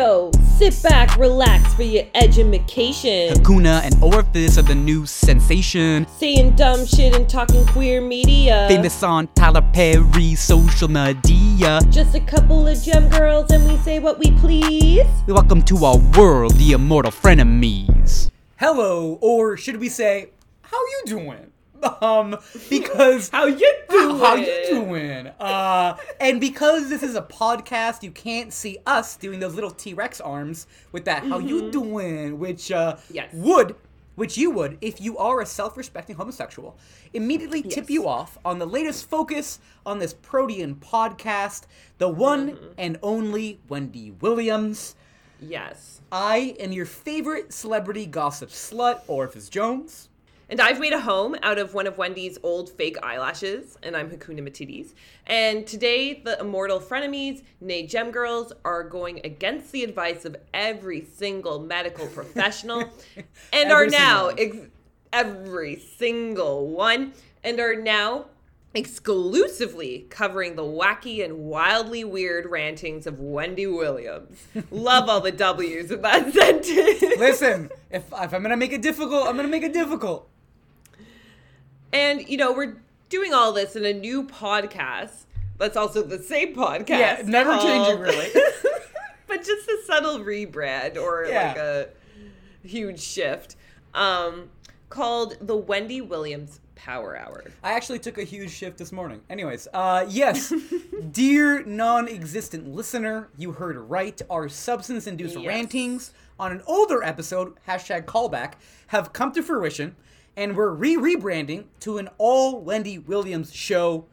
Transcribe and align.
Yo, 0.00 0.30
sit 0.56 0.82
back, 0.82 1.14
relax 1.18 1.74
for 1.74 1.82
your 1.82 2.04
education. 2.14 3.34
Hakuna 3.34 3.82
and 3.82 3.94
Orifice 4.02 4.56
are 4.56 4.62
the 4.62 4.74
new 4.74 5.04
sensation. 5.04 6.06
Saying 6.16 6.56
dumb 6.56 6.86
shit 6.86 7.14
and 7.14 7.28
talking 7.28 7.66
queer 7.66 8.00
media. 8.00 8.64
Famous 8.66 9.02
on 9.02 9.28
Tyler 9.34 9.60
Perry 9.74 10.34
social 10.36 10.88
media. 10.88 11.82
Just 11.90 12.14
a 12.14 12.20
couple 12.20 12.66
of 12.66 12.82
gem 12.82 13.10
girls 13.10 13.50
and 13.50 13.68
we 13.68 13.76
say 13.76 13.98
what 13.98 14.18
we 14.18 14.30
please. 14.38 15.06
Welcome 15.26 15.60
to 15.64 15.84
our 15.84 15.98
world, 16.16 16.54
the 16.54 16.72
immortal 16.72 17.12
frenemies. 17.12 18.30
hello, 18.56 19.18
or 19.20 19.58
should 19.58 19.76
we 19.76 19.90
say, 19.90 20.30
how 20.62 20.78
you 20.78 21.02
doing? 21.04 21.49
Um, 22.02 22.36
because 22.68 23.28
How 23.28 23.46
you 23.46 23.72
doing? 23.88 24.18
how 24.18 24.34
you 24.34 24.66
doing? 24.68 25.26
Uh, 25.38 25.96
and 26.20 26.40
because 26.40 26.88
this 26.88 27.02
is 27.02 27.14
a 27.14 27.22
podcast, 27.22 28.02
you 28.02 28.10
can't 28.10 28.52
see 28.52 28.78
us 28.86 29.16
doing 29.16 29.40
those 29.40 29.54
little 29.54 29.70
T 29.70 29.94
Rex 29.94 30.20
arms 30.20 30.66
with 30.92 31.04
that 31.06 31.24
"How 31.24 31.38
you 31.38 31.70
doing," 31.70 32.38
which 32.38 32.70
uh, 32.72 32.96
Yes. 33.10 33.30
would, 33.32 33.76
which 34.16 34.36
you 34.36 34.50
would, 34.50 34.76
if 34.80 35.00
you 35.00 35.16
are 35.18 35.40
a 35.40 35.46
self-respecting 35.46 36.16
homosexual, 36.16 36.76
immediately 37.14 37.62
tip 37.62 37.84
Yes. 37.84 37.90
you 37.90 38.06
off 38.08 38.38
on 38.44 38.58
the 38.58 38.66
latest 38.66 39.08
focus 39.08 39.58
on 39.86 39.98
this 39.98 40.12
Protean 40.14 40.74
podcast, 40.76 41.62
the 41.98 42.08
one 42.08 42.58
and 42.76 42.98
only 43.02 43.60
Wendy 43.68 44.10
Williams. 44.20 44.94
Yes. 45.40 46.02
I 46.12 46.54
am 46.60 46.72
your 46.72 46.84
favorite 46.84 47.52
celebrity 47.54 48.04
gossip 48.04 48.50
slut, 48.50 49.00
Orifice 49.06 49.48
Jones. 49.48 50.08
And 50.50 50.60
I've 50.60 50.80
made 50.80 50.92
a 50.92 50.98
home 51.00 51.36
out 51.44 51.58
of 51.58 51.74
one 51.74 51.86
of 51.86 51.96
Wendy's 51.96 52.36
old 52.42 52.70
fake 52.70 52.96
eyelashes, 53.04 53.78
and 53.84 53.96
I'm 53.96 54.10
Hakuna 54.10 54.40
Matidis. 54.40 54.94
And 55.28 55.64
today, 55.64 56.14
the 56.24 56.40
immortal 56.40 56.80
frenemies, 56.80 57.44
nay 57.60 57.86
gem 57.86 58.10
girls, 58.10 58.52
are 58.64 58.82
going 58.82 59.20
against 59.22 59.70
the 59.70 59.84
advice 59.84 60.24
of 60.24 60.36
every 60.52 61.04
single 61.04 61.60
medical 61.60 62.06
professional, 62.08 62.90
and 63.52 63.70
are 63.70 63.86
now 63.86 64.30
ex- 64.30 64.56
every 65.12 65.78
single 65.78 66.66
one, 66.66 67.12
and 67.44 67.60
are 67.60 67.76
now 67.76 68.26
exclusively 68.74 70.06
covering 70.10 70.56
the 70.56 70.62
wacky 70.62 71.24
and 71.24 71.38
wildly 71.38 72.02
weird 72.04 72.46
rantings 72.46 73.06
of 73.06 73.20
Wendy 73.20 73.66
Williams. 73.66 74.48
Love 74.70 75.08
all 75.08 75.20
the 75.20 75.32
W's 75.32 75.90
in 75.92 76.02
that 76.02 76.32
sentence. 76.32 77.18
Listen, 77.18 77.70
if, 77.90 78.04
if 78.12 78.34
I'm 78.34 78.42
gonna 78.42 78.56
make 78.56 78.72
it 78.72 78.82
difficult, 78.82 79.28
I'm 79.28 79.36
gonna 79.36 79.48
make 79.48 79.62
it 79.62 79.72
difficult. 79.72 80.29
And, 81.92 82.28
you 82.28 82.36
know, 82.36 82.52
we're 82.52 82.76
doing 83.08 83.32
all 83.34 83.52
this 83.52 83.76
in 83.76 83.84
a 83.84 83.92
new 83.92 84.24
podcast 84.24 85.24
that's 85.58 85.76
also 85.76 86.02
the 86.02 86.18
same 86.22 86.54
podcast. 86.54 86.88
Yeah, 86.88 87.22
never 87.24 87.56
changing, 87.58 87.98
really. 88.00 88.28
but 89.26 89.38
just 89.44 89.68
a 89.68 89.78
subtle 89.86 90.20
rebrand 90.20 90.96
or 90.96 91.26
Yeah. 91.26 91.48
like 91.48 91.56
a 91.56 91.88
huge 92.62 93.00
shift 93.00 93.56
um, 93.94 94.50
called 94.88 95.36
the 95.40 95.56
Wendy 95.56 96.00
Williams 96.00 96.60
Power 96.76 97.16
Hour. 97.16 97.44
I 97.62 97.72
actually 97.74 97.98
took 97.98 98.16
a 98.18 98.24
huge 98.24 98.50
shift 98.50 98.78
this 98.78 98.90
morning. 98.92 99.20
Anyways, 99.28 99.68
uh, 99.74 100.06
yes, 100.08 100.52
dear 101.12 101.62
non-existent 101.64 102.68
listener, 102.74 103.28
you 103.36 103.52
heard 103.52 103.76
right. 103.76 104.20
Our 104.30 104.48
substance-induced 104.48 105.36
Yes. 105.36 105.46
rantings 105.46 106.12
on 106.38 106.52
an 106.52 106.62
older 106.66 107.02
episode, 107.02 107.54
hashtag 107.68 108.06
callback, 108.06 108.54
have 108.88 109.12
come 109.12 109.30
to 109.32 109.42
fruition, 109.42 109.94
and 110.36 110.56
we're 110.56 110.70
re-rebranding 110.70 111.64
to 111.80 111.98
an 111.98 112.08
all 112.18 112.60
Wendy 112.60 112.98
Williams 112.98 113.52
show. 113.52 114.06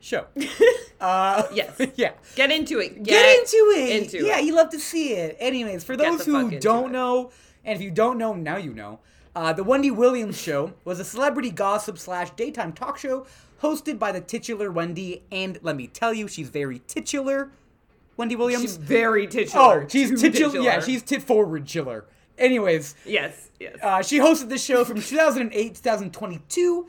Show. 0.00 0.26
Uh, 1.00 1.46
Yes. 1.52 1.78
yeah. 1.96 2.12
Get 2.34 2.50
into 2.50 2.78
it. 2.78 3.02
Get, 3.02 3.38
into 3.40 3.56
it. 3.76 4.02
Into 4.04 4.24
yeah, 4.24 4.38
it. 4.38 4.44
you 4.44 4.54
love 4.54 4.70
to 4.70 4.78
see 4.80 5.12
it. 5.12 5.36
Anyways, 5.38 5.84
for 5.84 5.98
those 5.98 6.24
who 6.24 6.58
don't 6.58 6.86
it. 6.86 6.92
know, 6.92 7.30
and 7.62 7.76
if 7.76 7.82
you 7.82 7.90
don't 7.90 8.16
know, 8.16 8.32
now 8.32 8.56
you 8.56 8.72
know. 8.72 9.00
Uh, 9.36 9.52
the 9.52 9.64
Wendy 9.64 9.90
Williams 9.90 10.40
Show 10.40 10.72
was 10.84 11.00
a 11.00 11.04
celebrity 11.04 11.50
gossip 11.50 11.98
slash 11.98 12.30
daytime 12.30 12.72
talk 12.72 12.96
show 12.96 13.26
hosted 13.62 13.98
by 13.98 14.12
the 14.12 14.20
titular 14.20 14.70
Wendy, 14.70 15.24
and 15.32 15.58
let 15.62 15.76
me 15.76 15.88
tell 15.88 16.14
you, 16.14 16.28
she's 16.28 16.48
very 16.48 16.80
titular. 16.86 17.50
Wendy 18.16 18.36
Williams. 18.36 18.62
She's 18.62 18.76
very 18.76 19.26
titular. 19.26 19.82
oh, 19.82 19.88
she's 19.88 20.10
Too 20.10 20.16
titular. 20.16 20.60
Yeah, 20.60 20.80
she's 20.80 21.02
tit 21.02 21.22
forward 21.22 21.66
chiller. 21.66 22.04
Anyways, 22.38 22.94
Yes, 23.04 23.50
yes. 23.60 23.76
uh, 23.82 24.02
she 24.02 24.18
hosted 24.18 24.48
this 24.48 24.64
show 24.64 24.84
from 24.84 25.00
2008 25.00 25.74
2022. 25.76 26.88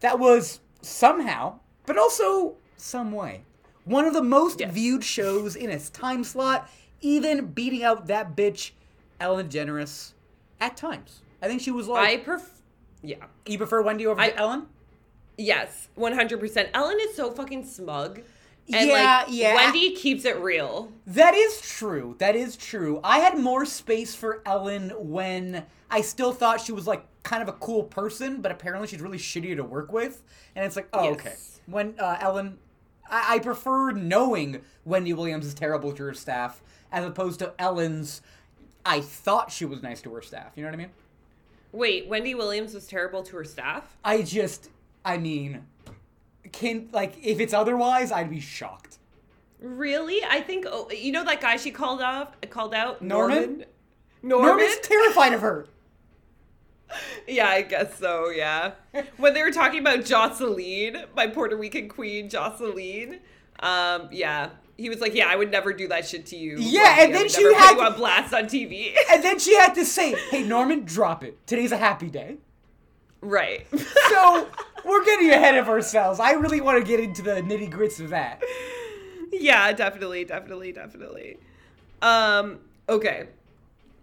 That 0.00 0.18
was 0.18 0.60
somehow, 0.82 1.58
but 1.84 1.98
also 1.98 2.56
some 2.76 3.12
way, 3.12 3.42
one 3.84 4.04
of 4.06 4.14
the 4.14 4.22
most 4.22 4.60
Yes. 4.60 4.72
viewed 4.72 5.04
shows 5.04 5.54
in 5.56 5.70
its 5.70 5.90
time 5.90 6.24
slot, 6.24 6.70
even 7.00 7.46
beating 7.48 7.82
out 7.84 8.06
that 8.06 8.34
bitch 8.36 8.70
Ellen 9.20 9.48
DeGeneres 9.48 10.12
at 10.60 10.76
times. 10.76 11.20
I 11.42 11.46
think 11.48 11.60
she 11.60 11.70
was 11.70 11.88
like. 11.88 12.08
I 12.08 12.16
prefer. 12.18 12.46
Yeah. 13.02 13.26
you 13.44 13.58
prefer 13.58 13.82
Wendy 13.82 14.06
over 14.06 14.20
I- 14.20 14.32
Ellen? 14.36 14.66
Yes, 15.38 15.88
100%. 15.98 16.68
Ellen 16.72 16.96
is 17.00 17.14
so 17.14 17.30
fucking 17.30 17.64
smug. 17.66 18.20
And 18.72 18.88
Yeah, 18.88 19.22
like, 19.24 19.26
yeah. 19.30 19.54
Wendy 19.54 19.94
keeps 19.94 20.24
it 20.24 20.38
real. 20.38 20.90
That 21.06 21.34
is 21.34 21.60
true. 21.60 22.16
That 22.18 22.34
is 22.34 22.56
true. 22.56 23.00
I 23.04 23.20
had 23.20 23.38
more 23.38 23.64
space 23.64 24.14
for 24.14 24.42
Ellen 24.44 24.90
when 24.96 25.64
I 25.90 26.00
still 26.00 26.32
thought 26.32 26.60
she 26.60 26.72
was 26.72 26.86
like 26.86 27.06
kind 27.22 27.42
of 27.42 27.48
a 27.48 27.52
cool 27.52 27.84
person, 27.84 28.40
but 28.42 28.50
apparently 28.52 28.88
she's 28.88 29.00
really 29.00 29.18
shitty 29.18 29.54
to 29.56 29.62
work 29.64 29.92
with. 29.92 30.22
And 30.54 30.64
it's 30.64 30.76
like, 30.76 30.88
oh, 30.92 31.04
Yes. 31.04 31.14
okay. 31.14 31.34
When 31.66 31.94
uh, 31.98 32.16
Ellen, 32.20 32.58
I-, 33.08 33.34
I 33.36 33.38
prefer 33.38 33.92
knowing 33.92 34.62
Wendy 34.84 35.12
Williams 35.12 35.46
is 35.46 35.54
terrible 35.54 35.92
to 35.92 36.02
her 36.04 36.14
staff 36.14 36.60
as 36.90 37.04
opposed 37.04 37.38
to 37.40 37.52
Ellen's. 37.58 38.20
I 38.84 39.00
thought 39.00 39.50
she 39.50 39.64
was 39.64 39.82
nice 39.82 40.00
to 40.02 40.14
her 40.14 40.22
staff. 40.22 40.52
You 40.56 40.62
know 40.62 40.68
what 40.68 40.74
I 40.74 40.78
mean? 40.78 40.90
Wait, 41.72 42.08
Wendy 42.08 42.34
Williams 42.34 42.72
was 42.74 42.86
terrible 42.86 43.22
to 43.24 43.36
her 43.36 43.44
staff? 43.44 43.96
I 44.04 44.22
just, 44.22 44.70
I 45.04 45.18
mean, 45.18 45.66
can 46.52 46.88
like 46.92 47.14
if 47.22 47.40
it's 47.40 47.52
otherwise, 47.54 48.12
I'd 48.12 48.30
be 48.30 48.40
shocked. 48.40 48.98
Really? 49.60 50.22
I 50.24 50.40
think 50.40 50.66
oh, 50.68 50.90
you 50.90 51.12
know 51.12 51.24
that 51.24 51.40
guy 51.40 51.56
she 51.56 51.70
called 51.70 52.00
off 52.00 52.28
called 52.50 52.74
out 52.74 53.02
Norman? 53.02 53.64
Norman. 54.22 54.46
Norman's 54.48 54.78
terrified 54.82 55.32
of 55.32 55.40
her. 55.40 55.66
yeah, 57.28 57.48
I 57.48 57.62
guess 57.62 57.98
so. 57.98 58.28
Yeah. 58.30 58.72
when 59.16 59.34
they 59.34 59.42
were 59.42 59.50
talking 59.50 59.80
about 59.80 60.04
Jocelyn, 60.04 61.04
my 61.14 61.26
Puerto 61.26 61.56
Rican 61.56 61.88
queen, 61.88 62.28
Jocelyn. 62.28 63.20
Um, 63.60 64.08
yeah, 64.12 64.50
he 64.76 64.88
was 64.88 65.00
like, 65.00 65.14
"Yeah, 65.14 65.28
I 65.28 65.36
would 65.36 65.50
never 65.50 65.72
do 65.72 65.88
that 65.88 66.06
shit 66.06 66.26
to 66.26 66.36
you." 66.36 66.56
Yeah, 66.58 66.82
Wendy. 66.98 67.02
and 67.04 67.14
then 67.14 67.28
she 67.28 67.42
had 67.54 67.70
you 67.72 67.76
to- 67.78 67.82
on 67.84 67.94
blast 67.94 68.34
on 68.34 68.44
TV. 68.44 68.94
And 69.10 69.22
then 69.22 69.38
she 69.38 69.54
had 69.56 69.74
to 69.74 69.84
say, 69.84 70.14
"Hey 70.30 70.42
Norman, 70.42 70.84
drop 70.84 71.24
it. 71.24 71.46
Today's 71.46 71.72
a 71.72 71.76
happy 71.78 72.10
day." 72.10 72.36
Right. 73.30 73.66
So 74.08 74.48
we're 74.84 75.04
getting 75.04 75.30
ahead 75.30 75.56
of 75.56 75.68
ourselves. 75.68 76.20
I 76.20 76.32
really 76.32 76.60
want 76.60 76.78
to 76.78 76.84
get 76.84 77.00
into 77.00 77.20
the 77.20 77.42
nitty 77.42 77.70
grits 77.70 78.00
of 78.00 78.10
that. 78.10 78.42
yeah, 79.32 79.72
definitely, 79.72 80.24
definitely, 80.24 80.72
definitely. 80.72 81.36
Um, 82.00 82.60
okay. 82.88 83.26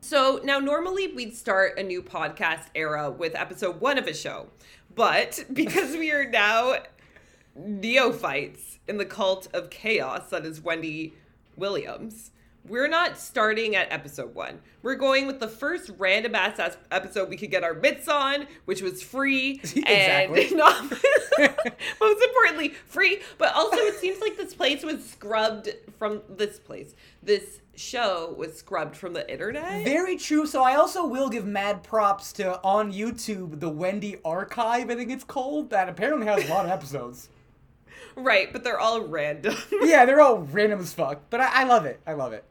So 0.02 0.42
now 0.44 0.60
normally 0.60 1.08
we'd 1.08 1.36
start 1.36 1.80
a 1.80 1.84
new 1.84 2.04
podcast 2.04 2.66
era 2.76 3.10
with 3.10 3.34
episode 3.34 3.80
one 3.80 3.98
of 3.98 4.08
a 4.08 4.14
show. 4.14 4.48
But 4.94 5.46
because 5.54 5.94
we 5.94 6.12
are 6.12 6.30
now 6.30 6.80
neophytes 7.56 8.80
in 8.88 8.98
the 8.98 9.06
cult 9.06 9.48
of 9.54 9.70
chaos 9.70 10.30
that 10.30 10.46
is 10.46 10.62
Wendy 10.62 11.14
Williams, 11.56 12.32
we're 12.68 12.88
not 12.88 13.18
starting 13.18 13.76
at 13.76 13.92
episode 13.92 14.34
one. 14.34 14.60
We're 14.82 14.96
going 14.96 15.28
with 15.28 15.40
the 15.40 15.48
first 15.48 15.92
random 15.98 16.36
ass 16.36 16.60
ass 16.60 16.78
episode 16.92 17.30
we 17.30 17.38
could 17.38 17.52
get 17.52 17.64
our 17.64 17.74
mitts 17.74 18.08
on, 18.08 18.48
which 18.66 18.82
was 18.82 19.02
free 19.04 19.60
Exactly. 19.64 20.48
and 20.48 20.58
not 20.58 20.82
most 22.00 22.24
importantly 22.24 22.70
free. 22.88 23.22
But 23.38 23.54
also, 23.54 23.78
it 23.78 23.96
seems 23.96 24.22
like 24.22 24.38
this 24.38 24.54
place 24.54 24.84
was 24.84 25.04
scrubbed 25.04 25.70
from 25.98 26.22
this 26.30 26.60
place. 26.60 26.96
This 27.22 27.60
show 27.76 28.36
was 28.38 28.56
scrubbed 28.58 28.96
from 28.96 29.14
the 29.14 29.30
internet. 29.32 29.84
Very 29.84 30.16
true. 30.18 30.46
So 30.46 30.64
I 30.64 30.76
also 30.76 31.06
will 31.06 31.30
give 31.30 31.46
mad 31.46 31.84
props 31.84 32.32
to 32.34 32.62
on 32.64 32.94
YouTube 32.94 33.60
the 33.60 33.70
Wendy 33.70 34.18
Archive. 34.24 34.90
I 34.90 34.96
think 34.96 35.12
it's 35.12 35.24
called. 35.24 35.70
That 35.72 35.90
apparently 35.90 36.28
has 36.28 36.46
a 36.46 36.54
lot 36.54 36.66
of 36.66 36.72
episodes. 36.72 37.30
Right, 38.16 38.54
but 38.54 38.64
they're 38.64 38.80
all 38.80 39.02
random. 39.02 39.56
yeah, 39.82 40.06
they're 40.06 40.22
all 40.22 40.38
random 40.40 40.80
as 40.82 40.94
fuck, 40.94 41.22
but 41.32 41.42
I, 41.42 41.62
I 41.62 41.64
love 41.64 41.86
it. 41.86 42.00
I 42.06 42.14
love 42.14 42.32
it. 42.34 42.44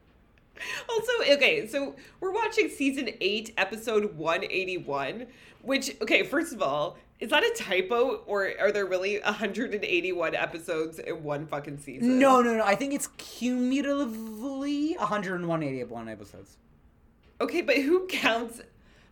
Also, 0.89 1.11
okay, 1.33 1.67
so 1.67 1.95
we're 2.19 2.31
watching 2.31 2.69
season 2.69 3.09
8, 3.19 3.53
episode 3.57 4.15
181, 4.15 5.27
which, 5.61 5.95
okay, 6.01 6.23
first 6.23 6.53
of 6.53 6.61
all, 6.61 6.97
is 7.19 7.29
that 7.29 7.43
a 7.43 7.53
typo 7.55 8.21
or 8.25 8.51
are 8.59 8.71
there 8.71 8.85
really 8.85 9.19
181 9.19 10.35
episodes 10.35 10.99
in 10.99 11.23
one 11.23 11.47
fucking 11.47 11.77
season? 11.77 12.19
No, 12.19 12.41
no, 12.41 12.55
no. 12.55 12.63
I 12.63 12.75
think 12.75 12.93
it's 12.93 13.07
cumulatively 13.17 14.95
181 14.99 16.09
episodes. 16.09 16.57
Okay, 17.39 17.61
but 17.61 17.77
who 17.77 18.07
counts 18.07 18.61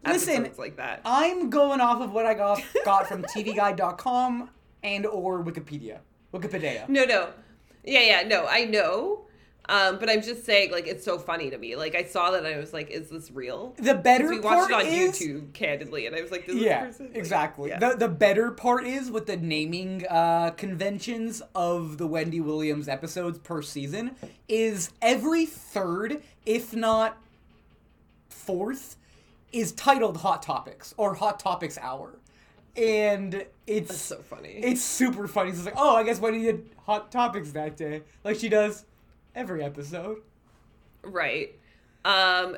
Listen, 0.05 0.51
like 0.57 0.77
that? 0.77 1.01
I'm 1.05 1.49
going 1.49 1.79
off 1.79 2.01
of 2.01 2.11
what 2.11 2.25
I 2.25 2.33
got 2.33 2.61
got 2.83 3.07
from 3.07 3.23
TVGuide.com 3.23 4.49
and 4.83 5.05
or 5.05 5.43
Wikipedia. 5.43 5.99
Wikipedia. 6.33 6.89
No, 6.89 7.05
no. 7.05 7.29
Yeah, 7.83 8.01
yeah, 8.01 8.27
no, 8.27 8.45
I 8.47 8.65
know. 8.65 9.25
Um, 9.71 9.99
but 9.99 10.09
I'm 10.09 10.21
just 10.21 10.45
saying, 10.45 10.71
like, 10.71 10.85
it's 10.85 11.05
so 11.05 11.17
funny 11.17 11.49
to 11.49 11.57
me. 11.57 11.77
Like, 11.77 11.95
I 11.95 12.03
saw 12.03 12.31
that 12.31 12.43
and 12.43 12.47
I 12.53 12.57
was 12.59 12.73
like, 12.73 12.89
is 12.91 13.07
this 13.09 13.31
real? 13.31 13.73
The 13.77 13.95
better 13.95 14.29
we 14.29 14.39
watched 14.41 14.69
it 14.69 14.73
part 14.73 14.85
on 14.85 14.91
is- 14.91 15.17
YouTube, 15.17 15.53
candidly, 15.53 16.07
and 16.07 16.15
I 16.15 16.21
was 16.21 16.29
like, 16.29 16.43
Yeah, 16.47 16.87
person? 16.87 17.07
like- 17.07 17.15
exactly. 17.15 17.69
yeah. 17.69 17.79
The 17.79 17.95
the 17.95 18.09
better 18.09 18.51
part 18.51 18.85
is 18.85 19.09
with 19.09 19.27
the 19.27 19.37
naming 19.37 20.05
uh, 20.09 20.51
conventions 20.57 21.41
of 21.55 21.97
the 21.97 22.05
Wendy 22.05 22.41
Williams 22.41 22.89
episodes 22.89 23.39
per 23.39 23.61
season 23.61 24.11
is 24.49 24.91
every 25.01 25.45
third, 25.45 26.21
if 26.45 26.75
not 26.75 27.17
fourth, 28.29 28.97
is 29.51 29.71
titled 29.73 30.17
Hot 30.17 30.43
Topics 30.43 30.93
or 30.97 31.13
Hot 31.15 31.39
Topics 31.39 31.77
Hour, 31.81 32.19
and 32.75 33.45
it's 33.67 33.87
That's 33.89 34.01
so 34.01 34.17
funny. 34.17 34.49
it's 34.49 34.81
super 34.81 35.27
funny. 35.27 35.51
It's 35.51 35.63
like, 35.65 35.75
oh, 35.77 35.95
I 35.95 36.03
guess 36.03 36.19
Wendy 36.19 36.43
did 36.43 36.69
Hot 36.85 37.11
Topics 37.11 37.51
that 37.51 37.77
day, 37.77 38.01
like 38.23 38.37
she 38.37 38.49
does 38.49 38.85
every 39.35 39.63
episode. 39.63 40.17
Right. 41.03 41.57
Um 42.05 42.57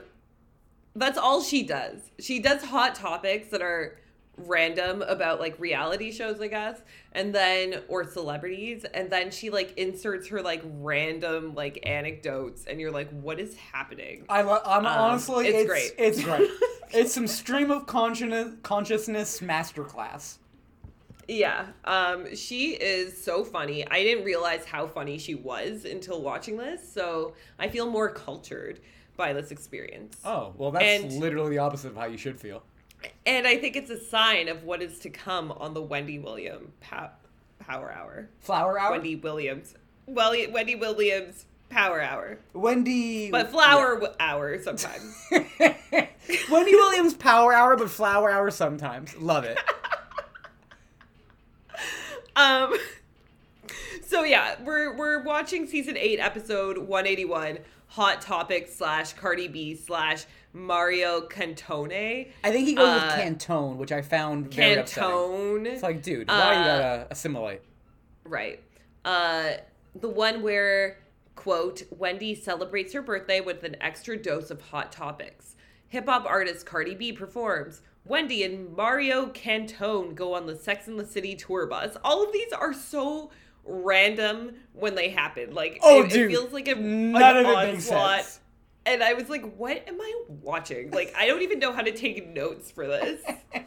that's 0.95 1.17
all 1.17 1.41
she 1.41 1.63
does. 1.63 2.01
She 2.19 2.39
does 2.39 2.63
hot 2.63 2.93
topics 2.95 3.47
that 3.49 3.61
are 3.61 3.97
random 4.37 5.01
about 5.03 5.39
like 5.39 5.59
reality 5.59 6.11
shows, 6.11 6.39
I 6.41 6.47
guess, 6.47 6.81
and 7.11 7.33
then 7.33 7.81
or 7.87 8.03
celebrities, 8.03 8.83
and 8.93 9.09
then 9.09 9.29
she 9.31 9.49
like 9.49 9.77
inserts 9.77 10.27
her 10.29 10.41
like 10.41 10.63
random 10.65 11.53
like 11.55 11.79
anecdotes 11.83 12.65
and 12.65 12.79
you're 12.79 12.91
like 12.91 13.09
what 13.09 13.39
is 13.39 13.55
happening? 13.55 14.25
I 14.29 14.41
lo- 14.41 14.61
I'm 14.65 14.85
Um, 14.85 14.91
honestly, 14.91 15.47
it's 15.47 15.57
it's, 15.59 15.69
great. 15.69 15.91
It's 15.97 16.23
great. 16.23 16.49
it's 16.91 17.13
some 17.13 17.27
stream 17.27 17.71
of 17.71 17.85
consciousness 17.85 18.53
consciousness 18.63 19.39
masterclass. 19.39 20.37
Yeah. 21.27 21.67
Um 21.85 22.35
she 22.35 22.71
is 22.71 23.21
so 23.23 23.43
funny. 23.43 23.87
I 23.87 24.03
didn't 24.03 24.25
realize 24.25 24.65
how 24.65 24.87
funny 24.87 25.17
she 25.17 25.35
was 25.35 25.85
until 25.85 26.21
watching 26.21 26.57
this, 26.57 26.91
so 26.91 27.33
I 27.59 27.67
feel 27.69 27.89
more 27.89 28.09
cultured 28.09 28.79
by 29.15 29.31
this 29.33 29.51
experience. 29.51 30.17
Oh, 30.25 30.53
well, 30.57 30.71
that's 30.71 30.83
And- 31.03 31.13
literally 31.19 31.51
the 31.51 31.59
opposite 31.59 31.89
of 31.89 31.95
how 31.97 32.05
you 32.05 32.17
should 32.17 32.39
feel. 32.39 32.63
And 33.25 33.45
I 33.45 33.57
think 33.57 33.75
it's 33.75 33.89
a 33.89 33.99
sign 33.99 34.47
of 34.47 34.63
what 34.63 34.81
is 34.81 34.97
to 34.99 35.09
come 35.09 35.51
on 35.51 35.73
the 35.73 35.81
Wendy 35.81 36.19
Williams 36.19 36.71
pow- 36.81 37.11
Power 37.59 37.91
Hour. 37.91 38.29
Flower 38.39 38.79
Hour? 38.79 38.91
Wendy 38.93 39.15
Williams. 39.17 39.75
Well, 40.07 40.33
Wendy 40.51 40.75
Williams 40.75 41.45
Power 41.69 42.01
Hour. 42.01 42.39
Wendy. 42.53 43.29
But 43.29 43.51
Flower 43.51 43.95
w- 43.95 44.13
Hour 44.19 44.61
sometimes. 44.61 45.15
Wendy 45.31 46.75
Williams 46.75 47.13
Power 47.13 47.53
Hour, 47.53 47.75
but 47.77 47.89
Flower 47.89 48.31
Hour 48.31 48.49
sometimes. 48.51 49.15
Love 49.17 49.43
it. 49.43 49.57
um 52.35 52.73
So 54.05 54.23
yeah, 54.23 54.55
we're 54.63 54.95
we're 54.95 55.23
watching 55.23 55.65
season 55.67 55.97
8 55.97 56.19
episode 56.19 56.77
181 56.77 57.59
Hot 57.87 58.21
Topic 58.21 58.67
slash 58.67 59.13
Cardi 59.13 59.47
B 59.47 59.75
slash 59.75 60.25
Mario 60.51 61.21
Cantone. 61.21 62.27
I 62.43 62.51
think 62.51 62.67
he 62.67 62.75
goes 62.75 62.87
Uh, 62.87 63.05
with 63.15 63.25
Cantone, 63.39 63.77
which 63.77 63.91
I 63.91 64.01
found 64.01 64.53
very 64.53 64.75
upsetting. 64.75 65.09
Cantone. 65.09 65.65
It's 65.67 65.81
like, 65.83 66.03
dude, 66.03 66.27
why 66.27 66.53
you 66.53 66.59
Uh, 66.59 66.63
gotta 66.79 67.07
assimilate? 67.09 67.61
Right. 68.23 68.61
Uh, 69.03 69.53
the 69.95 70.09
one 70.09 70.41
where, 70.43 70.99
quote, 71.35 71.83
Wendy 71.97 72.35
celebrates 72.35 72.93
her 72.93 73.01
birthday 73.01 73.39
with 73.41 73.63
an 73.63 73.75
extra 73.81 74.15
dose 74.17 74.51
of 74.51 74.61
hot 74.61 74.91
topics. 74.91 75.52
Hip 75.93 76.07
hop 76.07 76.25
artist 76.25 76.65
Cardi 76.65 76.95
B 76.95 77.13
performs. 77.13 77.81
Wendy 78.03 78.43
and 78.43 78.75
Mario 78.75 79.27
Cantone 79.27 80.15
go 80.15 80.33
on 80.33 80.47
the 80.47 80.55
Sex 80.55 80.87
and 80.87 80.99
the 80.99 81.05
City 81.05 81.35
tour 81.35 81.67
bus. 81.67 81.95
All 82.03 82.23
of 82.25 82.33
these 82.33 82.51
are 82.51 82.73
so 82.73 83.29
random 83.63 84.55
when 84.73 84.95
they 84.95 85.09
happen. 85.09 85.53
Like, 85.53 85.79
Oh, 85.83 86.01
it, 86.01 86.09
dude. 86.09 86.31
it 86.31 86.33
feels 86.33 86.51
like 86.51 86.67
a, 86.67 86.73
None 86.75 87.37
an 87.37 87.45
of 87.45 87.51
it 87.51 87.71
makes 87.73 87.85
sense. 87.85 88.39
And 88.87 89.03
I 89.03 89.13
was 89.13 89.29
like, 89.29 89.55
what 89.55 89.87
am 89.87 90.01
I 90.01 90.21
watching? 90.41 90.89
Like, 90.89 91.13
I 91.15 91.27
don't 91.27 91.43
even 91.43 91.59
know 91.59 91.71
how 91.71 91.83
to 91.83 91.91
take 91.93 92.27
notes 92.27 92.71
for 92.71 92.87
this. 92.87 93.21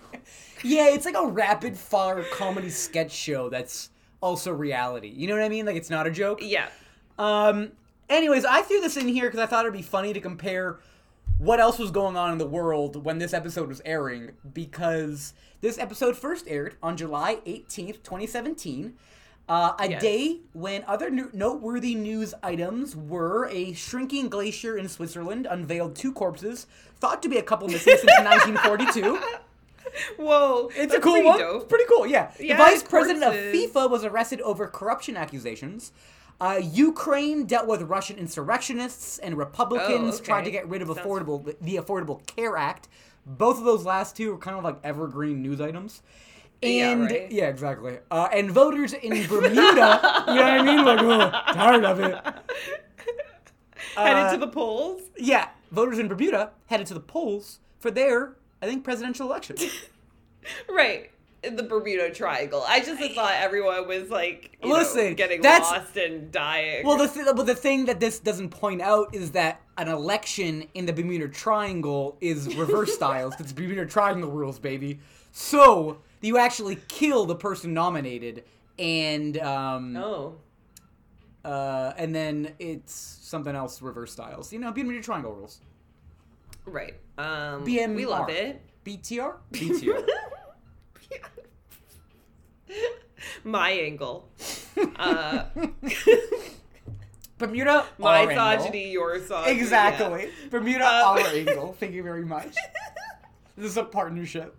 Yeah, 0.65 0.89
it's 0.89 1.05
like 1.05 1.15
a 1.17 1.27
rapid 1.27 1.77
fire 1.79 2.25
comedy 2.33 2.71
sketch 2.71 3.13
show 3.13 3.49
that's 3.49 3.91
also 4.21 4.51
reality. 4.51 5.09
You 5.15 5.29
know 5.29 5.35
what 5.35 5.45
I 5.45 5.49
mean? 5.49 5.65
Like, 5.67 5.77
it's 5.77 5.91
not 5.91 6.07
a 6.09 6.11
joke. 6.11 6.41
yeah. 6.43 6.69
Um. 7.19 7.71
Anyways, 8.09 8.45
I 8.45 8.63
threw 8.63 8.81
this 8.81 8.97
in 8.97 9.07
here 9.07 9.27
because 9.27 9.39
I 9.39 9.47
thought 9.47 9.65
it'd 9.65 9.73
be 9.75 9.83
funny 9.83 10.13
to 10.13 10.21
compare 10.21 10.81
what 11.39 11.61
else 11.61 11.79
was 11.79 11.91
going 11.91 12.17
on 12.17 12.33
in 12.33 12.39
the 12.39 12.47
world 12.47 13.05
when 13.05 13.19
this 13.19 13.35
episode 13.35 13.69
was 13.69 13.83
airing. 13.85 14.33
Because 14.53 15.33
this 15.61 15.79
episode 15.79 16.17
first 16.17 16.47
aired 16.49 16.77
on 16.83 16.97
July 16.97 17.39
eighteenth, 17.47 18.03
twenty 18.03 18.27
seventeen. 18.27 18.95
Uh, 19.49 19.75
a 19.79 19.89
Yes. 19.89 20.03
day 20.03 20.39
when 20.55 20.83
other 20.89 21.09
no- 21.09 21.31
noteworthy 21.33 21.95
news 21.95 22.35
items 22.43 22.97
were 22.97 23.49
a 23.53 23.73
shrinking 23.75 24.29
glacier 24.29 24.77
in 24.77 24.89
Switzerland 24.89 25.47
unveiled 25.49 25.95
two 25.95 26.13
corpses 26.13 26.67
thought 26.99 27.23
to 27.23 27.29
be 27.29 27.37
a 27.39 27.43
couple 27.45 27.69
missing 27.69 27.97
since 27.97 28.11
1942. 28.19 29.21
Whoa. 30.19 30.71
It's 30.75 30.93
a 30.93 30.99
cool 31.01 31.13
pretty 31.13 31.27
one. 31.29 31.39
dope. 31.39 31.63
It's 31.63 31.69
pretty 31.71 31.85
cool, 31.89 32.07
yeah. 32.09 32.33
Yeah, 32.41 32.57
the 32.57 32.63
vice 32.65 32.83
president 32.83 33.23
of. 33.25 33.35
FIFA 33.35 33.89
was 33.89 34.05
arrested 34.05 34.41
over 34.41 34.67
corruption 34.67 35.17
accusations. 35.17 35.93
Uh, 36.41 36.61
Ukraine 36.63 37.47
dealt 37.47 37.67
with 37.67 37.83
Russian 37.83 38.19
insurrectionists, 38.19 39.19
and 39.19 39.37
Republicans 39.39 40.21
Oh, 40.21 40.25
tried 40.25 40.45
to 40.45 40.51
get 40.51 40.69
rid 40.69 40.83
of 40.83 40.89
Sounds- 40.89 41.01
affordable 41.01 41.55
the 41.61 41.77
Affordable 41.77 42.25
Care 42.27 42.57
Act. 42.57 42.89
Both 43.25 43.59
of 43.59 43.65
those 43.65 43.85
last 43.85 44.17
two 44.17 44.33
are 44.35 44.39
kind 44.39 44.57
of 44.57 44.63
like 44.63 44.77
evergreen 44.85 45.43
news 45.43 45.61
items. 45.61 46.03
Yeah, 46.63 46.91
And 46.91 47.03
right. 47.11 47.31
yeah, 47.31 47.49
exactly. 47.49 47.99
Uh, 48.11 48.29
and 48.33 48.51
voters 48.51 48.93
in 48.93 49.27
Bermuda, 49.27 49.53
you 50.29 50.35
know 50.35 50.43
what 50.43 50.53
I 50.53 50.63
mean? 50.63 50.85
Like, 50.85 51.01
oh, 51.01 51.53
tired 51.53 51.85
of 51.85 52.01
it. 52.01 52.15
Headed 53.97 54.25
Uh, 54.27 54.33
to 54.33 54.39
the 54.39 54.49
polls. 54.49 55.03
Yeah, 55.17 55.49
voters 55.71 55.99
in 55.99 56.09
Bermuda 56.09 56.51
headed 56.67 56.87
to 56.89 56.95
the 56.95 57.01
polls 57.01 57.61
for 57.79 57.91
their, 57.91 58.37
I 58.61 58.67
think, 58.67 58.85
presidential 58.85 59.27
election. 59.27 59.57
Right. 60.71 61.11
In 61.47 61.57
the 61.57 61.63
Bermuda 61.63 62.13
Triangle. 62.13 62.65
I 62.67 62.81
just 62.81 63.01
thought 63.15 63.35
everyone 63.37 63.87
was 63.87 64.11
like, 64.11 64.59
you 64.63 64.69
know, 64.69 64.75
Listen, 64.77 65.15
getting 65.15 65.41
that's- 65.41 65.71
lost 65.71 65.97
and 65.97 66.33
dying. 66.33 66.85
Well, 66.85 66.97
the 66.99 67.07
th- 67.09 67.27
but 67.37 67.47
the 67.47 67.55
thing 67.55 67.85
that 67.87 68.01
this 68.01 68.19
doesn't 68.19 68.51
point 68.51 68.83
out 68.83 69.15
is 69.15 69.31
that 69.33 69.61
an 69.79 69.89
election 69.89 70.67
in 70.75 70.87
the 70.87 70.93
Bermuda 70.93 71.29
Triangle 71.29 72.17
is 72.21 72.55
reverse 72.57 72.95
styles. 73.01 73.35
It's 73.39 73.53
Bermuda 73.53 73.87
Triangle 73.87 74.31
rules, 74.31 74.59
baby. 74.59 74.99
So 75.33 75.99
you 76.21 76.39
actually 76.39 76.79
kill 76.89 77.27
the 77.27 77.37
person 77.37 77.73
nominated, 77.75 78.45
and 78.79 79.39
um, 79.39 79.97
oh. 79.97 80.35
uh, 81.45 81.93
and 81.97 82.15
then 82.15 82.55
it's 82.59 82.93
something 82.93 83.55
else 83.55 83.81
reverse 83.83 84.13
styles. 84.13 84.53
You 84.53 84.59
know, 84.59 84.73
Bermuda 84.73 85.03
Triangle 85.03 85.33
rules. 85.33 85.61
Right. 86.65 86.95
Um, 87.19 87.65
BMR. 87.65 87.95
we 87.95 88.07
love 88.07 88.29
it. 88.31 88.61
BTR. 88.85 89.35
BTR. 89.53 90.09
My 93.45 93.71
angle. 93.71 94.29
Uh, 94.97 95.45
Bermuda. 97.39 97.87
my 97.99 98.27
misogyny, 98.27 98.91
your 98.93 99.19
misogyny. 99.19 99.59
Exactly. 99.59 100.31
Bermuda 100.51 100.85
Uh, 100.85 101.05
our 101.07 101.19
angle. 101.19 101.77
Thank 101.79 101.93
you 101.95 102.03
very 102.03 102.25
much. 102.25 102.55
This 103.57 103.71
is 103.71 103.77
a 103.77 103.85
partnership. 103.85 104.57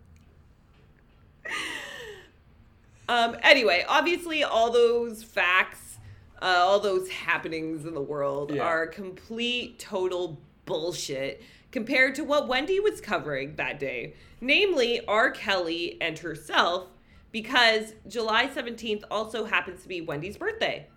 Um, 3.10 3.38
anyway, 3.42 3.86
obviously, 3.88 4.44
all 4.44 4.72
those 4.72 5.24
facts, 5.24 5.98
uh, 6.42 6.46
all 6.58 6.80
those 6.80 7.10
happenings 7.10 7.86
in 7.86 7.94
the 7.94 8.02
world 8.02 8.54
Yeah. 8.54 8.64
are 8.64 8.86
complete, 8.86 9.80
total 9.80 10.40
bullshit 10.66 11.42
compared 11.72 12.16
to 12.16 12.24
what 12.24 12.48
Wendy 12.48 12.80
was 12.80 13.00
covering 13.00 13.56
that 13.56 13.80
day, 13.80 14.14
namely 14.42 15.00
R. 15.08 15.32
Kelly 15.32 15.98
and 16.02 16.20
herself, 16.20 16.88
because 17.32 17.94
July 18.08 18.48
17th 18.48 19.04
also 19.12 19.46
happens 19.46 19.82
to 19.84 19.88
be 19.88 20.02
Wendy's 20.02 20.38
birthday. 20.38 20.88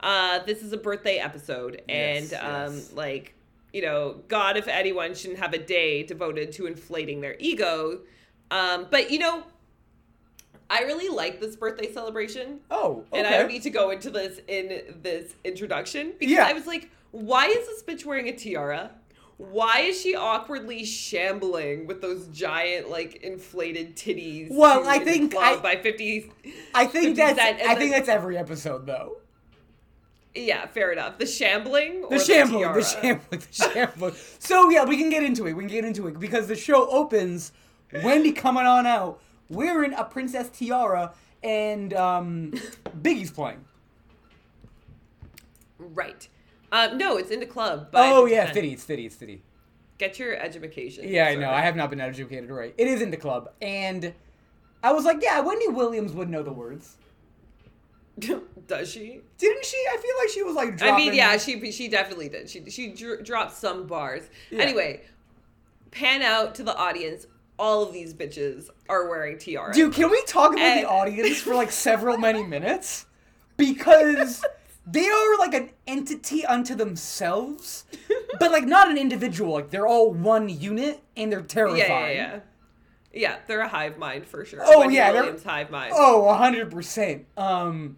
Uh, 0.00 0.40
this 0.44 0.62
is 0.62 0.72
a 0.72 0.76
birthday 0.76 1.18
episode, 1.18 1.82
and 1.88 2.30
Yes, 2.30 2.34
um, 2.42 2.74
yes. 2.74 2.92
like, 2.92 3.34
you 3.72 3.82
know, 3.82 4.20
God, 4.28 4.56
if 4.56 4.68
anyone 4.68 5.14
shouldn't 5.14 5.38
have 5.40 5.52
a 5.54 5.58
day 5.58 6.02
devoted 6.02 6.52
to 6.52 6.66
inflating 6.66 7.20
their 7.20 7.36
ego. 7.38 8.00
Um, 8.50 8.86
but 8.90 9.10
you 9.10 9.18
know, 9.18 9.42
I 10.70 10.80
really 10.82 11.08
like 11.08 11.40
this 11.40 11.56
birthday 11.56 11.92
celebration. 11.92 12.60
Oh, 12.70 13.04
okay. 13.12 13.18
And 13.18 13.26
I 13.26 13.38
don't 13.38 13.48
need 13.48 13.62
to 13.62 13.70
go 13.70 13.90
into 13.90 14.10
this 14.10 14.40
in 14.48 14.94
this 15.02 15.34
introduction 15.44 16.12
because 16.18 16.32
Yeah. 16.34 16.46
I 16.46 16.52
was 16.52 16.66
like, 16.66 16.90
why 17.10 17.46
is 17.46 17.66
this 17.66 17.82
bitch 17.82 18.04
wearing 18.04 18.28
a 18.28 18.32
tiara? 18.32 18.90
Why 19.36 19.80
is 19.80 20.00
she 20.00 20.14
awkwardly 20.14 20.84
shambling 20.84 21.86
with 21.86 22.00
those 22.00 22.28
giant, 22.28 22.88
like, 22.88 23.16
inflated 23.16 23.96
titties? 23.96 24.48
Well, 24.50 24.86
I 24.88 25.00
think 25.00 25.34
I- 25.36 25.56
by 25.56 25.76
fifty. 25.76 26.30
I 26.74 26.86
think 26.86 27.16
50 27.16 27.34
that's 27.34 27.38
I 27.66 27.74
think 27.74 27.90
that's 27.90 28.08
every 28.08 28.38
episode 28.38 28.86
though. 28.86 29.16
Yeah, 30.36 30.66
fair 30.66 30.90
enough. 30.92 31.18
The 31.18 31.26
shambling, 31.26 32.06
The 32.10 32.18
shambling, 32.18 32.62
the, 32.62 32.72
the 32.74 32.82
shambling, 32.82 33.20
the 33.30 33.46
shambling. 33.72 34.14
So 34.40 34.68
yeah, 34.70 34.84
we 34.84 34.96
can 34.96 35.08
get 35.10 35.22
into 35.22 35.46
it. 35.46 35.52
We 35.52 35.62
can 35.62 35.70
get 35.70 35.84
into 35.84 36.08
it 36.08 36.18
because 36.18 36.48
the 36.48 36.56
show 36.56 36.88
opens. 36.90 37.52
Wendy 38.02 38.32
coming 38.32 38.66
on 38.66 38.86
out 38.86 39.20
wearing 39.48 39.92
a 39.94 40.02
princess 40.04 40.48
tiara, 40.48 41.12
and 41.44 41.94
um, 41.94 42.52
Biggie's 43.02 43.30
playing. 43.30 43.64
Right. 45.78 46.28
Um, 46.74 46.98
no, 46.98 47.16
it's 47.18 47.30
in 47.30 47.38
the 47.40 47.46
club. 47.46 47.88
Oh 47.94 48.26
yeah. 48.26 48.52
Fitty, 48.52 48.72
it's 48.72 48.82
Fitty, 48.84 49.06
it's 49.06 49.14
Fitty. 49.14 49.42
Get 49.96 50.18
your 50.18 50.34
education. 50.36 51.04
Yeah, 51.08 51.26
I 51.28 51.36
know. 51.36 51.48
I 51.50 51.60
have 51.60 51.76
not 51.76 51.88
been 51.88 52.00
educated 52.00 52.50
right. 52.50 52.74
It 52.76 52.88
is 52.88 53.00
in 53.00 53.10
the 53.12 53.16
club, 53.16 53.50
and 53.62 54.12
I 54.82 54.92
was 54.92 55.04
like, 55.04 55.22
yeah, 55.22 55.38
Wendy 55.40 55.68
Williams 55.68 56.12
would 56.12 56.28
know 56.28 56.42
the 56.42 56.52
words. 56.52 56.96
Does 58.66 58.90
she? 58.90 59.20
Didn't 59.38 59.64
she? 59.64 59.76
I 59.92 59.96
feel 59.98 60.14
like 60.18 60.28
she 60.30 60.42
was 60.42 60.54
like. 60.54 60.82
I 60.82 60.96
mean, 60.96 61.14
yeah, 61.14 61.36
she 61.36 61.70
she 61.72 61.88
definitely 61.88 62.28
did. 62.28 62.48
She 62.50 62.68
she 62.70 62.88
dr- 62.92 63.24
dropped 63.24 63.54
some 63.54 63.86
bars. 63.86 64.22
Yeah. 64.50 64.62
Anyway, 64.62 65.02
pan 65.90 66.22
out 66.22 66.54
to 66.56 66.62
the 66.62 66.76
audience. 66.76 67.26
All 67.56 67.84
of 67.84 67.92
these 67.92 68.12
bitches 68.14 68.68
are 68.88 69.08
wearing 69.08 69.38
tiaras. 69.38 69.76
Dude, 69.76 69.92
can 69.94 70.10
we 70.10 70.20
talk 70.24 70.52
about 70.54 70.64
And- 70.64 70.84
the 70.84 70.88
audience 70.88 71.40
for 71.40 71.54
like 71.54 71.70
several 71.70 72.18
many 72.18 72.42
minutes? 72.56 73.06
Because 73.56 74.44
they 74.86 75.08
are 75.08 75.38
like 75.38 75.54
an 75.54 75.70
entity 75.86 76.44
unto 76.44 76.74
themselves, 76.74 77.84
but 78.38 78.50
like 78.50 78.64
not 78.64 78.90
an 78.90 78.98
individual. 78.98 79.52
Like 79.54 79.70
they're 79.70 79.86
all 79.86 80.12
one 80.12 80.48
unit 80.48 81.02
and 81.16 81.32
they're 81.32 81.40
terrifying. 81.42 82.16
yeah, 82.16 82.32
yeah. 82.34 82.40
Yeah, 83.16 83.36
they're 83.46 83.60
a 83.60 83.68
hive 83.68 83.96
mind 83.96 84.26
for 84.26 84.44
sure. 84.44 84.60
Oh, 84.64 84.80
Wendy 84.80 84.96
yeah, 84.96 85.12
they're- 85.12 85.22
Williams 85.22 85.44
hive 85.44 85.70
mind. 85.70 85.92
Oh, 85.96 86.26
100%. 86.28 87.24
Um, 87.36 87.96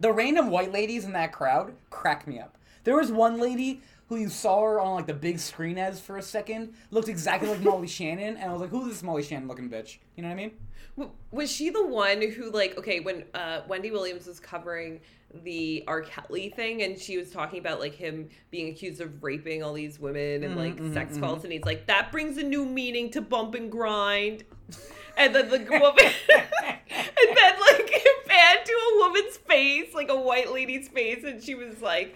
the 0.00 0.12
random 0.12 0.50
white 0.50 0.72
ladies 0.72 1.04
in 1.04 1.12
that 1.12 1.32
crowd 1.32 1.72
crack 1.90 2.26
me 2.26 2.40
up. 2.40 2.58
There 2.82 2.96
was 2.96 3.12
one 3.12 3.38
lady 3.38 3.80
who 4.08 4.16
you 4.16 4.28
saw 4.28 4.60
her 4.64 4.80
on 4.80 4.96
like 4.96 5.06
the 5.06 5.14
big 5.14 5.38
screen 5.38 5.78
as 5.78 6.00
for 6.00 6.16
a 6.16 6.22
second, 6.22 6.74
looked 6.90 7.08
exactly 7.08 7.48
like 7.48 7.60
Molly 7.60 7.86
Shannon, 7.98 8.36
and 8.38 8.50
I 8.50 8.52
was 8.52 8.60
like, 8.60 8.70
who's 8.70 8.88
this 8.88 9.02
Molly 9.04 9.22
Shannon 9.22 9.46
looking 9.46 9.70
bitch? 9.70 9.98
You 10.16 10.24
know 10.24 10.28
what 10.30 10.34
I 10.34 10.36
mean? 10.36 11.10
Was 11.30 11.50
she 11.52 11.70
the 11.70 11.86
one 11.86 12.20
who 12.20 12.50
like 12.50 12.76
okay 12.76 12.98
when 12.98 13.22
uh, 13.32 13.60
Wendy 13.68 13.92
Williams 13.92 14.26
was 14.26 14.40
covering 14.40 15.00
the 15.42 15.84
R. 15.86 16.02
Kelly 16.02 16.50
thing 16.50 16.82
and 16.82 16.98
she 16.98 17.16
was 17.16 17.30
talking 17.30 17.60
about 17.60 17.78
like 17.78 17.94
him 17.94 18.28
being 18.50 18.68
accused 18.68 19.00
of 19.00 19.22
raping 19.22 19.62
all 19.62 19.72
these 19.72 20.00
women 20.00 20.42
and 20.42 20.56
like 20.56 20.76
mm, 20.76 20.90
mm, 20.90 20.94
sex 20.94 21.16
mm, 21.16 21.20
calls 21.20 21.44
and 21.44 21.52
he's 21.52 21.62
like 21.64 21.86
that 21.86 22.10
brings 22.10 22.36
a 22.36 22.42
new 22.42 22.64
meaning 22.66 23.10
to 23.10 23.20
bump 23.20 23.54
and 23.54 23.70
grind. 23.70 24.44
And 25.16 25.34
then 25.34 25.48
the 25.50 25.58
woman, 25.58 25.80
and 26.32 27.36
then 27.36 27.54
like 27.60 27.90
it 27.92 28.26
panned 28.26 28.64
to 28.64 28.72
a 28.72 28.98
woman's 28.98 29.36
face, 29.36 29.92
like 29.94 30.08
a 30.08 30.18
white 30.18 30.52
lady's 30.52 30.88
face, 30.88 31.24
and 31.24 31.42
she 31.42 31.54
was 31.54 31.82
like, 31.82 32.14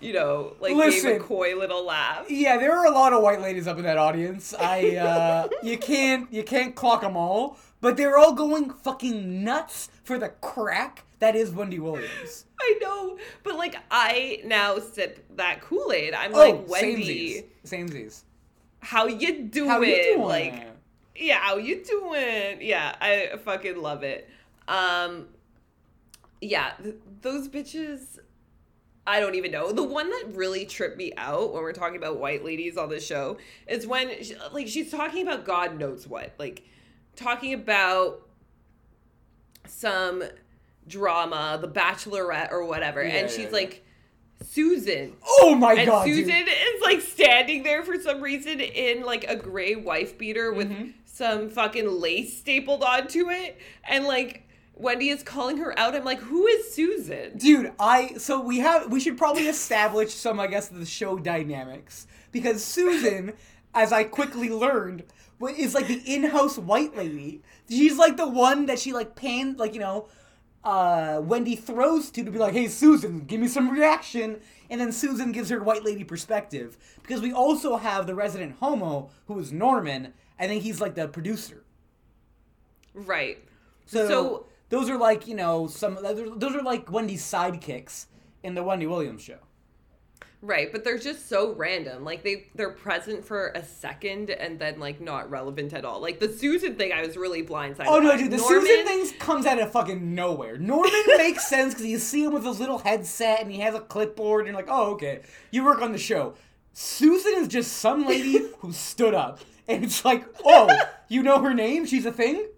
you 0.00 0.12
know, 0.12 0.54
like 0.60 0.74
Listen. 0.74 1.12
gave 1.12 1.20
a 1.20 1.24
coy 1.24 1.56
little 1.56 1.84
laugh. 1.84 2.30
Yeah, 2.30 2.58
there 2.58 2.76
are 2.76 2.86
a 2.86 2.90
lot 2.90 3.12
of 3.12 3.22
white 3.22 3.40
ladies 3.40 3.66
up 3.66 3.78
in 3.78 3.84
that 3.84 3.96
audience. 3.96 4.52
I 4.58 4.96
uh 4.96 5.48
you 5.62 5.78
can't 5.78 6.30
you 6.32 6.42
can't 6.42 6.74
clock 6.74 7.02
them 7.02 7.16
all, 7.16 7.56
but 7.80 7.96
they're 7.96 8.18
all 8.18 8.32
going 8.32 8.70
fucking 8.70 9.44
nuts 9.44 9.88
for 10.02 10.18
the 10.18 10.28
crack 10.28 11.04
that 11.22 11.36
is 11.36 11.52
Wendy 11.52 11.78
Williams. 11.78 12.46
I 12.60 12.78
know, 12.82 13.16
but 13.44 13.56
like 13.56 13.76
I 13.92 14.42
now 14.44 14.78
sip 14.80 15.24
that 15.36 15.60
Kool 15.60 15.92
Aid. 15.92 16.14
I'm 16.14 16.34
Oh, 16.34 16.38
like 16.38 16.68
Wendy. 16.68 17.44
samesies. 17.64 17.90
Samesies. 17.90 18.22
how 18.80 19.06
you 19.06 19.44
doing? 19.44 19.70
How 19.70 19.80
you 19.80 20.02
doing? 20.14 20.22
Like, 20.22 20.66
yeah, 21.14 21.38
how 21.38 21.58
you 21.58 21.84
doing? 21.84 22.58
Yeah, 22.60 22.94
I 23.00 23.36
fucking 23.44 23.80
love 23.80 24.02
it. 24.02 24.28
Um, 24.66 25.28
yeah, 26.40 26.72
th- 26.82 26.96
those 27.20 27.48
bitches. 27.48 28.18
I 29.06 29.20
don't 29.20 29.36
even 29.36 29.50
know. 29.52 29.70
The 29.72 29.82
one 29.84 30.10
that 30.10 30.26
really 30.34 30.64
tripped 30.66 30.96
me 30.96 31.12
out 31.16 31.52
when 31.52 31.62
we're 31.62 31.72
talking 31.72 31.96
about 31.96 32.18
white 32.18 32.44
ladies 32.44 32.76
on 32.76 32.88
the 32.88 33.00
show 33.00 33.38
is 33.68 33.84
when, 33.86 34.22
she, 34.22 34.36
like, 34.52 34.68
she's 34.68 34.90
talking 34.92 35.26
about 35.26 35.44
God 35.44 35.76
knows 35.78 36.06
what, 36.06 36.32
like, 36.38 36.62
talking 37.16 37.52
about 37.52 38.22
some 39.66 40.22
drama, 40.88 41.58
The 41.60 41.68
Bachelorette 41.68 42.50
or 42.52 42.64
whatever, 42.64 43.02
Yeah, 43.02 43.10
and 43.16 43.30
she's 43.30 43.44
yeah. 43.46 43.50
like, 43.50 43.84
Susan, 44.44 45.14
oh 45.40 45.54
my 45.54 45.74
and 45.74 45.86
god, 45.86 46.04
Susan 46.04 46.24
dude. 46.40 46.48
is 46.48 46.82
like 46.82 47.00
standing 47.00 47.62
there 47.62 47.84
for 47.84 47.98
some 48.00 48.20
reason 48.20 48.58
in 48.60 49.02
like 49.04 49.24
a 49.28 49.36
gray 49.36 49.76
wife 49.76 50.18
beater 50.18 50.52
with 50.52 50.68
Mm-hmm. 50.68 50.90
some 51.04 51.48
fucking 51.48 51.88
lace 51.88 52.36
stapled 52.38 52.82
onto 52.82 53.30
it. 53.30 53.56
And 53.84 54.04
like 54.04 54.48
Wendy 54.74 55.10
is 55.10 55.22
calling 55.22 55.58
her 55.58 55.78
out. 55.78 55.94
I'm 55.94 56.02
like, 56.04 56.18
who 56.18 56.46
is 56.48 56.74
Susan? 56.74 57.38
Dude, 57.38 57.72
I 57.78 58.14
so 58.18 58.40
we 58.40 58.58
have 58.58 58.90
we 58.90 58.98
should 58.98 59.16
probably 59.16 59.46
establish 59.46 60.12
some 60.12 60.40
I 60.40 60.48
guess 60.48 60.66
the 60.68 60.84
show 60.84 61.18
dynamics 61.18 62.08
because 62.32 62.64
Susan, 62.64 63.34
as 63.74 63.92
I 63.92 64.02
quickly 64.04 64.50
learned, 64.50 65.04
is 65.56 65.72
like 65.74 65.86
the 65.86 66.02
in-house 66.04 66.58
white 66.58 66.96
lady. 66.96 67.42
She's 67.68 67.96
like 67.96 68.16
the 68.16 68.28
one 68.28 68.66
that 68.66 68.80
she 68.80 68.92
like 68.92 69.14
panned 69.14 69.58
like 69.60 69.72
you 69.74 69.80
know, 69.80 70.08
uh, 70.64 71.20
Wendy 71.22 71.56
throws 71.56 72.10
to 72.12 72.24
to 72.24 72.30
be 72.30 72.38
like, 72.38 72.52
hey 72.52 72.68
Susan, 72.68 73.20
give 73.20 73.40
me 73.40 73.48
some 73.48 73.70
reaction, 73.70 74.40
and 74.70 74.80
then 74.80 74.92
Susan 74.92 75.32
gives 75.32 75.48
her 75.50 75.62
white 75.62 75.84
lady 75.84 76.04
perspective 76.04 76.76
because 77.02 77.20
we 77.20 77.32
also 77.32 77.76
have 77.76 78.06
the 78.06 78.14
resident 78.14 78.56
homo 78.60 79.10
who 79.26 79.38
is 79.38 79.52
Norman. 79.52 80.12
I 80.38 80.46
think 80.46 80.62
he's 80.62 80.80
like 80.80 80.94
the 80.94 81.08
producer. 81.08 81.64
Right. 82.94 83.38
So, 83.86 84.08
So- 84.08 84.46
those 84.68 84.88
are 84.88 84.96
like 84.96 85.26
you 85.26 85.34
know 85.34 85.66
some 85.66 85.98
those 86.02 86.56
are 86.56 86.62
like 86.62 86.90
Wendy's 86.90 87.22
sidekicks 87.22 88.06
in 88.42 88.54
the 88.54 88.62
Wendy 88.62 88.86
Williams 88.86 89.22
show. 89.22 89.38
Right, 90.44 90.72
but 90.72 90.82
they're 90.82 90.98
just 90.98 91.28
so 91.28 91.52
random. 91.54 92.04
Like 92.04 92.24
they 92.24 92.48
they're 92.56 92.70
present 92.70 93.24
for 93.24 93.52
a 93.54 93.62
second 93.64 94.28
and 94.28 94.58
then 94.58 94.80
like 94.80 95.00
not 95.00 95.30
relevant 95.30 95.72
at 95.72 95.84
all. 95.84 96.00
Like 96.00 96.18
the 96.18 96.28
Susan 96.28 96.74
thing, 96.74 96.92
I 96.92 97.06
was 97.06 97.16
really 97.16 97.44
blindsided. 97.44 97.86
Oh 97.86 98.00
no, 98.00 98.10
by. 98.10 98.16
dude, 98.16 98.32
the 98.32 98.38
Norman- 98.38 98.66
Susan 98.66 98.84
thing 98.84 99.18
comes 99.20 99.46
out 99.46 99.60
of 99.60 99.70
fucking 99.70 100.16
nowhere. 100.16 100.58
Norman 100.58 101.04
makes 101.16 101.46
sense 101.46 101.74
because 101.74 101.86
you 101.86 101.98
see 101.98 102.24
him 102.24 102.32
with 102.32 102.44
his 102.44 102.58
little 102.58 102.78
headset 102.78 103.40
and 103.40 103.52
he 103.52 103.60
has 103.60 103.76
a 103.76 103.80
clipboard, 103.80 104.40
and 104.40 104.48
you're 104.48 104.56
like, 104.60 104.68
oh 104.68 104.94
okay, 104.94 105.20
you 105.52 105.64
work 105.64 105.80
on 105.80 105.92
the 105.92 105.98
show. 105.98 106.34
Susan 106.72 107.34
is 107.36 107.46
just 107.46 107.74
some 107.74 108.04
lady 108.04 108.40
who 108.58 108.72
stood 108.72 109.14
up, 109.14 109.38
and 109.68 109.84
it's 109.84 110.04
like, 110.04 110.24
oh, 110.44 110.68
you 111.06 111.22
know 111.22 111.38
her 111.38 111.54
name? 111.54 111.86
She's 111.86 112.04
a 112.04 112.12
thing. 112.12 112.48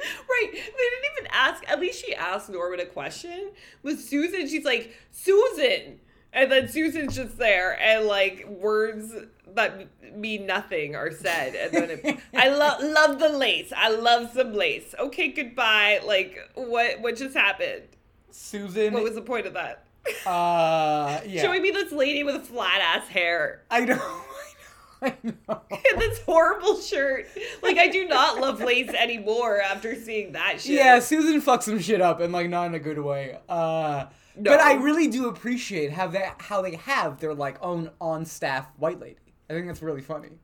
Right. 0.00 0.50
They 0.52 0.58
didn't 0.58 1.12
even 1.18 1.30
ask. 1.32 1.62
At 1.68 1.80
least 1.80 2.04
she 2.04 2.14
asked 2.14 2.50
Norman 2.50 2.80
a 2.80 2.86
question. 2.86 3.50
With 3.82 4.00
Susan, 4.00 4.48
she's 4.48 4.64
like, 4.64 4.92
Susan. 5.10 6.00
And 6.32 6.52
then 6.52 6.68
Susan's 6.68 7.16
just 7.16 7.38
there, 7.38 7.78
and 7.80 8.06
like 8.06 8.46
words 8.48 9.14
that 9.54 9.88
mean 10.14 10.46
nothing 10.46 10.94
are 10.94 11.10
said. 11.10 11.54
And 11.54 11.72
then 11.72 11.90
it, 11.90 12.18
I 12.36 12.48
love 12.48 12.82
love 12.82 13.18
the 13.18 13.30
lace. 13.30 13.72
I 13.76 13.88
love 13.90 14.30
some 14.32 14.52
lace. 14.52 14.94
Okay, 14.98 15.28
goodbye. 15.28 16.00
Like 16.04 16.38
what? 16.54 17.00
What 17.00 17.16
just 17.16 17.34
happened? 17.34 17.84
Susan. 18.30 18.92
What 18.92 19.02
was 19.02 19.14
the 19.14 19.22
point 19.22 19.46
of 19.46 19.54
that? 19.54 19.84
uh, 20.26 21.20
yeah. 21.26 21.42
Showing 21.42 21.62
me 21.62 21.70
this 21.70 21.92
lady 21.92 22.22
with 22.24 22.46
flat 22.46 22.80
ass 22.80 23.08
hair 23.08 23.62
I 23.70 23.80
know. 23.80 23.94
I 25.02 25.08
know. 25.22 25.30
I 25.30 25.36
know. 25.48 25.62
and 25.70 26.00
this 26.00 26.20
horrible 26.22 26.80
shirt. 26.80 27.28
Like 27.62 27.78
I 27.78 27.88
do 27.88 28.06
not 28.06 28.40
love 28.40 28.60
lace 28.60 28.90
anymore 28.90 29.60
after 29.60 29.94
seeing 29.94 30.32
that 30.32 30.60
shit. 30.60 30.72
Yeah, 30.72 30.98
Susan 30.98 31.40
fucks 31.40 31.64
some 31.64 31.78
shit 31.78 32.00
up 32.00 32.20
and 32.20 32.32
like 32.32 32.48
not 32.48 32.66
in 32.66 32.74
a 32.74 32.78
good 32.80 32.98
way. 32.98 33.38
Uh 33.48 34.06
No. 34.38 34.52
but 34.52 34.60
I 34.60 34.74
really 34.74 35.08
do 35.08 35.28
appreciate 35.28 35.92
how 35.92 36.08
they 36.08 36.30
how 36.38 36.62
they 36.62 36.76
have 36.76 37.18
their 37.20 37.34
like 37.34 37.58
own 37.62 37.90
on 38.00 38.24
staff 38.24 38.68
white 38.76 39.00
lady. 39.00 39.16
I 39.50 39.54
think 39.54 39.66
that's 39.66 39.82
really 39.82 40.02
funny. 40.02 40.38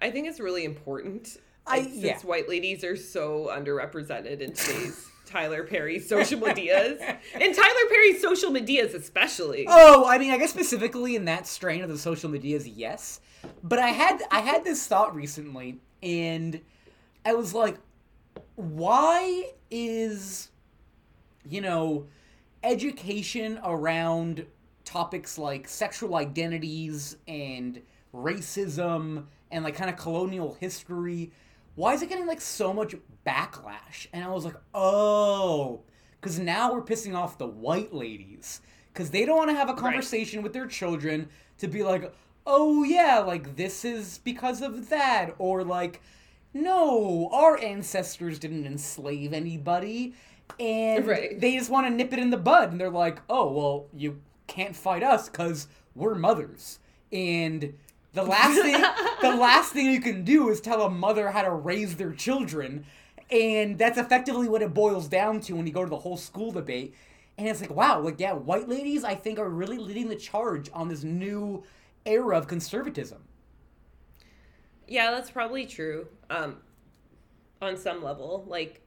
I 0.00 0.10
think 0.10 0.26
it's 0.26 0.40
really 0.40 0.64
important. 0.64 1.36
I- 1.66 1.82
since 1.82 1.94
yeah. 1.94 2.18
white 2.20 2.48
ladies 2.48 2.82
are 2.84 2.96
so 2.96 3.50
underrepresented 3.52 4.40
in 4.40 4.52
today's 4.52 5.06
Tyler 5.26 5.62
Perry 5.62 6.00
social 6.00 6.40
medias, 6.40 7.00
and 7.00 7.54
Tyler 7.54 7.88
Perry's 7.88 8.20
social 8.20 8.50
medias 8.50 8.94
especially. 8.94 9.64
Oh, 9.68 10.04
I 10.08 10.18
mean, 10.18 10.32
I 10.32 10.38
guess 10.38 10.50
specifically 10.50 11.14
in 11.14 11.26
that 11.26 11.46
strain 11.46 11.82
of 11.82 11.88
the 11.88 11.98
social 11.98 12.28
medias, 12.28 12.66
yes. 12.66 13.20
But 13.62 13.78
I 13.78 13.88
had 13.88 14.22
I 14.30 14.40
had 14.40 14.64
this 14.64 14.84
thought 14.86 15.14
recently, 15.14 15.78
and 16.02 16.60
I 17.24 17.34
was 17.34 17.54
like, 17.54 17.78
why 18.56 19.52
is 19.70 20.48
you 21.48 21.60
know 21.60 22.06
education 22.62 23.60
around 23.64 24.46
topics 24.84 25.38
like 25.38 25.68
sexual 25.68 26.16
identities 26.16 27.16
and 27.28 27.80
racism 28.14 29.24
and 29.50 29.64
like 29.64 29.74
kind 29.76 29.90
of 29.90 29.96
colonial 29.96 30.56
history 30.60 31.30
why 31.76 31.94
is 31.94 32.02
it 32.02 32.08
getting 32.08 32.26
like 32.26 32.40
so 32.40 32.72
much 32.72 32.94
backlash? 33.26 34.06
And 34.12 34.24
i 34.24 34.28
was 34.28 34.44
like 34.44 34.56
oh 34.74 35.82
because 36.20 36.38
now 36.38 36.72
we're 36.72 36.82
pissing 36.82 37.14
off 37.14 37.38
the 37.38 37.46
white 37.46 37.94
ladies 37.94 38.60
because 38.92 39.10
they 39.10 39.24
don't 39.24 39.36
want 39.36 39.50
to 39.50 39.56
have 39.56 39.70
a 39.70 39.74
conversation 39.74 40.42
with 40.42 40.52
their 40.52 40.66
children 40.66 41.28
to 41.58 41.68
be 41.68 41.82
like 41.82 42.12
oh 42.46 42.82
yeah 42.84 43.18
like 43.18 43.56
this 43.56 43.84
is 43.84 44.18
because 44.18 44.60
of 44.60 44.88
that 44.88 45.34
or 45.38 45.62
like 45.62 46.02
no 46.52 47.28
our 47.32 47.56
ancestors 47.58 48.38
didn't 48.38 48.66
enslave 48.66 49.32
anybody 49.32 50.14
and 50.58 51.06
Right. 51.06 51.38
they 51.40 51.56
just 51.56 51.70
want 51.70 51.86
to 51.86 51.90
nip 51.90 52.12
it 52.12 52.18
in 52.18 52.30
the 52.30 52.36
bud 52.36 52.70
and 52.72 52.80
they're 52.80 52.90
like 52.90 53.20
oh 53.28 53.50
well 53.52 53.86
you 53.94 54.20
can't 54.46 54.74
fight 54.76 55.02
us 55.02 55.28
because 55.28 55.68
we're 55.94 56.14
mothers 56.14 56.78
and 57.12 57.74
the 58.12 58.22
last 58.22 58.60
thing 58.60 58.80
the 59.22 59.36
last 59.36 59.72
thing 59.72 59.86
you 59.86 60.00
can 60.00 60.24
do 60.24 60.48
is 60.48 60.60
tell 60.60 60.82
a 60.82 60.90
mother 60.90 61.30
how 61.30 61.42
to 61.42 61.50
raise 61.50 61.96
their 61.96 62.12
children 62.12 62.84
and 63.30 63.78
that's 63.78 63.98
effectively 63.98 64.48
what 64.48 64.62
it 64.62 64.74
boils 64.74 65.08
down 65.08 65.40
to 65.40 65.54
when 65.54 65.66
you 65.66 65.72
go 65.72 65.84
to 65.84 65.90
the 65.90 65.98
whole 65.98 66.16
school 66.16 66.50
debate 66.50 66.94
And 67.38 67.48
it's 67.48 67.60
like, 67.60 67.70
wow, 67.74 68.00
like 68.00 68.18
yeah, 68.20 68.32
white 68.32 68.68
ladies 68.68 69.04
I 69.04 69.14
think 69.14 69.38
are 69.38 69.48
really 69.48 69.78
leading 69.78 70.08
the 70.08 70.16
charge 70.16 70.68
on 70.74 70.88
this 70.88 71.04
new 71.04 71.62
era 72.04 72.36
of 72.36 72.46
conservatism. 72.48 73.22
Yeah, 74.86 75.10
that's 75.12 75.30
probably 75.30 75.66
true. 75.66 76.08
Um, 76.28 76.56
on 77.62 77.76
some 77.76 78.02
level, 78.02 78.44
like, 78.48 78.80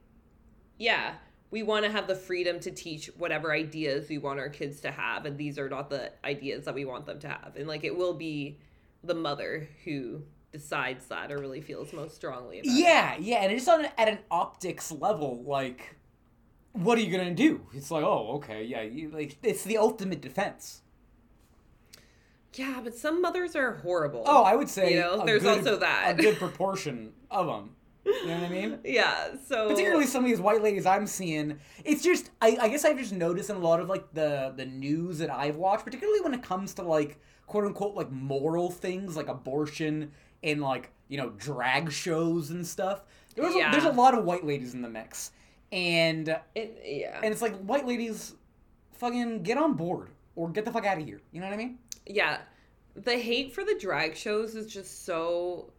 yeah, 0.78 1.16
we 1.54 1.62
want 1.62 1.86
to 1.86 1.92
have 1.92 2.08
the 2.08 2.16
freedom 2.16 2.60
to 2.60 2.72
teach 2.72 3.12
whatever 3.16 3.52
ideas 3.54 4.10
we 4.10 4.18
want 4.18 4.40
our 4.40 4.50
kids 4.50 4.82
to 4.82 4.90
have, 4.92 5.28
and 5.28 5.38
these 5.38 5.60
are 5.60 5.70
not 5.70 5.88
the 5.88 6.12
ideas 6.26 6.66
that 6.66 6.74
we 6.74 6.84
want 6.84 7.06
them 7.06 7.20
to 7.20 7.28
have. 7.28 7.54
And 7.56 7.68
like, 7.68 7.84
it 7.84 7.96
will 7.96 8.16
be 8.16 8.58
the 9.04 9.14
mother 9.14 9.68
who 9.86 10.24
decides 10.52 11.06
that 11.10 11.32
or 11.32 11.38
really 11.38 11.62
feels 11.62 11.94
most 11.94 12.16
strongly 12.16 12.60
about. 12.60 12.72
it. 12.72 12.76
Yeah, 12.80 13.16
yeah, 13.20 13.44
and 13.44 13.52
it's 13.54 13.68
on 13.68 13.86
at 13.86 14.08
an 14.08 14.18
optics 14.32 14.92
level, 14.92 15.44
like, 15.44 15.96
what 16.72 16.98
are 16.98 17.02
you 17.02 17.16
gonna 17.16 17.36
do? 17.36 17.62
It's 17.72 17.92
like, 17.92 18.04
oh, 18.04 18.38
okay, 18.38 18.64
yeah, 18.64 18.82
you, 18.82 19.12
like 19.12 19.38
it's 19.44 19.64
the 19.64 19.78
ultimate 19.78 20.22
defense. 20.22 20.82
Yeah, 22.56 22.82
but 22.84 22.96
some 22.96 23.22
mothers 23.22 23.56
are 23.56 23.74
horrible. 23.76 24.24
Oh, 24.26 24.44
I 24.44 24.56
would 24.56 24.70
say 24.70 24.94
You 24.96 25.00
know, 25.02 25.24
there's 25.26 25.44
good- 25.44 25.60
also 25.60 25.78
that. 25.78 26.16
a 26.18 26.22
good 26.22 26.38
proportion 26.38 27.14
of 27.30 27.46
them. 27.46 27.76
You 28.06 28.28
know 28.28 28.34
what 28.36 28.44
I 28.44 28.50
mean? 28.50 28.80
yeah. 28.86 29.30
So 29.48 29.70
Particularly 29.70 30.06
some 30.06 30.24
of 30.24 30.30
these 30.30 30.42
white 30.42 30.62
ladies 30.62 30.86
I'm 30.86 31.08
seeing. 31.08 31.60
It's 31.86 32.04
just 32.04 32.32
I, 32.42 32.58
I 32.62 32.68
guess 32.70 32.84
I've 32.86 32.98
just 32.98 33.14
noticed 33.14 33.50
in 33.50 33.56
a 33.56 33.60
lot 33.60 33.80
of 33.80 33.90
like 33.90 34.14
the 34.14 34.54
the 34.56 34.66
news 34.66 35.18
that 35.20 35.30
I've 35.30 35.56
watched, 35.56 35.86
particularly 35.86 36.22
when 36.22 36.34
it 36.34 36.44
comes 36.44 36.74
to 36.76 36.82
like 36.84 37.20
quote 37.48 37.66
unquote 37.66 37.96
like 37.96 38.12
moral 38.12 38.70
things 38.70 39.16
like 39.16 39.28
abortion 39.28 40.12
and 40.44 40.62
like 40.62 40.92
you 41.08 41.18
know 41.18 41.30
drag 41.32 41.92
shows 41.92 42.50
and 42.50 42.66
stuff. 42.66 43.04
There's 43.36 43.56
Yeah. 43.56 43.70
a, 43.70 43.72
there's 43.72 43.86
a 43.86 43.92
lot 43.92 44.18
of 44.18 44.26
white 44.26 44.46
ladies 44.46 44.74
in 44.74 44.82
the 44.82 44.90
mix, 44.90 45.32
and 45.72 46.30
It, 46.56 46.82
yeah. 46.86 47.20
and 47.24 47.32
it's 47.32 47.42
like 47.42 47.56
white 47.62 47.88
ladies, 47.88 48.36
fucking 48.94 49.44
get 49.44 49.58
on 49.58 49.74
board 49.74 50.10
or 50.36 50.50
get 50.50 50.66
the 50.66 50.72
fuck 50.72 50.86
out 50.86 50.98
of 51.00 51.06
here. 51.06 51.22
You 51.32 51.40
know 51.40 51.48
what 51.48 51.54
I 51.54 51.58
mean? 51.58 51.80
yeah 52.06 52.40
the 52.96 53.18
hate 53.18 53.54
for 53.54 53.64
the 53.64 53.76
drag 53.80 54.16
shows 54.16 54.56
is 54.56 54.72
just 54.72 55.06
so 55.06 55.72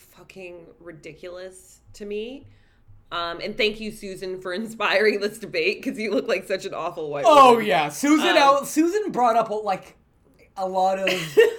fucking 0.00 0.66
ridiculous 0.80 1.80
to 1.94 2.04
me 2.04 2.46
um 3.12 3.40
and 3.40 3.56
thank 3.56 3.80
you 3.80 3.90
susan 3.92 4.40
for 4.40 4.52
inspiring 4.62 5.20
this 5.20 5.38
debate 5.38 5.82
because 5.82 5.98
you 5.98 6.10
look 6.12 6.28
like 6.28 6.46
such 6.46 6.64
an 6.64 6.74
awful 6.74 7.10
white 7.10 7.24
Oh 7.26 7.52
woman. 7.52 7.66
yeah, 7.66 7.88
Susan. 7.88 8.30
Um, 8.30 8.36
out, 8.38 8.68
Susan 8.68 9.10
brought 9.12 9.36
up 9.36 9.50
like 9.50 9.96
a 10.56 10.66
lot 10.68 10.98
of 10.98 11.08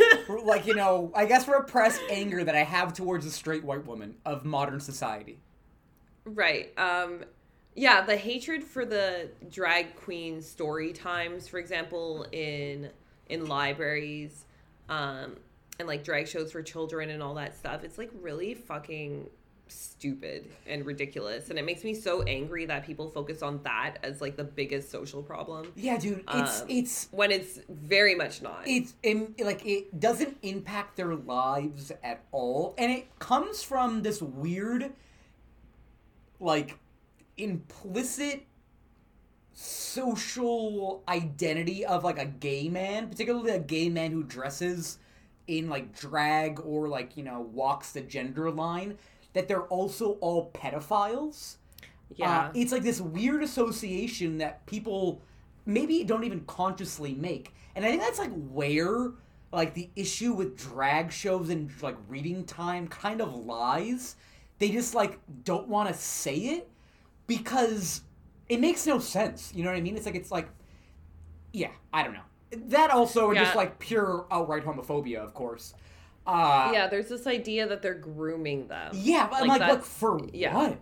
like 0.45 0.65
you 0.67 0.75
know 0.75 1.11
I 1.15 1.25
guess 1.25 1.47
repressed 1.47 2.01
anger 2.09 2.43
that 2.43 2.55
I 2.55 2.63
have 2.63 2.93
towards 2.93 3.25
a 3.25 3.31
straight 3.31 3.63
white 3.63 3.85
woman 3.85 4.15
of 4.25 4.45
modern 4.45 4.79
society. 4.79 5.39
right 6.25 6.71
um 6.77 7.23
yeah 7.75 8.01
the 8.01 8.15
hatred 8.17 8.63
for 8.63 8.85
the 8.85 9.29
drag 9.49 9.95
queen 9.95 10.41
story 10.41 10.93
times 10.93 11.47
for 11.47 11.57
example 11.57 12.25
in 12.31 12.89
in 13.29 13.47
libraries 13.47 14.45
um 14.89 15.35
and 15.81 15.87
like 15.89 16.05
drag 16.05 16.27
shows 16.27 16.53
for 16.53 16.63
children 16.63 17.09
and 17.09 17.21
all 17.21 17.33
that 17.35 17.57
stuff 17.57 17.83
it's 17.83 17.97
like 17.97 18.09
really 18.21 18.53
fucking 18.53 19.29
stupid 19.71 20.51
and 20.67 20.85
ridiculous. 20.85 21.49
And 21.49 21.57
it 21.57 21.65
makes 21.65 21.83
me 21.83 21.93
so 21.93 22.21
angry 22.23 22.65
that 22.65 22.85
people 22.85 23.09
focus 23.09 23.41
on 23.41 23.61
that 23.63 23.97
as 24.03 24.21
like 24.21 24.35
the 24.35 24.43
biggest 24.43 24.91
social 24.91 25.23
problem. 25.23 25.71
Yeah, 25.75 25.97
dude, 25.97 26.23
it's 26.27 26.61
Um, 26.61 26.67
it's 26.69 27.07
when 27.11 27.31
it's 27.31 27.59
very 27.69 28.15
much 28.15 28.41
not. 28.41 28.63
It's 28.67 28.93
im 29.03 29.33
like 29.39 29.65
it 29.65 29.99
doesn't 29.99 30.37
impact 30.41 30.97
their 30.97 31.15
lives 31.15 31.91
at 32.03 32.23
all, 32.31 32.75
and 32.77 32.91
it 32.91 33.17
comes 33.19 33.63
from 33.63 34.01
this 34.01 34.21
weird, 34.21 34.91
like, 36.39 36.77
implicit 37.37 38.45
social 39.53 41.03
identity 41.07 41.85
of 41.85 42.03
like 42.03 42.19
a 42.19 42.25
gay 42.25 42.69
man, 42.69 43.09
particularly 43.09 43.51
a 43.51 43.59
gay 43.59 43.89
man 43.89 44.11
who 44.11 44.23
dresses 44.23 44.97
in 45.47 45.69
like 45.69 45.95
drag 45.97 46.59
or 46.61 46.87
like 46.87 47.17
you 47.17 47.23
know 47.23 47.41
walks 47.41 47.91
the 47.91 48.01
gender 48.01 48.51
line. 48.51 48.97
That 49.33 49.47
they're 49.47 49.63
also 49.67 50.13
all 50.21 50.51
pedophiles. 50.53 51.55
yeah 52.15 52.45
Uh, 52.45 52.51
it's 52.53 52.71
like 52.71 52.83
this 52.83 53.01
weird 53.01 53.43
association 53.43 54.37
that 54.39 54.65
people 54.65 55.21
maybe 55.65 56.03
don't 56.03 56.23
even 56.23 56.41
consciously 56.45 57.13
make. 57.15 57.53
And 57.75 57.85
I 57.85 57.89
think 57.89 58.01
that's 58.01 58.19
like 58.19 58.31
where 58.51 59.11
like 59.51 59.73
the 59.73 59.89
issue 59.95 60.33
with 60.33 60.57
drag 60.57 61.11
shows 61.11 61.49
and 61.49 61.71
like 61.81 61.97
reading 62.07 62.45
time 62.45 62.87
kind 62.87 63.21
of 63.21 63.33
lies. 63.33 64.15
They 64.59 64.69
just 64.69 64.93
like 64.95 65.19
don't 65.43 65.67
want 65.67 65.89
to 65.89 65.95
say 65.95 66.35
it 66.35 66.69
because 67.27 68.01
it 68.49 68.59
makes 68.59 68.85
no 68.85 68.99
sense. 68.99 69.51
You 69.55 69.63
know 69.63 69.71
what 69.71 69.77
I 69.77 69.81
mean? 69.81 69.97
It's 69.97 70.05
like 70.05 70.15
it's 70.15 70.31
like 70.31 70.49
yeah, 71.53 71.71
I 71.93 72.03
don't 72.03 72.13
know. 72.13 72.21
That 72.51 72.91
also 72.91 73.29
and 73.29 73.39
just 73.39 73.55
like 73.55 73.79
pure 73.79 74.25
outright 74.31 74.65
homophobia, 74.65 75.17
of 75.17 75.33
course. 75.33 75.73
Uh 76.27 76.69
yeah 76.73 76.87
there's 76.87 77.09
this 77.09 77.25
idea 77.25 77.67
that 77.67 77.81
they're 77.81 77.95
grooming 77.95 78.67
them 78.67 78.91
yeah, 78.93 79.27
but 79.27 79.41
I'm 79.41 79.47
Like 79.47 79.61
like, 79.61 79.71
look 79.71 79.83
for 79.83 80.19
yeah. 80.33 80.55
what? 80.55 80.77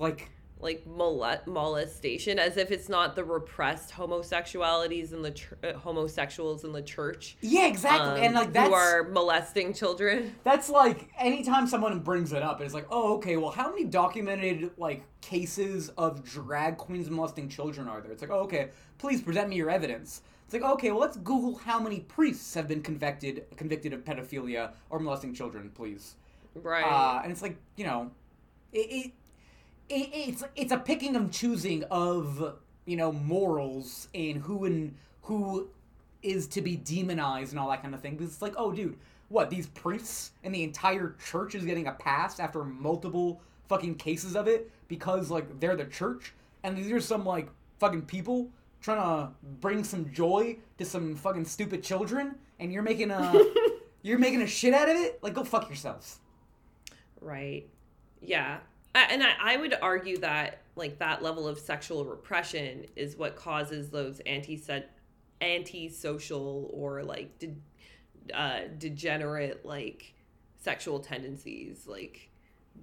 Like 0.00 0.30
like 0.62 0.86
mole- 0.86 1.38
molestation 1.46 2.38
as 2.38 2.56
if 2.56 2.70
it's 2.70 2.88
not 2.88 3.16
the 3.16 3.24
repressed 3.24 3.92
homosexualities 3.92 5.12
and 5.12 5.24
the 5.24 5.30
ch- 5.30 5.48
uh, 5.64 5.72
homosexuals 5.74 6.64
in 6.64 6.72
the 6.72 6.82
church 6.82 7.36
yeah, 7.40 7.66
exactly. 7.66 8.10
um, 8.10 8.24
and 8.24 8.34
like 8.34 8.52
that's 8.52 8.68
who 8.68 8.74
are 8.74 9.04
molesting 9.04 9.72
children 9.72 10.34
That's 10.44 10.68
like 10.68 11.08
anytime 11.18 11.66
someone 11.66 12.00
brings 12.00 12.32
it 12.32 12.42
up, 12.42 12.60
it's 12.60 12.74
like, 12.74 12.86
oh, 12.90 13.14
okay, 13.16 13.36
well, 13.36 13.50
how 13.50 13.70
many 13.70 13.84
documented 13.84 14.70
like 14.76 15.02
cases 15.20 15.90
of 15.96 16.24
drag 16.24 16.76
queens 16.76 17.08
molesting 17.08 17.48
children 17.48 17.88
are 17.88 18.00
there? 18.00 18.12
It's 18.12 18.22
like, 18.22 18.30
oh, 18.30 18.40
okay, 18.40 18.70
please 18.98 19.20
present 19.22 19.48
me 19.48 19.56
your 19.56 19.70
evidence. 19.70 20.22
It's 20.50 20.60
like, 20.60 20.72
okay, 20.72 20.90
well, 20.90 20.98
let's 20.98 21.16
Google 21.16 21.54
how 21.54 21.78
many 21.78 22.00
priests 22.00 22.54
have 22.54 22.66
been 22.66 22.82
convicted 22.82 23.44
convicted 23.56 23.92
of 23.92 24.04
pedophilia 24.04 24.72
or 24.90 24.98
molesting 24.98 25.32
children, 25.32 25.70
please. 25.76 26.16
right 26.56 26.82
Uh, 26.82 27.20
and 27.22 27.30
it's 27.30 27.40
like, 27.40 27.56
you 27.76 27.84
know, 27.84 28.10
it, 28.72 28.78
it, 28.90 29.12
it 29.88 30.10
it's 30.12 30.42
it's 30.56 30.72
a 30.72 30.76
picking 30.76 31.14
and 31.14 31.32
choosing 31.32 31.84
of 31.84 32.56
you 32.84 32.96
know 32.96 33.12
morals 33.12 34.08
and 34.12 34.38
who 34.38 34.64
and 34.64 34.96
who 35.22 35.68
is 36.24 36.48
to 36.48 36.62
be 36.62 36.74
demonized 36.74 37.52
and 37.52 37.60
all 37.60 37.70
that 37.70 37.80
kind 37.80 37.94
of 37.94 38.00
thing. 38.00 38.16
Because 38.16 38.32
it's 38.32 38.42
like, 38.42 38.54
oh, 38.56 38.72
dude, 38.72 38.98
what 39.28 39.50
these 39.50 39.68
priests 39.68 40.32
and 40.42 40.52
the 40.52 40.64
entire 40.64 41.14
church 41.24 41.54
is 41.54 41.64
getting 41.64 41.86
a 41.86 41.92
pass 41.92 42.40
after 42.40 42.64
multiple 42.64 43.40
fucking 43.68 43.94
cases 43.94 44.34
of 44.34 44.48
it 44.48 44.68
because 44.88 45.30
like 45.30 45.60
they're 45.60 45.76
the 45.76 45.84
church 45.84 46.34
and 46.64 46.76
these 46.76 46.90
are 46.90 46.98
some 46.98 47.24
like 47.24 47.48
fucking 47.78 48.02
people 48.02 48.50
trying 48.80 48.98
to 48.98 49.32
bring 49.60 49.84
some 49.84 50.10
joy 50.12 50.56
to 50.78 50.84
some 50.84 51.14
fucking 51.16 51.44
stupid 51.44 51.82
children 51.82 52.34
and 52.58 52.72
you're 52.72 52.82
making 52.82 53.10
a 53.10 53.44
you're 54.02 54.18
making 54.18 54.40
a 54.42 54.46
shit 54.46 54.72
out 54.74 54.88
of 54.88 54.96
it 54.96 55.22
like 55.22 55.34
go 55.34 55.44
fuck 55.44 55.68
yourselves 55.68 56.18
Right. 57.20 57.68
Yeah. 58.22 58.58
A- 58.94 58.98
And 59.12 59.22
I, 59.22 59.32
I 59.38 59.56
would 59.58 59.74
argue 59.82 60.16
that 60.18 60.62
like 60.74 60.98
that 61.00 61.22
level 61.22 61.46
of 61.46 61.58
sexual 61.58 62.04
repression 62.06 62.86
is 62.96 63.14
what 63.16 63.36
causes 63.36 63.90
those 63.90 64.20
anti 64.20 64.58
anti-social 65.42 66.70
or 66.72 67.02
like 67.02 67.38
de- 67.38 67.54
uh, 68.34 68.60
degenerate 68.78 69.64
like 69.66 70.14
sexual 70.62 71.00
tendencies 71.00 71.86
like 71.86 72.29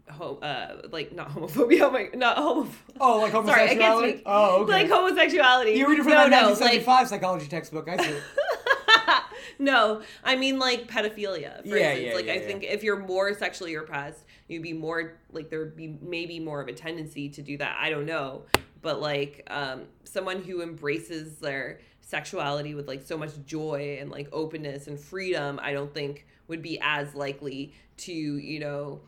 ho- 0.10 0.38
uh 0.42 0.88
like 0.92 1.14
not 1.14 1.30
homophobia 1.30 1.82
oh 1.84 1.92
my 1.92 2.10
not 2.14 2.38
homo 2.38 2.70
Oh, 3.00 3.20
like 3.22 3.32
Sorry, 3.46 3.64
I 3.64 3.68
can't 3.76 3.82
homosexuality? 3.82 4.12
speak. 4.14 4.24
Oh, 4.26 4.62
okay. 4.64 4.72
like 4.72 4.90
homosexuality 4.90 5.72
you 5.72 5.88
read 5.88 6.00
it 6.00 6.04
from 6.04 6.12
no, 6.14 6.30
that 6.30 6.30
no, 6.30 6.48
1975 6.50 7.08
psychology 7.10 7.48
textbook. 7.48 7.88
I 7.90 7.98
see. 7.98 8.18
no 9.60 10.02
I 10.24 10.36
mean 10.36 10.60
like 10.60 10.88
pedophilia 10.88 11.62
for 11.62 11.68
Yeah, 11.78 11.92
instance 11.92 12.08
yeah, 12.10 12.14
like 12.16 12.26
yeah, 12.28 12.34
I 12.34 12.36
yeah. 12.36 12.46
think 12.48 12.64
if 12.64 12.84
you're 12.84 13.00
more 13.00 13.34
sexually 13.34 13.76
repressed 13.76 14.24
you'd 14.48 14.62
be 14.64 14.74
more 14.74 15.14
like 15.32 15.50
there 15.50 15.60
would 15.60 15.76
be 15.76 15.98
maybe 16.02 16.40
more 16.40 16.62
of 16.62 16.68
a 16.68 16.74
tendency 16.74 17.30
to 17.30 17.42
do 17.42 17.58
that 17.58 17.78
I 17.80 17.90
don't 17.90 18.06
know 18.06 18.44
but 18.82 19.02
like 19.02 19.46
um 19.50 19.84
someone 20.04 20.44
who 20.44 20.62
embraces 20.62 21.38
their 21.38 21.80
sexuality 22.02 22.74
with 22.76 22.88
like 22.88 23.02
so 23.04 23.18
much 23.18 23.32
joy 23.46 23.98
and 24.00 24.10
like 24.12 24.30
openness 24.32 24.88
and 24.88 25.00
freedom 25.00 25.60
I 25.62 25.74
don't 25.74 25.94
think 25.94 26.26
would 26.48 26.62
be 26.62 26.80
as 26.82 27.16
likely 27.16 27.74
to 27.98 28.14
you 28.14 28.60
know 28.60 29.02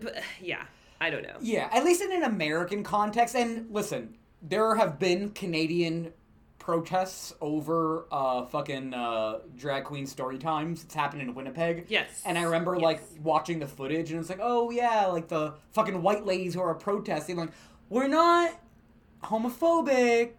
but 0.00 0.16
yeah 0.40 0.64
I 1.00 1.10
don't 1.10 1.22
know 1.22 1.36
Yeah, 1.40 1.68
at 1.72 1.84
least 1.84 2.00
in 2.02 2.12
an 2.12 2.22
American 2.22 2.82
context. 2.84 3.34
And 3.34 3.70
listen, 3.72 4.14
there 4.40 4.76
have 4.76 4.98
been 4.98 5.30
Canadian 5.30 6.12
protests 6.58 7.34
over 7.40 8.06
uh 8.12 8.44
fucking 8.46 8.94
uh 8.94 9.40
drag 9.56 9.82
queen 9.82 10.06
story 10.06 10.38
times. 10.38 10.84
It's 10.84 10.94
happened 10.94 11.22
in 11.22 11.34
Winnipeg. 11.34 11.86
Yes. 11.88 12.22
And 12.24 12.38
I 12.38 12.42
remember 12.44 12.74
Yes. 12.74 12.82
like 12.82 13.02
watching 13.22 13.58
the 13.58 13.66
footage 13.66 14.12
and 14.12 14.20
it's 14.20 14.28
like, 14.28 14.38
oh 14.40 14.70
yeah, 14.70 15.06
like 15.06 15.26
the 15.26 15.54
fucking 15.72 16.00
white 16.02 16.24
ladies 16.24 16.54
who 16.54 16.60
are 16.60 16.74
protesting, 16.74 17.36
like, 17.36 17.50
we're 17.88 18.06
not 18.06 18.52
homophobic, 19.24 20.30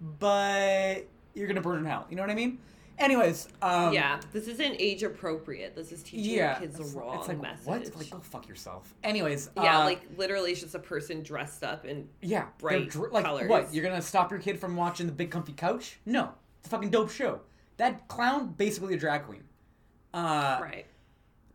but 0.00 1.06
you're 1.34 1.46
gonna 1.46 1.60
burn 1.60 1.78
in 1.78 1.84
hell. 1.84 2.06
You 2.10 2.16
know 2.16 2.22
what 2.22 2.30
I 2.30 2.34
mean? 2.34 2.58
Anyways, 2.98 3.48
um, 3.62 3.92
yeah, 3.92 4.20
this 4.32 4.48
isn't 4.48 4.76
age 4.78 5.04
appropriate. 5.04 5.76
This 5.76 5.92
is 5.92 6.02
teaching 6.02 6.34
yeah. 6.34 6.58
kids 6.58 6.76
the 6.76 6.98
wrong 6.98 7.18
it's 7.18 7.28
like 7.28 7.40
message. 7.40 7.66
what? 7.66 7.96
Like 7.96 8.10
go 8.10 8.18
fuck 8.18 8.48
yourself. 8.48 8.92
Anyways, 9.04 9.50
yeah, 9.56 9.80
uh, 9.80 9.84
like 9.84 10.02
literally, 10.16 10.50
it's 10.50 10.60
just 10.60 10.74
a 10.74 10.80
person 10.80 11.22
dressed 11.22 11.62
up 11.62 11.84
in 11.84 12.08
yeah, 12.22 12.46
bright 12.58 12.90
dr- 12.90 13.12
like 13.12 13.24
colors. 13.24 13.48
what? 13.48 13.72
You're 13.72 13.84
gonna 13.84 14.02
stop 14.02 14.32
your 14.32 14.40
kid 14.40 14.58
from 14.58 14.74
watching 14.76 15.06
the 15.06 15.12
Big 15.12 15.30
Comfy 15.30 15.52
Couch? 15.52 16.00
No, 16.06 16.30
it's 16.58 16.66
a 16.66 16.70
fucking 16.70 16.90
dope 16.90 17.10
show. 17.10 17.40
That 17.76 18.08
clown 18.08 18.54
basically 18.56 18.94
a 18.94 18.98
drag 18.98 19.24
queen. 19.24 19.44
Uh, 20.12 20.58
right. 20.60 20.86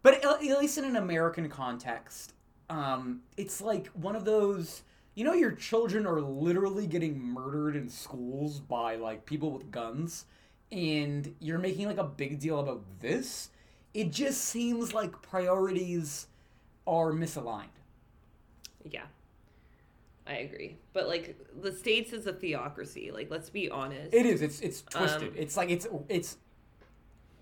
But 0.01 0.15
at 0.15 0.25
at 0.25 0.59
least 0.59 0.77
in 0.77 0.85
an 0.85 0.95
American 0.95 1.49
context, 1.49 2.33
um, 2.69 3.21
it's 3.35 3.59
like 3.59 3.87
one 3.87 4.15
of 4.15 4.23
those. 4.23 4.83
You 5.15 5.23
know, 5.25 5.33
your 5.33 5.51
children 5.51 6.07
are 6.07 6.19
literally 6.21 6.87
getting 6.87 7.19
murdered 7.19 7.75
in 7.75 7.87
schools 7.87 8.59
by 8.59 8.95
like 8.95 9.25
people 9.25 9.51
with 9.51 9.69
guns, 9.69 10.25
and 10.73 11.35
you're 11.39 11.59
making 11.59 11.87
like 11.87 11.99
a 11.99 12.03
big 12.03 12.39
deal 12.39 12.59
about 12.59 12.81
this. 12.99 13.51
It 13.93 14.11
just 14.11 14.41
seems 14.41 14.91
like 14.91 15.21
priorities 15.21 16.25
are 16.87 17.11
misaligned. 17.11 17.67
Yeah. 18.83 19.03
I 20.25 20.37
agree. 20.37 20.77
But 20.93 21.07
like 21.07 21.37
the 21.61 21.71
states 21.71 22.11
is 22.11 22.25
a 22.25 22.33
theocracy. 22.33 23.11
Like 23.11 23.29
let's 23.29 23.51
be 23.51 23.69
honest. 23.69 24.13
It 24.13 24.25
is. 24.25 24.41
It's 24.41 24.61
it's 24.61 24.81
twisted. 24.81 25.29
Um, 25.29 25.35
it's 25.37 25.55
like 25.55 25.69
it's 25.69 25.85
it's 26.09 26.37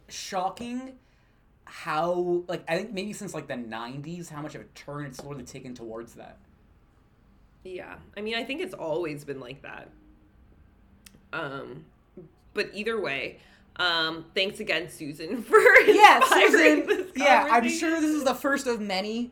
shocking 0.09 0.97
how 1.63 2.43
like 2.47 2.63
I 2.67 2.77
think 2.77 2.91
maybe 2.91 3.13
since 3.13 3.33
like 3.33 3.47
the 3.47 3.53
'90s 3.53 4.29
how 4.29 4.41
much 4.41 4.55
of 4.55 4.61
a 4.61 4.65
turn 4.75 5.05
it's 5.05 5.19
slowly 5.19 5.43
taken 5.43 5.73
towards 5.73 6.15
that. 6.15 6.37
Yeah. 7.63 7.95
I 8.17 8.21
mean, 8.21 8.35
I 8.35 8.43
think 8.43 8.59
it's 8.59 8.73
always 8.73 9.23
been 9.23 9.39
like 9.39 9.61
that. 9.61 9.89
Um 11.31 11.85
but 12.53 12.69
either 12.73 12.99
way, 12.99 13.39
um 13.77 14.25
thanks 14.35 14.59
again 14.59 14.89
Susan 14.89 15.41
for 15.43 15.59
yeah, 15.85 16.19
Susan. 16.25 17.07
Yeah, 17.15 17.47
I'm 17.49 17.69
sure 17.69 17.99
this 18.01 18.11
is 18.11 18.23
the 18.23 18.35
first 18.35 18.67
of 18.67 18.79
many 18.81 19.31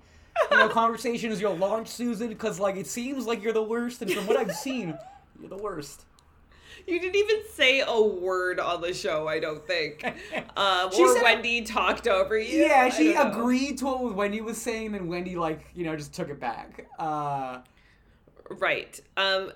you 0.51 0.57
know 0.57 0.69
conversations 0.69 1.41
you'll 1.41 1.57
launch, 1.57 1.89
Susan, 1.89 2.29
because 2.29 2.59
like 2.59 2.75
it 2.77 2.87
seems 2.87 3.25
like 3.25 3.43
you're 3.43 3.53
the 3.53 3.63
worst, 3.63 4.01
and 4.01 4.11
from 4.11 4.25
what 4.27 4.37
I've 4.37 4.53
seen, 4.55 4.97
you're 5.39 5.49
the 5.49 5.57
worst. 5.57 6.05
You 6.87 6.97
didn't 6.99 7.17
even 7.17 7.41
say 7.53 7.83
a 7.85 8.01
word 8.01 8.59
on 8.59 8.79
the 8.81 8.93
show, 8.93 9.27
I 9.27 9.39
don't 9.39 9.67
think. 9.67 10.03
Um, 10.55 10.89
She 10.93 11.03
or 11.03 11.13
said- 11.13 11.23
Wendy 11.23 11.61
talked 11.63 12.07
over 12.07 12.37
you. 12.39 12.63
Yeah, 12.63 12.89
she 12.89 13.13
agreed 13.13 13.79
to 13.79 13.85
what 13.85 14.15
Wendy 14.15 14.39
was 14.41 14.59
saying, 14.59 14.95
and 14.95 15.09
Wendy 15.09 15.35
like 15.35 15.65
you 15.75 15.83
know 15.83 15.95
just 15.97 16.13
took 16.13 16.29
it 16.29 16.39
back. 16.39 16.87
Uh, 16.97 17.59
Right. 18.49 18.99
Um 19.17 19.51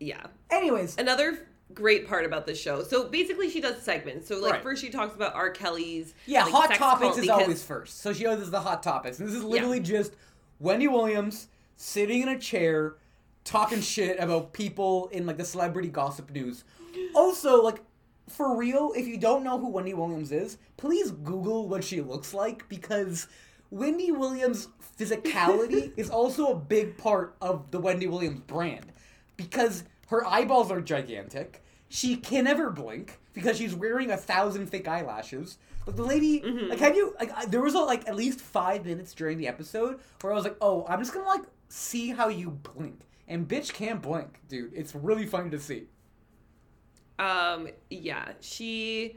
yeah. 0.00 0.26
anyways, 0.50 0.96
Another 0.98 1.46
great 1.74 2.06
part 2.06 2.24
about 2.24 2.46
the 2.46 2.54
show. 2.54 2.82
So 2.82 3.08
basically 3.08 3.50
she 3.50 3.60
does 3.60 3.82
segments. 3.82 4.28
So 4.28 4.40
like 4.40 4.52
Right. 4.54 4.62
first 4.62 4.80
she 4.82 4.88
talks 4.90 5.14
about 5.14 5.34
R. 5.34 5.50
Kelly's 5.50 6.14
yeah, 6.26 6.44
like, 6.44 6.52
hot 6.52 6.74
topics 6.74 7.16
is 7.16 7.22
because- 7.22 7.42
always 7.42 7.62
first. 7.62 8.00
So 8.00 8.12
she 8.12 8.24
is 8.24 8.50
the 8.50 8.60
hot 8.60 8.82
topics, 8.82 9.18
and 9.18 9.28
this 9.28 9.34
is 9.34 9.44
literally 9.44 9.80
just 9.80 10.12
Wendy 10.60 10.88
Williams 10.88 11.48
sitting 11.76 12.22
in 12.22 12.28
a 12.28 12.38
chair 12.38 12.94
talking 13.44 13.80
shit 13.80 14.18
about 14.18 14.52
people 14.52 15.08
in 15.12 15.26
like 15.26 15.36
the 15.36 15.44
celebrity 15.44 15.88
gossip 15.88 16.30
news. 16.30 16.64
Also, 17.14 17.62
like 17.62 17.82
for 18.28 18.56
real, 18.56 18.92
if 18.96 19.06
you 19.06 19.16
don't 19.18 19.44
know 19.44 19.58
who 19.58 19.68
Wendy 19.68 19.94
Williams 19.94 20.32
is, 20.32 20.58
please 20.76 21.10
Google 21.10 21.68
what 21.68 21.84
she 21.84 22.00
looks 22.00 22.32
like 22.34 22.68
because 22.68 23.28
Wendy 23.70 24.10
Williams' 24.10 24.68
physicality 24.98 25.92
is 25.96 26.10
also 26.10 26.48
a 26.48 26.54
big 26.56 26.96
part 26.96 27.36
of 27.40 27.70
the 27.70 27.78
Wendy 27.78 28.06
Williams 28.06 28.40
brand. 28.40 28.86
Because 29.36 29.84
her 30.06 30.26
eyeballs 30.26 30.70
are 30.70 30.80
gigantic. 30.80 31.62
She 31.88 32.16
can 32.16 32.44
never 32.44 32.70
blink 32.70 33.18
because 33.32 33.56
she's 33.58 33.74
wearing 33.74 34.10
a 34.10 34.16
thousand 34.16 34.66
fake 34.68 34.88
eyelashes. 34.88 35.58
Like 35.86 35.96
the 35.96 36.02
lady, 36.02 36.40
like 36.42 36.80
have 36.80 36.96
you 36.96 37.14
like 37.20 37.30
I- 37.32 37.46
there 37.46 37.62
was 37.62 37.74
a, 37.74 37.78
like 37.78 38.08
at 38.08 38.16
least 38.16 38.40
five 38.40 38.84
minutes 38.84 39.14
during 39.14 39.38
the 39.38 39.46
episode 39.46 40.00
where 40.20 40.32
I 40.32 40.36
was 40.36 40.44
like, 40.44 40.56
oh, 40.60 40.84
I'm 40.88 40.98
just 41.00 41.12
gonna 41.14 41.28
like 41.28 41.44
see 41.68 42.10
how 42.10 42.28
you 42.28 42.50
blink, 42.50 43.02
and 43.28 43.46
bitch 43.46 43.72
can't 43.72 44.02
blink, 44.02 44.40
dude. 44.48 44.72
It's 44.74 44.94
really 44.96 45.26
funny 45.26 45.50
to 45.50 45.60
see. 45.60 45.84
Um, 47.18 47.68
yeah, 47.88 48.32
she, 48.40 49.16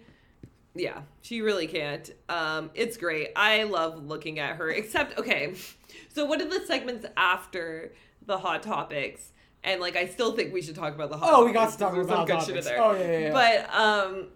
yeah, 0.76 1.02
she 1.22 1.42
really 1.42 1.68
can't. 1.68 2.10
Um, 2.30 2.72
it's 2.74 2.98
great. 2.98 3.32
I 3.36 3.64
love 3.64 4.06
looking 4.06 4.40
at 4.40 4.56
her. 4.58 4.70
Except, 4.70 5.18
okay, 5.18 5.54
so 6.14 6.26
what 6.26 6.40
are 6.42 6.48
the 6.48 6.66
segments 6.66 7.06
after 7.18 7.94
the 8.26 8.38
hot 8.38 8.64
topics? 8.64 9.32
And 9.64 9.82
like, 9.82 9.96
I 9.98 10.08
still 10.08 10.34
think 10.36 10.54
we 10.54 10.62
should 10.62 10.76
talk 10.76 10.96
about 10.96 11.10
the 11.10 11.18
hot. 11.18 11.30
Oh, 11.34 11.46
we 11.46 11.52
got 11.52 11.72
to 11.72 11.78
talk 11.78 11.94
about 11.94 12.08
there's 12.08 12.18
some 12.18 12.26
good 12.26 12.42
shit 12.46 12.58
in 12.58 12.64
there. 12.64 12.82
Oh, 12.82 12.94
yeah, 12.94 13.12
yeah, 13.12 13.20
yeah. 13.20 13.32
But 13.68 13.74
um, 13.78 14.28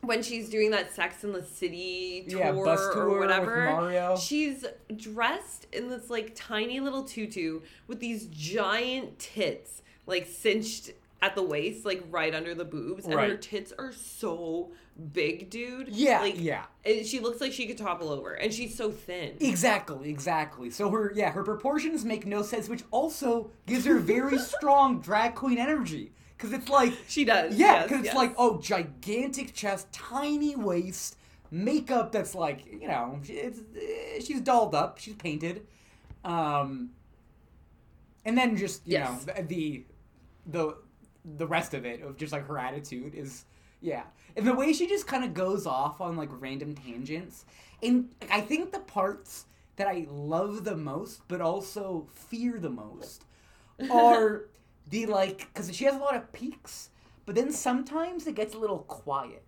when 0.00 0.22
she's 0.22 0.48
doing 0.48 0.70
that 0.72 0.92
Sex 0.94 1.22
in 1.24 1.32
the 1.32 1.42
City 1.44 2.26
tour, 2.28 2.40
Yeah, 2.40 2.50
tour 2.52 3.08
or 3.08 3.18
whatever, 3.20 3.70
Mario. 3.70 4.16
she's 4.16 4.64
dressed 4.96 5.66
in 5.72 5.88
this 5.88 6.10
like 6.10 6.32
tiny 6.34 6.80
little 6.80 7.04
tutu 7.04 7.60
with 7.86 8.00
these 8.00 8.26
giant 8.26 9.18
tits, 9.18 9.82
like 10.06 10.26
cinched 10.26 10.90
at 11.22 11.34
the 11.34 11.42
waist, 11.42 11.84
like 11.84 12.02
right 12.10 12.34
under 12.34 12.54
the 12.54 12.64
boobs, 12.64 13.04
and 13.06 13.14
her 13.14 13.36
tits 13.36 13.72
are 13.78 13.92
so 13.92 14.72
big, 15.12 15.50
dude. 15.50 15.88
Yeah, 15.88 16.20
like, 16.20 16.34
yeah. 16.38 16.64
and 16.84 17.06
she 17.06 17.20
looks 17.20 17.40
like 17.40 17.52
she 17.52 17.66
could 17.66 17.78
topple 17.78 18.10
over, 18.10 18.34
and 18.34 18.52
she's 18.52 18.76
so 18.76 18.90
thin. 18.90 19.36
Exactly, 19.40 20.10
exactly. 20.10 20.70
So 20.70 20.90
her 20.90 21.12
yeah, 21.14 21.30
her 21.32 21.42
proportions 21.42 22.04
make 22.04 22.26
no 22.26 22.42
sense, 22.42 22.68
which 22.68 22.84
also 22.90 23.50
gives 23.66 23.84
her 23.86 23.98
very 23.98 24.38
strong 24.54 25.00
drag 25.00 25.34
queen 25.34 25.58
energy. 25.58 26.12
Cause 26.38 26.52
it's 26.52 26.68
like 26.68 26.92
She 27.08 27.24
does. 27.24 27.56
Yeah, 27.56 27.72
yes, 27.76 27.82
because 27.84 27.98
it's 28.00 28.06
yes. 28.08 28.14
like 28.16 28.34
oh, 28.36 28.60
gigantic 28.60 29.54
chest, 29.54 29.90
tiny 29.90 30.54
waist, 30.54 31.16
makeup 31.50 32.12
that's 32.12 32.34
like 32.34 32.66
you 32.66 32.86
know, 32.88 33.18
she- 33.24 33.32
it's 33.34 33.60
eh, 33.74 34.20
she's 34.22 34.42
dolled 34.42 34.74
up, 34.74 34.98
she's 34.98 35.14
painted, 35.14 35.66
um, 36.26 36.90
and 38.26 38.36
then 38.36 38.56
just 38.56 38.86
you 38.86 38.94
Yes. 38.98 39.26
know 39.26 39.32
the 39.48 39.84
the 40.44 40.76
the 41.36 41.46
rest 41.46 41.74
of 41.74 41.84
it 41.84 42.02
of 42.02 42.16
just 42.16 42.32
like 42.32 42.46
her 42.46 42.58
attitude 42.58 43.14
is 43.14 43.44
yeah, 43.80 44.04
and 44.36 44.46
the 44.46 44.54
way 44.54 44.72
she 44.72 44.86
just 44.86 45.06
kind 45.06 45.24
of 45.24 45.34
goes 45.34 45.66
off 45.66 46.00
on 46.00 46.16
like 46.16 46.30
random 46.32 46.74
tangents, 46.74 47.44
and 47.82 48.08
like, 48.20 48.30
I 48.30 48.40
think 48.40 48.72
the 48.72 48.80
parts 48.80 49.46
that 49.76 49.86
I 49.86 50.06
love 50.10 50.64
the 50.64 50.76
most, 50.76 51.20
but 51.28 51.40
also 51.40 52.06
fear 52.12 52.58
the 52.58 52.70
most, 52.70 53.24
are 53.90 54.46
the 54.90 55.06
like 55.06 55.48
because 55.52 55.74
she 55.74 55.84
has 55.84 55.94
a 55.94 55.98
lot 55.98 56.16
of 56.16 56.32
peaks, 56.32 56.90
but 57.26 57.34
then 57.34 57.52
sometimes 57.52 58.26
it 58.26 58.34
gets 58.34 58.54
a 58.54 58.58
little 58.58 58.80
quiet. 58.80 59.42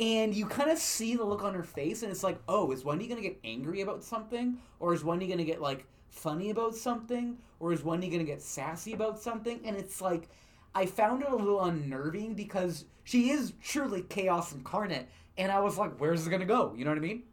And 0.00 0.34
you 0.34 0.46
kind 0.46 0.70
of 0.70 0.78
see 0.78 1.14
the 1.14 1.24
look 1.24 1.44
on 1.44 1.54
her 1.54 1.62
face, 1.62 2.02
and 2.02 2.10
it's 2.10 2.24
like, 2.24 2.38
oh, 2.48 2.72
is 2.72 2.84
Wendy 2.84 3.06
gonna 3.06 3.20
get 3.20 3.38
angry 3.44 3.82
about 3.82 4.02
something, 4.02 4.58
or 4.80 4.94
is 4.94 5.04
Wendy 5.04 5.28
gonna 5.28 5.44
get 5.44 5.60
like 5.60 5.86
funny 6.10 6.50
about 6.50 6.74
something, 6.74 7.38
or 7.60 7.72
is 7.72 7.82
Wendy 7.84 8.08
gonna 8.08 8.24
get 8.24 8.42
sassy 8.42 8.92
about 8.92 9.20
something? 9.20 9.60
And 9.64 9.76
it's 9.76 10.00
like, 10.00 10.28
I 10.74 10.86
found 10.86 11.22
it 11.22 11.28
a 11.28 11.36
little 11.36 11.62
unnerving 11.62 12.34
because 12.34 12.84
she 13.04 13.30
is 13.30 13.52
truly 13.62 14.02
chaos 14.02 14.52
incarnate, 14.52 15.08
and 15.36 15.52
I 15.52 15.60
was 15.60 15.76
like, 15.78 15.98
where's 15.98 16.26
it 16.26 16.30
gonna 16.30 16.44
go? 16.46 16.74
You 16.76 16.84
know 16.84 16.90
what 16.90 16.98
I 16.98 17.02
mean? 17.02 17.24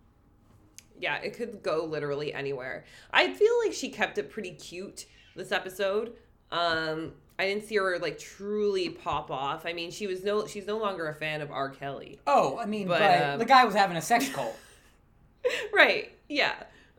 Yeah, 1.00 1.16
it 1.18 1.34
could 1.34 1.64
go 1.64 1.86
literally 1.86 2.34
anywhere. 2.34 2.84
I 3.12 3.34
feel 3.34 3.54
like 3.64 3.74
she 3.74 3.90
kept 3.90 4.18
it 4.18 4.30
pretty 4.30 4.52
cute 4.52 5.06
this 5.36 5.52
episode. 5.52 6.14
Um, 6.52 7.14
I 7.38 7.46
didn't 7.46 7.64
see 7.64 7.78
her 7.78 7.98
like 8.00 8.20
truly 8.20 8.90
pop 8.90 9.32
off. 9.32 9.66
I 9.66 9.72
mean, 9.72 9.92
she 9.92 10.08
was 10.08 10.24
no, 10.26 10.46
she's 10.46 10.68
no 10.68 10.78
longer 10.78 11.08
a 11.08 11.16
fan 11.16 11.40
of 11.42 11.52
R. 11.52 11.70
Kelly. 11.70 12.20
Oh, 12.28 12.58
I 12.58 12.66
mean, 12.66 12.88
but, 12.88 13.00
But, 13.00 13.24
um, 13.24 13.40
the 13.40 13.46
guy 13.46 13.64
was 13.64 13.76
having 13.76 13.96
a 13.96 14.02
sex 14.02 14.28
cult. 14.30 14.58
right. 15.74 16.12
Yeah. 16.28 16.56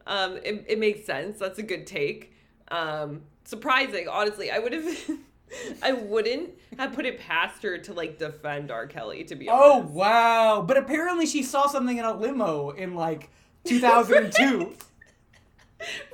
Um, 0.06 0.38
it, 0.38 0.64
it 0.66 0.78
makes 0.78 1.04
sense. 1.04 1.38
That's 1.38 1.58
a 1.58 1.62
good 1.62 1.86
take. 1.86 2.34
Um, 2.68 3.22
surprising, 3.44 4.08
honestly. 4.08 4.50
I 4.50 4.60
would 4.60 4.72
have, 4.72 4.86
I 5.82 5.92
wouldn't 5.92 6.50
have 6.78 6.92
put 6.92 7.06
it 7.06 7.18
past 7.18 7.62
her 7.62 7.78
to 7.78 7.92
like 7.92 8.18
defend 8.18 8.70
R. 8.70 8.86
Kelly. 8.86 9.24
To 9.24 9.34
be 9.34 9.48
honest. 9.48 9.64
Oh 9.66 9.78
wow! 9.92 10.62
But 10.66 10.76
apparently 10.76 11.26
she 11.26 11.42
saw 11.42 11.66
something 11.66 11.98
in 11.98 12.04
a 12.04 12.16
limo 12.16 12.70
in 12.70 12.94
like 12.94 13.30
2002. 13.64 14.74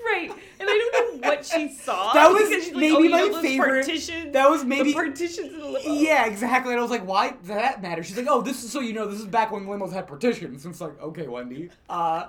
Right. 0.04 0.30
And 0.30 0.68
I 0.70 0.90
don't 0.92 1.20
know 1.20 1.28
what 1.28 1.44
she 1.44 1.72
saw. 1.72 2.12
That 2.14 2.30
was 2.30 2.48
like, 2.48 2.76
maybe 2.76 3.08
oh, 3.12 3.30
my 3.32 3.42
favorite- 3.42 4.32
that 4.32 4.48
was 4.48 4.64
maybe- 4.64 4.92
partitions 4.94 5.52
in 5.52 5.58
the 5.58 5.66
limo. 5.66 5.92
yeah, 5.94 6.26
exactly. 6.26 6.72
And 6.72 6.78
I 6.78 6.82
was 6.82 6.90
like, 6.92 7.04
why 7.04 7.30
does 7.30 7.48
that 7.48 7.82
matter? 7.82 8.04
She's 8.04 8.16
like, 8.16 8.28
oh, 8.28 8.42
this 8.42 8.62
is 8.62 8.70
so 8.70 8.78
you 8.80 8.92
know, 8.92 9.08
this 9.08 9.18
is 9.18 9.26
back 9.26 9.50
when 9.50 9.66
limos 9.66 9.92
had 9.92 10.06
partitions. 10.06 10.64
And 10.64 10.72
it's 10.72 10.80
like, 10.80 11.00
okay, 11.02 11.26
Wendy. 11.26 11.70
Uh, 11.88 12.28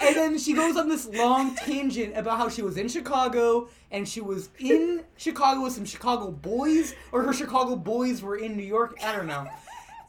and 0.00 0.16
then 0.16 0.38
she 0.38 0.52
goes 0.54 0.76
on 0.76 0.88
this 0.88 1.06
long 1.06 1.54
tangent 1.54 2.16
about 2.16 2.38
how 2.38 2.48
she 2.48 2.62
was 2.62 2.76
in 2.76 2.88
Chicago 2.88 3.68
and 3.90 4.08
she 4.08 4.20
was 4.20 4.48
in 4.58 5.04
Chicago 5.16 5.62
with 5.62 5.72
some 5.72 5.84
Chicago 5.84 6.30
boys, 6.30 6.94
or 7.12 7.22
her 7.22 7.32
Chicago 7.32 7.76
boys 7.76 8.22
were 8.22 8.36
in 8.36 8.56
New 8.56 8.64
York. 8.64 8.98
I 9.04 9.14
don't 9.14 9.26
know. 9.26 9.46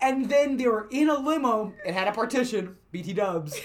And 0.02 0.30
then 0.30 0.58
they 0.58 0.68
were 0.68 0.88
in 0.92 1.10
a 1.10 1.20
limo. 1.20 1.74
It 1.86 1.94
had 1.94 2.08
a 2.08 2.12
partition, 2.12 2.76
BT 2.92 3.14
Dubs. 3.14 3.60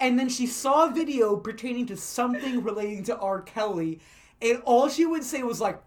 And 0.00 0.18
then 0.18 0.28
she 0.28 0.46
saw 0.46 0.86
a 0.86 0.92
video 0.92 1.36
pertaining 1.36 1.86
to 1.86 1.96
something 1.96 2.62
relating 2.62 3.02
to 3.04 3.18
R. 3.18 3.42
Kelly, 3.42 4.00
and 4.40 4.62
all 4.64 4.88
she 4.88 5.04
would 5.04 5.24
say 5.24 5.42
was 5.42 5.60
like, 5.60 5.80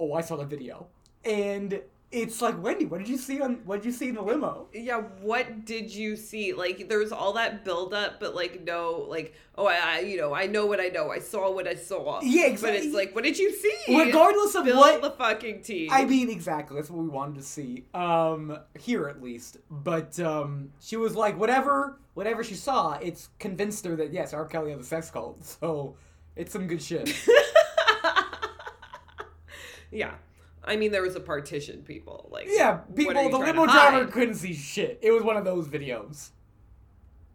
"Oh, 0.00 0.14
I 0.14 0.20
saw 0.20 0.34
the 0.34 0.44
video," 0.44 0.88
and 1.24 1.80
it's 2.16 2.40
like 2.40 2.60
Wendy. 2.62 2.86
What 2.86 2.98
did 2.98 3.08
you 3.08 3.18
see 3.18 3.40
on? 3.42 3.56
What 3.66 3.82
did 3.82 3.86
you 3.86 3.92
see 3.92 4.08
in 4.08 4.14
the 4.14 4.22
limo? 4.22 4.68
Yeah, 4.72 5.02
what 5.20 5.66
did 5.66 5.94
you 5.94 6.16
see? 6.16 6.54
Like, 6.54 6.88
there 6.88 6.98
was 6.98 7.12
all 7.12 7.34
that 7.34 7.64
build 7.64 7.92
up, 7.92 8.20
but 8.20 8.34
like, 8.34 8.64
no, 8.64 9.04
like, 9.08 9.34
oh, 9.56 9.66
I, 9.66 9.78
I, 9.84 9.98
you 10.00 10.16
know, 10.16 10.34
I 10.34 10.46
know 10.46 10.64
what 10.64 10.80
I 10.80 10.88
know. 10.88 11.10
I 11.10 11.18
saw 11.18 11.52
what 11.52 11.68
I 11.68 11.74
saw. 11.74 12.20
Yeah, 12.22 12.46
exactly. 12.46 12.78
But 12.78 12.86
it's 12.86 12.94
like, 12.94 13.14
what 13.14 13.24
did 13.24 13.38
you 13.38 13.52
see? 13.52 13.98
Regardless 13.98 14.54
of 14.54 14.64
Spill 14.64 14.78
what- 14.78 15.02
the 15.02 15.10
fucking 15.10 15.62
tea. 15.62 15.88
I 15.92 16.06
mean, 16.06 16.30
exactly. 16.30 16.76
That's 16.76 16.90
what 16.90 17.02
we 17.02 17.08
wanted 17.10 17.36
to 17.36 17.42
see. 17.42 17.84
Um, 17.92 18.58
here 18.78 19.08
at 19.08 19.22
least. 19.22 19.58
But 19.70 20.18
um, 20.18 20.70
she 20.80 20.96
was 20.96 21.14
like, 21.14 21.38
whatever, 21.38 21.98
whatever 22.14 22.42
she 22.42 22.54
saw, 22.54 22.94
it's 22.94 23.28
convinced 23.38 23.84
her 23.84 23.94
that 23.96 24.12
yes, 24.12 24.32
R. 24.32 24.46
Kelly 24.46 24.70
has 24.70 24.80
a 24.80 24.84
sex 24.84 25.10
cult. 25.10 25.44
So 25.44 25.96
it's 26.34 26.52
some 26.52 26.66
good 26.66 26.82
shit. 26.82 27.14
yeah, 29.90 30.14
I 30.66 30.76
mean, 30.76 30.90
there 30.90 31.02
was 31.02 31.14
a 31.14 31.20
partition, 31.20 31.82
people. 31.82 32.28
Like, 32.30 32.48
yeah, 32.48 32.78
people. 32.94 33.30
The 33.30 33.38
limo 33.38 33.66
driver 33.66 34.04
hide? 34.04 34.12
couldn't 34.12 34.34
see 34.34 34.52
shit. 34.52 34.98
It 35.00 35.12
was 35.12 35.22
one 35.22 35.36
of 35.36 35.44
those 35.44 35.68
videos. 35.68 36.30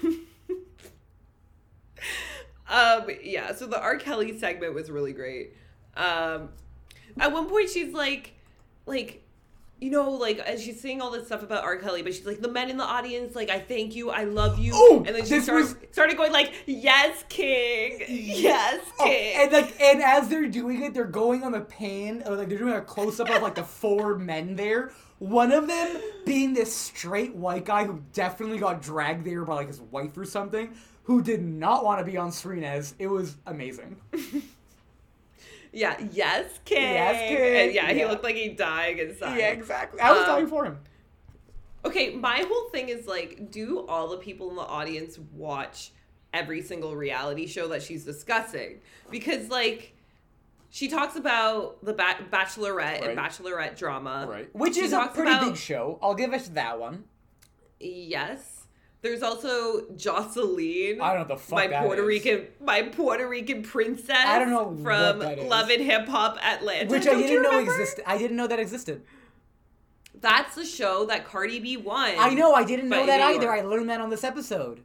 Um, 2.68 3.06
yeah, 3.22 3.54
so 3.54 3.66
the 3.66 3.80
R. 3.80 3.96
Kelly 3.96 4.38
segment 4.38 4.74
was 4.74 4.90
really 4.90 5.12
great. 5.12 5.54
Um, 5.96 6.50
at 7.18 7.32
one 7.32 7.48
point, 7.48 7.70
she's 7.70 7.94
like, 7.94 8.34
like, 8.84 9.24
you 9.80 9.90
know, 9.90 10.10
like, 10.10 10.38
as 10.40 10.62
she's 10.62 10.80
saying 10.80 11.00
all 11.00 11.10
this 11.10 11.26
stuff 11.26 11.42
about 11.42 11.62
R. 11.64 11.76
Kelly, 11.76 12.02
but 12.02 12.14
she's 12.14 12.26
like, 12.26 12.40
the 12.40 12.48
men 12.48 12.68
in 12.70 12.76
the 12.76 12.84
audience, 12.84 13.34
like, 13.36 13.48
I 13.50 13.60
thank 13.60 13.94
you, 13.94 14.10
I 14.10 14.24
love 14.24 14.58
you. 14.58 14.72
Oh, 14.74 15.04
and 15.06 15.14
then 15.14 15.24
she 15.24 15.40
started, 15.40 15.62
was- 15.64 15.76
started 15.92 16.16
going 16.16 16.32
like, 16.32 16.52
yes, 16.66 17.24
king, 17.28 18.02
yes, 18.08 18.80
Oh, 18.98 19.04
king. 19.04 19.34
and 19.36 19.52
like, 19.52 19.80
and 19.80 20.02
as 20.02 20.28
they're 20.28 20.48
doing 20.48 20.82
it, 20.82 20.94
they're 20.94 21.04
going 21.04 21.44
on 21.44 21.52
the 21.52 21.60
pan, 21.60 22.22
or 22.26 22.34
like 22.36 22.48
they're 22.48 22.58
doing 22.58 22.74
a 22.74 22.80
close 22.80 23.20
up 23.20 23.30
of 23.30 23.40
like 23.42 23.54
the 23.54 23.62
four 23.64 24.16
men 24.18 24.56
there. 24.56 24.90
One 25.20 25.50
of 25.52 25.66
them 25.66 26.00
being 26.24 26.54
this 26.54 26.74
straight 26.74 27.34
white 27.34 27.64
guy 27.64 27.84
who 27.84 28.02
definitely 28.12 28.58
got 28.58 28.80
dragged 28.82 29.24
there 29.24 29.44
by 29.44 29.54
like 29.54 29.66
his 29.68 29.80
wife 29.80 30.16
or 30.16 30.24
something, 30.24 30.74
who 31.02 31.22
did 31.22 31.42
not 31.42 31.84
want 31.84 31.98
to 31.98 32.04
be 32.04 32.16
on 32.16 32.30
screen 32.30 32.62
as. 32.64 32.94
It 32.98 33.06
was 33.08 33.36
amazing. 33.46 33.96
yeah, 35.78 35.96
yes, 36.12 36.58
king. 36.64 36.82
Yes, 36.82 37.28
king. 37.28 37.38
And 37.38 37.74
yeah, 37.74 37.92
he 37.92 38.00
Yeah. 38.00 38.08
looked 38.10 38.24
like 38.24 38.36
he 38.36 38.48
died 38.50 38.98
inside. 38.98 39.38
Yeah, 39.38 39.50
exactly. 39.50 40.00
I 40.00 40.10
was 40.12 40.20
Um, 40.22 40.26
dying 40.26 40.46
for 40.46 40.64
him. 40.64 40.78
Okay, 41.84 42.14
my 42.14 42.38
whole 42.48 42.68
thing 42.70 42.88
is 42.88 43.06
like, 43.06 43.50
do 43.50 43.86
all 43.86 44.08
the 44.08 44.16
people 44.18 44.50
in 44.50 44.56
the 44.56 44.62
audience 44.62 45.18
watch 45.32 45.92
every 46.34 46.60
single 46.62 46.96
reality 46.96 47.46
show 47.46 47.68
that 47.68 47.82
she's 47.82 48.04
discussing? 48.04 48.80
Because 49.10 49.48
like, 49.48 49.94
she 50.70 50.88
talks 50.88 51.16
about 51.16 51.82
the 51.84 51.92
ba- 51.94 52.26
Bachelorette 52.30 53.06
and 53.08 53.16
Bachelorette 53.16 53.76
drama, 53.78 54.26
right? 54.28 54.54
Which 54.54 54.74
She 54.74 54.80
is 54.82 54.92
a 54.92 55.06
pretty 55.14 55.30
about- 55.30 55.44
big 55.46 55.56
show. 55.56 55.98
I'll 56.02 56.14
give 56.14 56.32
us 56.34 56.48
that 56.48 56.78
one. 56.80 57.04
Yes. 57.80 58.57
There's 59.00 59.22
also 59.22 59.90
Jocelyn. 59.96 61.00
I 61.00 61.14
don't 61.14 61.28
know 61.28 61.34
the 61.34 61.40
fuck 61.40 61.70
my 61.70 61.82
Puerto 61.82 62.02
is. 62.02 62.08
Rican, 62.08 62.46
my 62.60 62.82
Puerto 62.82 63.28
Rican 63.28 63.62
princess. 63.62 64.16
I 64.16 64.38
don't 64.38 64.50
know 64.50 64.76
from. 64.82 65.20
Love 65.48 65.70
and 65.70 65.82
Hip 65.82 66.08
Hop 66.08 66.38
Atlanta. 66.42 66.90
Which 66.90 67.02
I 67.02 67.10
Don't 67.12 67.20
you 67.20 67.26
didn't 67.28 67.42
know 67.44 67.58
existed. 67.60 68.04
I 68.06 68.18
didn't 68.18 68.36
know 68.36 68.48
that 68.48 68.58
existed. 68.58 69.02
That's 70.20 70.56
the 70.56 70.64
show 70.64 71.06
that 71.06 71.24
Cardi 71.24 71.60
B 71.60 71.76
won. 71.76 72.14
I 72.18 72.34
know. 72.34 72.54
I 72.54 72.64
didn't 72.64 72.88
know 72.88 73.06
that 73.06 73.20
either. 73.20 73.52
I 73.52 73.60
learned 73.60 73.88
that 73.90 74.00
on 74.00 74.10
this 74.10 74.24
episode. 74.24 74.82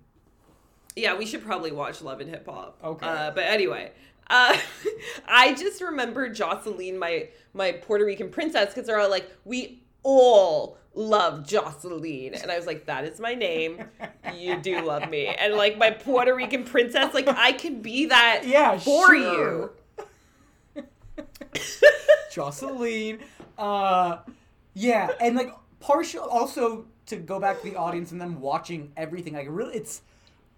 Yeah, 0.96 1.18
we 1.18 1.26
should 1.26 1.44
probably 1.44 1.72
watch 1.72 2.04
Love 2.04 2.22
and 2.22 2.30
Hip 2.30 2.46
Hop. 2.48 2.78
Okay. 2.84 3.08
Uh, 3.08 3.32
but 3.32 3.46
anyway, 3.46 3.92
uh, 4.30 4.56
I 5.28 5.56
just 5.56 5.82
remember 5.82 6.30
Jocelyn, 6.30 7.00
my 7.00 7.30
my 7.54 7.72
Puerto 7.72 8.06
Rican 8.06 8.30
princess, 8.30 8.68
because 8.74 8.86
they're 8.86 9.00
all 9.00 9.10
like, 9.10 9.32
we 9.44 9.82
all 10.04 10.78
love 10.96 11.46
Jocelyn, 11.46 12.34
and 12.36 12.52
I 12.52 12.58
was 12.58 12.66
like, 12.68 12.86
that 12.86 13.06
is 13.06 13.20
my 13.20 13.34
name. 13.36 13.84
You 14.36 14.58
do 14.58 14.82
love 14.82 15.10
me, 15.10 15.28
and 15.28 15.54
like 15.56 15.78
my 15.78 15.92
Puerto 15.92 16.34
Rican 16.36 16.64
princess, 16.64 17.14
like 17.14 17.28
I 17.28 17.52
can 17.54 17.82
be 17.82 18.06
that 18.08 18.44
Yeah, 18.46 18.78
for 18.78 19.16
sure. 19.16 19.72
you. 20.76 20.84
Jocelyn. 22.32 23.20
Uh, 23.58 24.18
yeah, 24.74 25.10
and 25.22 25.36
like 25.36 25.54
partial 25.80 26.24
also 26.24 26.86
to 27.08 27.18
go 27.18 27.40
back 27.40 27.62
to 27.62 27.70
the 27.70 27.76
audience 27.76 28.12
and 28.12 28.20
them 28.20 28.40
watching 28.42 28.92
everything. 28.98 29.34
Like 29.34 29.48
really, 29.50 29.76
it's 29.76 30.02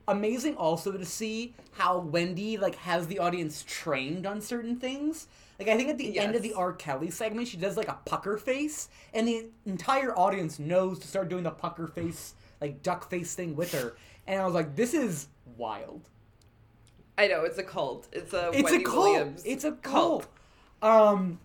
amazing 0.08 0.56
also 0.56 0.92
to 0.92 1.06
see 1.06 1.54
how 1.74 1.98
Wendy 2.00 2.58
like 2.58 2.76
has 2.76 3.08
the 3.08 3.20
audience 3.20 3.64
trained 3.68 4.26
on 4.26 4.42
certain 4.42 4.78
things. 4.80 5.28
Like 5.60 5.68
I 5.70 5.78
think 5.78 5.90
at 5.90 5.98
the 5.98 6.20
end 6.20 6.36
of 6.36 6.42
the 6.42 6.54
R. 6.54 6.74
Kelly 6.74 7.10
segment, 7.10 7.48
she 7.48 7.58
does 7.58 7.78
like 7.78 7.88
a 7.88 7.98
pucker 8.06 8.38
face, 8.38 8.90
and 9.14 9.28
the 9.28 9.46
entire 9.66 10.18
audience 10.18 10.60
knows 10.60 11.00
to 11.00 11.08
start 11.08 11.30
doing 11.30 11.44
the 11.44 11.52
pucker 11.52 11.88
face, 11.88 12.34
like 12.60 12.84
duck 12.84 13.10
face 13.10 13.34
thing 13.36 13.56
with 13.56 13.72
her. 13.74 13.96
And 14.28 14.42
I 14.42 14.46
was 14.46 14.54
like, 14.54 14.76
this 14.76 14.94
is 14.94 15.28
wild. 15.58 16.10
I 17.18 17.28
know 17.28 17.44
it's 17.46 17.58
a 17.58 17.64
cult. 17.64 18.08
It's 18.12 18.34
a 18.34 18.50
It's 18.54 18.64
Wendy 18.64 18.84
a 18.84 18.86
cult. 18.86 18.98
Williams 18.98 19.44
It's 19.46 19.64
a 19.64 19.72
cult. 19.74 20.28
Um. 20.82 21.40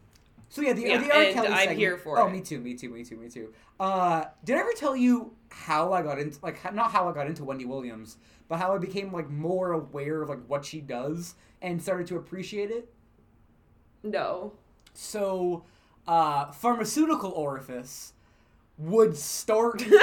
So 0.49 0.63
yeah, 0.63 0.73
the, 0.73 0.83
Yeah, 0.83 0.99
the 0.99 1.05
R. 1.15 1.33
Kelly 1.33 1.47
I'm 1.49 1.57
segment- 1.59 1.79
here 1.79 1.97
for 1.97 2.19
oh, 2.19 2.27
it. 2.27 2.33
me 2.33 2.41
too. 2.41 2.59
Me 2.59 2.75
too. 2.75 2.91
Me 2.91 3.05
too. 3.05 3.17
Me 3.17 3.29
too. 3.29 3.53
Uh, 3.79 4.25
did 4.45 4.57
I 4.57 4.61
ever 4.61 4.73
tell 4.77 4.97
you 4.97 5.33
how 5.51 5.93
I 5.93 6.03
got 6.03 6.19
into 6.19 6.39
like 6.43 6.75
not 6.75 6.91
how 6.91 7.09
I 7.09 7.13
got 7.13 7.29
into 7.29 7.45
Wendy 7.45 7.65
Williams, 7.65 8.17
but 8.49 8.59
how 8.59 8.75
I 8.75 8.79
became 8.79 9.13
like 9.13 9.31
more 9.31 9.71
aware 9.73 10.23
of 10.23 10.29
like 10.29 10.45
what 10.49 10.65
she 10.65 10.81
does 10.81 11.37
and 11.63 11.81
started 11.81 12.09
to 12.09 12.17
appreciate 12.17 12.73
it? 12.73 12.93
No. 14.03 14.53
So, 14.95 15.65
uh, 16.07 16.51
pharmaceutical 16.53 17.31
orifice 17.33 18.13
would 18.79 19.17
start 19.17 19.83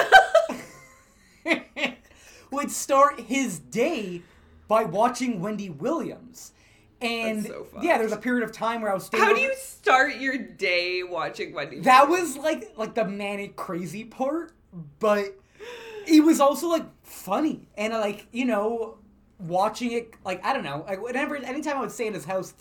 would 2.52 2.72
start 2.72 3.20
his 3.22 3.60
day 3.60 4.22
by 4.68 4.84
watching 4.84 5.42
Wendy 5.42 5.70
Williams. 5.70 6.54
And 7.00 7.44
That's 7.44 7.50
so 7.50 7.68
yeah, 7.82 8.00
there's 8.00 8.12
a 8.12 8.18
period 8.18 8.44
of 8.44 8.52
time 8.52 8.82
where 8.82 8.92
I 8.92 8.96
was 8.96 9.06
staying 9.06 9.24
How 9.24 9.34
do 9.34 9.40
you 9.40 9.54
start 9.56 10.16
your 10.16 10.38
day 10.38 11.04
watching 11.04 11.54
Wendy? 11.54 11.80
That 11.82 12.10
Williams? 12.10 12.36
was 12.36 12.44
like 12.44 12.74
like 12.76 12.96
the 12.96 13.06
manic 13.06 13.56
crazy 13.56 14.04
part, 14.04 14.54
but 15.00 15.38
it 16.08 16.24
was 16.24 16.40
also 16.40 16.70
like 16.70 16.86
funny 17.04 17.68
and 17.78 17.94
like 17.94 18.26
you 18.32 18.46
know 18.46 18.98
watching 19.40 19.92
it 19.92 20.16
like 20.26 20.44
I 20.44 20.54
don't 20.54 20.64
know 20.64 20.84
like 20.88 21.02
whenever 21.02 21.36
anytime 21.36 21.78
I 21.78 21.82
would 21.82 21.92
stay 21.92 22.08
in 22.08 22.16
his 22.16 22.26
house, 22.26 22.56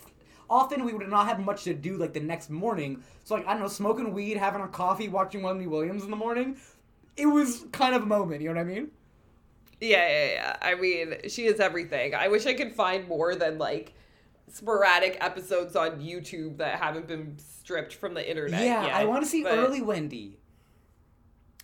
often 0.49 0.85
we 0.85 0.93
would 0.93 1.07
not 1.09 1.27
have 1.27 1.39
much 1.39 1.63
to 1.65 1.73
do 1.73 1.97
like 1.97 2.13
the 2.13 2.19
next 2.19 2.49
morning. 2.49 3.03
So 3.23 3.35
like 3.35 3.47
I 3.47 3.53
don't 3.53 3.61
know, 3.61 3.67
smoking 3.67 4.13
weed, 4.13 4.37
having 4.37 4.61
a 4.61 4.67
coffee, 4.67 5.07
watching 5.07 5.41
Wendy 5.41 5.67
Williams 5.67 6.03
in 6.03 6.11
the 6.11 6.17
morning. 6.17 6.57
It 7.15 7.25
was 7.25 7.65
kind 7.71 7.95
of 7.95 8.03
a 8.03 8.05
moment, 8.05 8.41
you 8.41 8.49
know 8.49 8.55
what 8.55 8.61
I 8.61 8.63
mean? 8.65 8.91
Yeah, 9.79 10.07
yeah, 10.07 10.31
yeah. 10.33 10.57
I 10.61 10.75
mean, 10.75 11.15
she 11.29 11.45
is 11.45 11.59
everything. 11.59 12.15
I 12.15 12.27
wish 12.27 12.45
I 12.45 12.53
could 12.53 12.73
find 12.73 13.07
more 13.07 13.35
than 13.35 13.57
like 13.57 13.93
sporadic 14.51 15.17
episodes 15.19 15.75
on 15.75 15.99
YouTube 15.99 16.57
that 16.57 16.79
haven't 16.79 17.07
been 17.07 17.37
stripped 17.37 17.93
from 17.93 18.13
the 18.13 18.27
internet. 18.27 18.63
yeah, 18.63 18.85
yet, 18.85 18.95
I 18.95 19.05
want 19.05 19.23
to 19.23 19.29
see 19.29 19.43
but- 19.43 19.57
early 19.57 19.81
Wendy. 19.81 20.37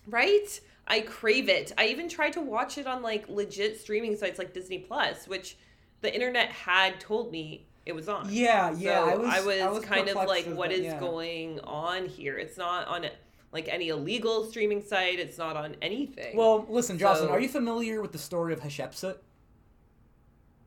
Right? 0.05 0.59
I 0.85 0.99
crave 0.99 1.47
it. 1.47 1.71
I 1.77 1.87
even 1.87 2.09
tried 2.09 2.33
to 2.33 2.41
watch 2.41 2.77
it 2.77 2.87
on 2.87 3.01
like 3.01 3.29
legit 3.29 3.79
streaming 3.79 4.17
sites 4.17 4.37
like 4.37 4.53
Disney 4.53 4.79
Plus, 4.79 5.27
which 5.27 5.55
the 6.01 6.13
internet 6.13 6.49
had 6.49 6.99
told 6.99 7.31
me 7.31 7.65
it 7.85 7.93
was 7.93 8.07
on. 8.09 8.27
Yeah, 8.29 8.71
yeah, 8.77 9.03
So 9.03 9.09
I 9.11 9.15
was- 9.15 9.29
I 9.29 9.41
was, 9.45 9.59
I 9.61 9.69
was 9.69 9.85
kind 9.85 10.07
of 10.09 10.15
like, 10.15 10.45
what 10.45 10.69
well, 10.69 10.79
yeah. 10.79 10.99
going 10.99 11.59
on 11.61 12.05
here? 12.07 12.37
It's 12.37 12.57
not 12.57 12.87
on 12.87 13.05
like 13.51 13.67
any 13.67 13.89
illegal 13.89 14.45
streaming 14.45 14.81
site. 14.81 15.19
It's 15.19 15.37
not 15.37 15.55
on 15.55 15.75
anything. 15.81 16.35
Well, 16.35 16.65
listen, 16.69 16.97
Jocelyn, 16.97 17.27
So- 17.29 17.33
are 17.33 17.39
you 17.39 17.49
familiar 17.49 18.01
with 18.01 18.11
the 18.11 18.17
story 18.17 18.53
of 18.53 18.61
Hatshepsut? 18.61 19.17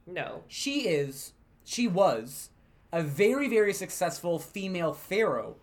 no. 0.07 0.43
she 0.47 0.83
is 0.89 1.33
she 1.65 1.89
was 1.89 2.51
a 2.93 3.03
very 3.03 3.49
very 3.49 3.73
successful 3.73 4.39
female 4.39 4.93
pharaoh 4.93 5.57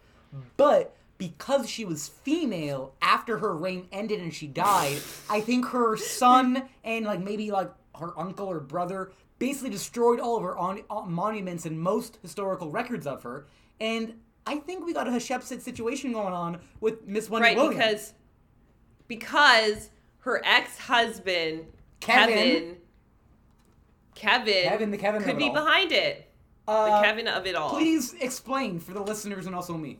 but 0.57 0.93
because 1.17 1.69
she 1.69 1.85
was 1.85 2.09
female 2.09 2.93
after 3.01 3.37
her 3.37 3.55
reign 3.55 3.87
ended 3.93 4.19
and 4.19 4.33
she 4.33 4.45
died 4.47 4.97
i 5.29 5.39
think 5.39 5.65
her 5.67 5.95
son 5.95 6.63
and 6.83 7.05
like 7.05 7.21
maybe 7.21 7.51
like 7.51 7.71
her 7.97 8.11
uncle 8.19 8.47
or 8.47 8.59
brother 8.59 9.11
basically 9.43 9.69
destroyed 9.69 10.21
all 10.21 10.37
of 10.37 10.43
her 10.43 10.57
on, 10.57 10.81
on- 10.89 11.11
monuments 11.11 11.65
and 11.65 11.77
most 11.77 12.17
historical 12.21 12.71
records 12.71 13.05
of 13.05 13.23
her 13.23 13.45
and 13.81 14.13
i 14.47 14.55
think 14.55 14.85
we 14.85 14.93
got 14.93 15.05
a 15.05 15.11
Hatshepsut 15.11 15.59
situation 15.59 16.13
going 16.13 16.33
on 16.33 16.59
with 16.79 17.05
miss 17.05 17.29
wendy 17.29 17.49
right 17.49 17.57
williams 17.57 17.75
because 17.77 18.13
because 19.07 19.89
her 20.19 20.41
ex-husband 20.45 21.65
Kevin. 21.99 22.35
Kevin 22.35 22.77
Kevin, 24.15 24.63
Kevin, 24.63 24.91
the 24.91 24.97
Kevin 24.97 25.23
could 25.23 25.37
be 25.37 25.49
all. 25.49 25.53
behind 25.53 25.91
it. 25.91 26.29
uh, 26.67 27.01
the 27.01 27.05
Kevin 27.05 27.27
of 27.27 27.45
it 27.45 27.55
all. 27.55 27.69
please 27.71 28.13
explain 28.21 28.79
for 28.79 28.93
the 28.93 29.01
listeners 29.01 29.45
and 29.45 29.53
also 29.53 29.73
me 29.75 29.99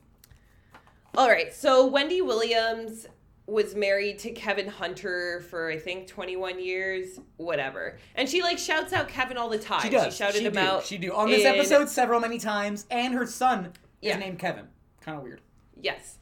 All 1.17 1.27
right, 1.27 1.53
so 1.53 1.86
Wendy 1.86 2.21
Williams 2.21 3.08
was 3.45 3.75
married 3.75 4.19
to 4.19 4.32
Kevin 4.32 4.67
Hunter 4.67 5.41
for 5.49 5.69
I 5.69 5.77
think 5.77 6.08
21 6.08 6.63
years, 6.63 7.19
whatever. 7.38 7.97
And 8.15 8.27
she 8.29 8.41
like 8.41 8.58
shouts 8.58 8.93
out 8.93 9.10
Kevin 9.10 9.38
all 9.38 9.49
the 9.49 9.60
time. 9.60 9.82
She 9.82 9.89
does. 9.89 10.15
shouted 10.15 10.38
she 10.39 10.45
him 10.45 10.53
do. 10.53 10.60
out. 10.60 10.86
She 10.86 10.97
do. 10.97 11.13
On 11.13 11.29
this 11.29 11.41
in- 11.41 11.47
episode 11.47 11.89
several 11.89 12.19
many 12.21 12.39
times, 12.39 12.86
and 12.89 13.13
her 13.13 13.25
son 13.25 13.73
Yeah. 14.01 14.13
is 14.13 14.19
named 14.19 14.39
Kevin. 14.39 14.67
Kind 15.01 15.17
of 15.17 15.23
weird. 15.23 15.41
Yes. 15.82 16.17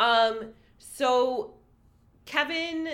Um, 0.00 0.52
so 0.78 1.54
Kevin, 2.24 2.88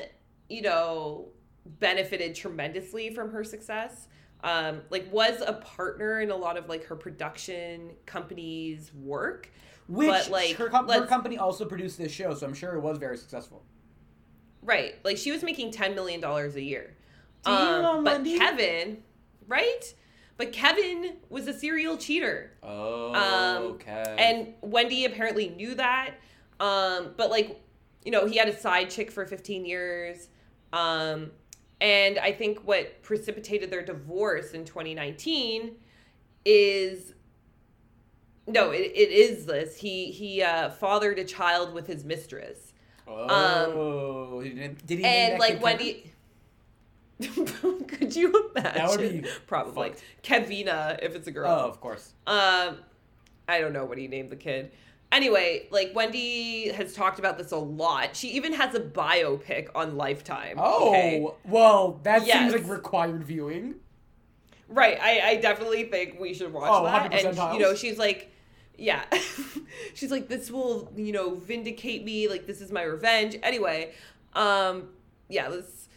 you 0.48 0.62
know, 0.62 1.28
benefited 1.64 2.34
tremendously 2.34 3.10
from 3.14 3.30
her 3.30 3.44
success. 3.44 4.08
Um, 4.42 4.82
like 4.90 5.12
was 5.12 5.40
a 5.44 5.54
partner 5.54 6.20
in 6.20 6.30
a 6.30 6.36
lot 6.36 6.56
of 6.56 6.68
like 6.68 6.84
her 6.84 6.96
production 6.96 7.90
company's 8.06 8.92
work. 8.94 9.50
Which 9.88 10.09
But, 10.09 10.29
like, 10.31 10.57
her, 10.57 10.68
com- 10.68 10.88
her 10.88 11.07
company 11.07 11.38
also 11.38 11.64
produced 11.64 11.98
this 11.98 12.12
show, 12.12 12.35
so 12.35 12.46
I'm 12.46 12.55
sure 12.55 12.74
it 12.74 12.81
was 12.81 12.98
very 12.98 13.16
successful. 13.16 13.64
Right. 14.62 14.96
Like 15.05 15.16
she 15.16 15.31
was 15.33 15.42
making 15.42 15.70
ten 15.70 15.94
million 15.94 16.20
dollars 16.20 16.55
a 16.57 16.62
year. 16.62 16.94
Um, 17.46 18.05
but. 18.05 18.24
Kevin, 18.24 19.03
right? 19.46 19.94
But 20.37 20.53
Kevin 20.53 21.16
was 21.31 21.48
a 21.48 21.53
serial 21.53 21.96
cheater. 21.96 22.53
Oh, 22.62 23.14
Um, 23.14 23.62
okay. 23.72 24.14
And 24.18 24.55
Wendy 24.61 25.05
apparently 25.05 25.48
knew 25.48 25.74
that. 25.74 26.14
Um, 26.61 27.14
but 27.16 27.31
like, 27.31 27.61
you 28.05 28.11
know, 28.12 28.27
he 28.27 28.37
had 28.37 28.48
a 28.48 28.57
side 28.57 28.90
chick 28.90 29.11
for 29.11 29.24
15 29.27 29.64
years. 29.64 30.29
Um, 30.72 31.31
and 31.81 32.18
I 32.18 32.33
think 32.33 32.61
what 32.61 33.03
precipitated 33.03 33.70
their 33.70 33.85
divorce 33.85 34.53
in 34.53 34.64
2019 34.64 35.77
is 36.44 37.14
no, 38.48 38.70
it, 38.70 38.80
it 38.94 39.11
is 39.11 39.46
this. 39.46 39.76
He 39.76 40.11
he 40.11 40.42
uh, 40.42 40.70
fathered 40.70 41.18
a 41.18 41.24
child 41.24 41.72
with 41.74 41.87
his 41.87 42.04
mistress. 42.04 42.72
oh, 43.06 44.40
he 44.40 44.50
didn't- 44.50 44.87
did 44.87 44.98
he? 44.98 45.04
and 45.04 45.38
like 45.38 45.62
Wendy 45.62 46.12
could 47.22 48.14
you 48.14 48.50
imagine? 48.54 48.88
would 48.88 49.22
be 49.22 49.28
probably 49.46 49.88
fucked. 49.90 50.02
Kevina 50.22 50.98
if 51.02 51.14
it's 51.14 51.26
a 51.26 51.32
girl. 51.32 51.48
Oh, 51.50 51.68
of 51.68 51.80
course. 51.80 52.12
Um, 52.26 52.78
I 53.48 53.61
don't 53.61 53.72
know 53.72 53.84
what 53.84 53.98
he 53.98 54.06
named 54.08 54.30
the 54.30 54.37
kid. 54.37 54.70
Anyway, 55.11 55.66
like 55.70 55.92
Wendy 55.94 56.68
has 56.68 56.92
talked 56.92 57.18
about 57.18 57.38
this 57.38 57.50
a 57.50 57.56
lot. 57.56 58.14
She 58.14 58.28
even 58.32 58.52
has 58.52 58.74
a 58.74 58.80
biopic 58.80 59.68
on 59.74 59.96
Lifetime. 59.96 60.56
Oh, 60.58 60.90
okay? 60.90 61.26
well, 61.46 61.98
that 62.04 62.26
Yes. 62.26 62.38
seems 62.52 62.52
like 62.62 62.70
required 62.70 63.24
viewing. 63.24 63.76
right. 64.68 64.98
I, 65.00 65.30
I 65.30 65.37
definitely 65.37 65.84
think 65.84 66.20
we 66.20 66.34
should 66.34 66.52
watch 66.52 66.68
Oh, 66.70 66.84
that. 66.84 67.11
100% 67.11 67.24
And 67.24 67.37
Tiles. 67.37 67.54
you 67.54 67.61
know, 67.61 67.74
she's 67.74 67.96
like, 67.98 68.30
yeah, 68.78 69.04
she's 69.94 70.10
like, 70.10 70.28
this 70.28 70.50
will 70.50 70.90
you 70.96 71.12
know 71.12 71.34
vindicate 71.34 72.04
me. 72.04 72.28
Like 72.28 72.46
this 72.46 72.60
is 72.60 72.70
my 72.72 72.82
revenge. 72.82 73.36
Anyway, 73.42 73.92
um, 74.34 74.88
yeah, 75.28 75.48
this. 75.50 75.88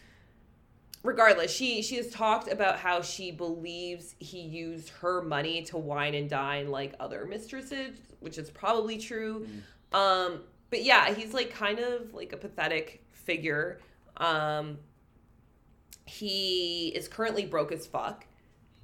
Regardless, 1.04 1.50
she 1.50 1.82
she 1.82 1.96
has 1.96 2.10
talked 2.10 2.50
about 2.50 2.78
how 2.78 3.02
she 3.02 3.32
believes 3.32 4.14
he 4.18 4.40
used 4.40 4.90
her 5.00 5.20
money 5.20 5.62
to 5.62 5.76
wine 5.76 6.14
and 6.14 6.30
dine 6.30 6.70
like 6.70 6.94
other 7.00 7.24
mistresses, 7.24 7.96
which 8.20 8.38
is 8.38 8.50
probably 8.50 8.98
true. 8.98 9.46
Um, 9.92 10.42
but 10.70 10.84
yeah, 10.84 11.12
he's 11.12 11.34
like 11.34 11.52
kind 11.52 11.80
of 11.80 12.14
like 12.14 12.32
a 12.32 12.36
pathetic 12.36 13.04
figure. 13.10 13.80
Um, 14.16 14.78
he 16.04 16.88
is 16.94 17.08
currently 17.08 17.46
broke 17.46 17.72
as 17.72 17.84
fuck, 17.86 18.24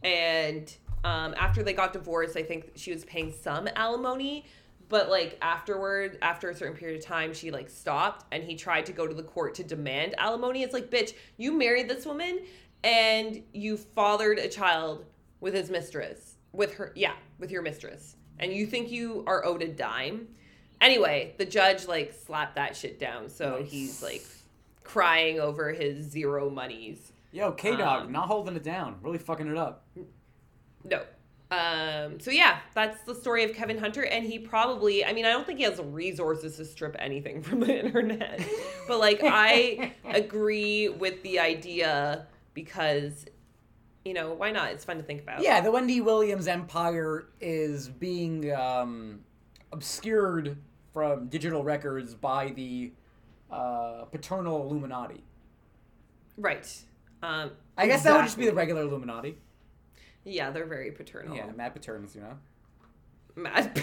and 0.03 0.75
um, 1.05 1.35
after 1.39 1.63
they 1.63 1.73
got 1.73 1.93
divorced, 1.93 2.37
I 2.37 2.43
think 2.43 2.73
she 2.77 2.93
was 2.93 3.05
paying 3.05 3.33
some 3.33 3.69
alimony. 3.77 4.45
But 4.89 5.11
like 5.11 5.37
afterward, 5.43 6.17
after 6.23 6.49
a 6.49 6.55
certain 6.55 6.75
period 6.75 6.99
of 6.99 7.05
time, 7.05 7.35
she 7.35 7.51
like 7.51 7.69
stopped, 7.69 8.25
and 8.33 8.43
he 8.43 8.57
tried 8.57 8.87
to 8.87 8.93
go 8.93 9.07
to 9.07 9.13
the 9.15 9.23
court 9.23 9.55
to 9.57 9.65
demand 9.65 10.15
alimony. 10.19 10.63
It's 10.63 10.73
like, 10.73 10.91
bitch, 10.91 11.13
you 11.37 11.53
married 11.53 11.89
this 11.91 12.07
woman, 12.07 12.41
and 12.83 13.43
you 13.53 13.77
fathered 13.77 14.39
a 14.39 14.49
child 14.49 15.05
with 15.41 15.53
his 15.53 15.69
mistress, 15.69 16.37
with 16.53 16.73
her, 16.75 16.93
yeah, 16.97 17.13
with 17.39 17.51
your 17.51 17.61
mistress, 17.61 18.17
and 18.39 18.51
you 18.51 18.67
think 18.67 18.91
you 18.91 19.25
are 19.27 19.45
owed 19.45 19.63
a 19.63 19.69
dime. 19.69 20.29
Anyway, 20.81 21.35
the 21.37 21.45
judge 21.45 21.87
like 21.87 22.15
slapped 22.27 22.55
that 22.55 22.75
shit 22.75 22.99
down, 22.99 23.29
so 23.29 23.59
Nice. 23.59 23.71
he's 23.71 24.03
like 24.03 24.25
crying 24.85 25.39
over 25.39 25.71
his 25.73 26.07
zero 26.09 26.49
monies. 26.49 27.13
Yo, 27.31 27.53
K 27.53 27.77
Dog, 27.77 28.07
Um, 28.07 28.13
not 28.13 28.27
holding 28.27 28.57
it 28.57 28.63
down, 28.63 28.97
really 29.03 29.19
fucking 29.19 29.49
it 29.49 29.57
up. 29.59 29.85
No. 30.85 31.03
Um, 31.51 32.21
so 32.21 32.31
yeah, 32.31 32.59
that's 32.75 33.03
the 33.05 33.15
story 33.15 33.43
of 33.43 33.55
Kevin 33.55 33.79
Hunter, 33.79 34.05
and 34.05 34.25
he 34.25 34.39
probably 34.39 35.05
I 35.05 35.13
mean, 35.13 35.25
I 35.25 35.31
don't 35.31 35.47
think 35.47 35.59
he 35.59 35.65
has 35.65 35.77
the 35.79 35.85
resources 35.85 36.57
to 36.57 36.65
strip 36.65 36.95
anything 36.99 37.43
from 37.43 37.61
the 37.61 37.85
internet. 37.85 38.41
but 38.87 38.99
like 38.99 39.21
I 39.23 39.95
agree 40.05 40.89
with 40.89 41.23
the 41.23 41.39
idea 41.39 42.27
because 42.55 43.27
you 44.05 44.15
know, 44.15 44.33
why 44.33 44.51
not? 44.51 44.71
It's 44.73 44.85
fun 44.85 44.97
to 44.97 45.03
think 45.03 45.23
about. 45.23 45.43
Yeah, 45.43 45.61
the 45.61 45.71
Wendy 45.71 46.01
Williams 46.01 46.49
empire 46.49 47.29
is 47.41 47.89
being 47.89 48.55
um, 48.55 49.21
obscured 49.73 50.57
from 50.95 51.29
digital 51.29 51.63
records 51.63 52.15
by 52.15 52.51
the 52.51 52.93
uh, 53.51 54.05
paternal 54.11 54.63
Illuminati. 54.63 55.23
Right. 56.37 56.67
Um 57.23 57.51
I 57.77 57.87
guess 57.87 58.03
that 58.05 58.15
would 58.17 58.25
just 58.25 58.39
be 58.39 58.47
the 58.47 58.55
regular 58.55 58.83
Illuminati. 58.83 59.39
Yeah, 60.25 60.51
they're 60.51 60.67
very 60.67 60.91
paternal. 60.91 61.35
Yeah, 61.37 61.47
mad 61.57 61.75
Paterns, 61.75 62.15
you 62.15 62.23
know. 62.23 62.39
Mad- 63.37 63.81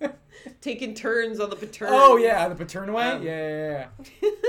Taking 0.60 0.94
turns 0.94 1.40
on 1.40 1.50
the 1.50 1.56
patern. 1.56 1.88
Oh 1.90 2.16
yeah, 2.18 2.46
the 2.48 2.54
paternal 2.54 2.94
way. 2.94 3.04
Um, 3.10 3.22
yeah, 3.22 3.48
yeah, 3.48 3.86
yeah. 4.22 4.30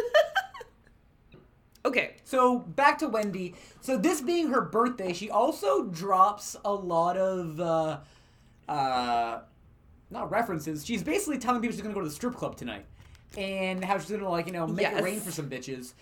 Okay. 1.86 2.16
So 2.26 2.60
back 2.60 2.98
to 3.00 3.08
Wendy. 3.08 3.56
So 3.80 3.98
this 3.98 4.20
being 4.20 4.50
her 4.50 4.60
birthday, 4.62 5.14
she 5.14 5.30
also 5.30 5.86
drops 5.86 6.56
a 6.66 6.74
lot 6.74 7.16
of 7.18 7.60
uh 7.62 8.00
uh 8.70 9.40
not 10.10 10.30
references. 10.30 10.86
She's 10.86 11.02
basically 11.02 11.38
telling 11.38 11.62
people 11.62 11.74
she's 11.74 11.82
gonna 11.82 11.94
go 11.94 12.02
to 12.02 12.08
the 12.10 12.14
strip 12.14 12.36
club 12.36 12.58
tonight. 12.58 12.86
And 13.38 13.84
how 13.86 13.98
she's 14.00 14.12
gonna 14.12 14.30
like, 14.30 14.48
you 14.48 14.52
know, 14.54 14.68
make 14.68 14.82
Yes. 14.84 15.00
it 15.00 15.04
rain 15.04 15.20
for 15.22 15.32
some 15.32 15.50
bitches. 15.50 15.94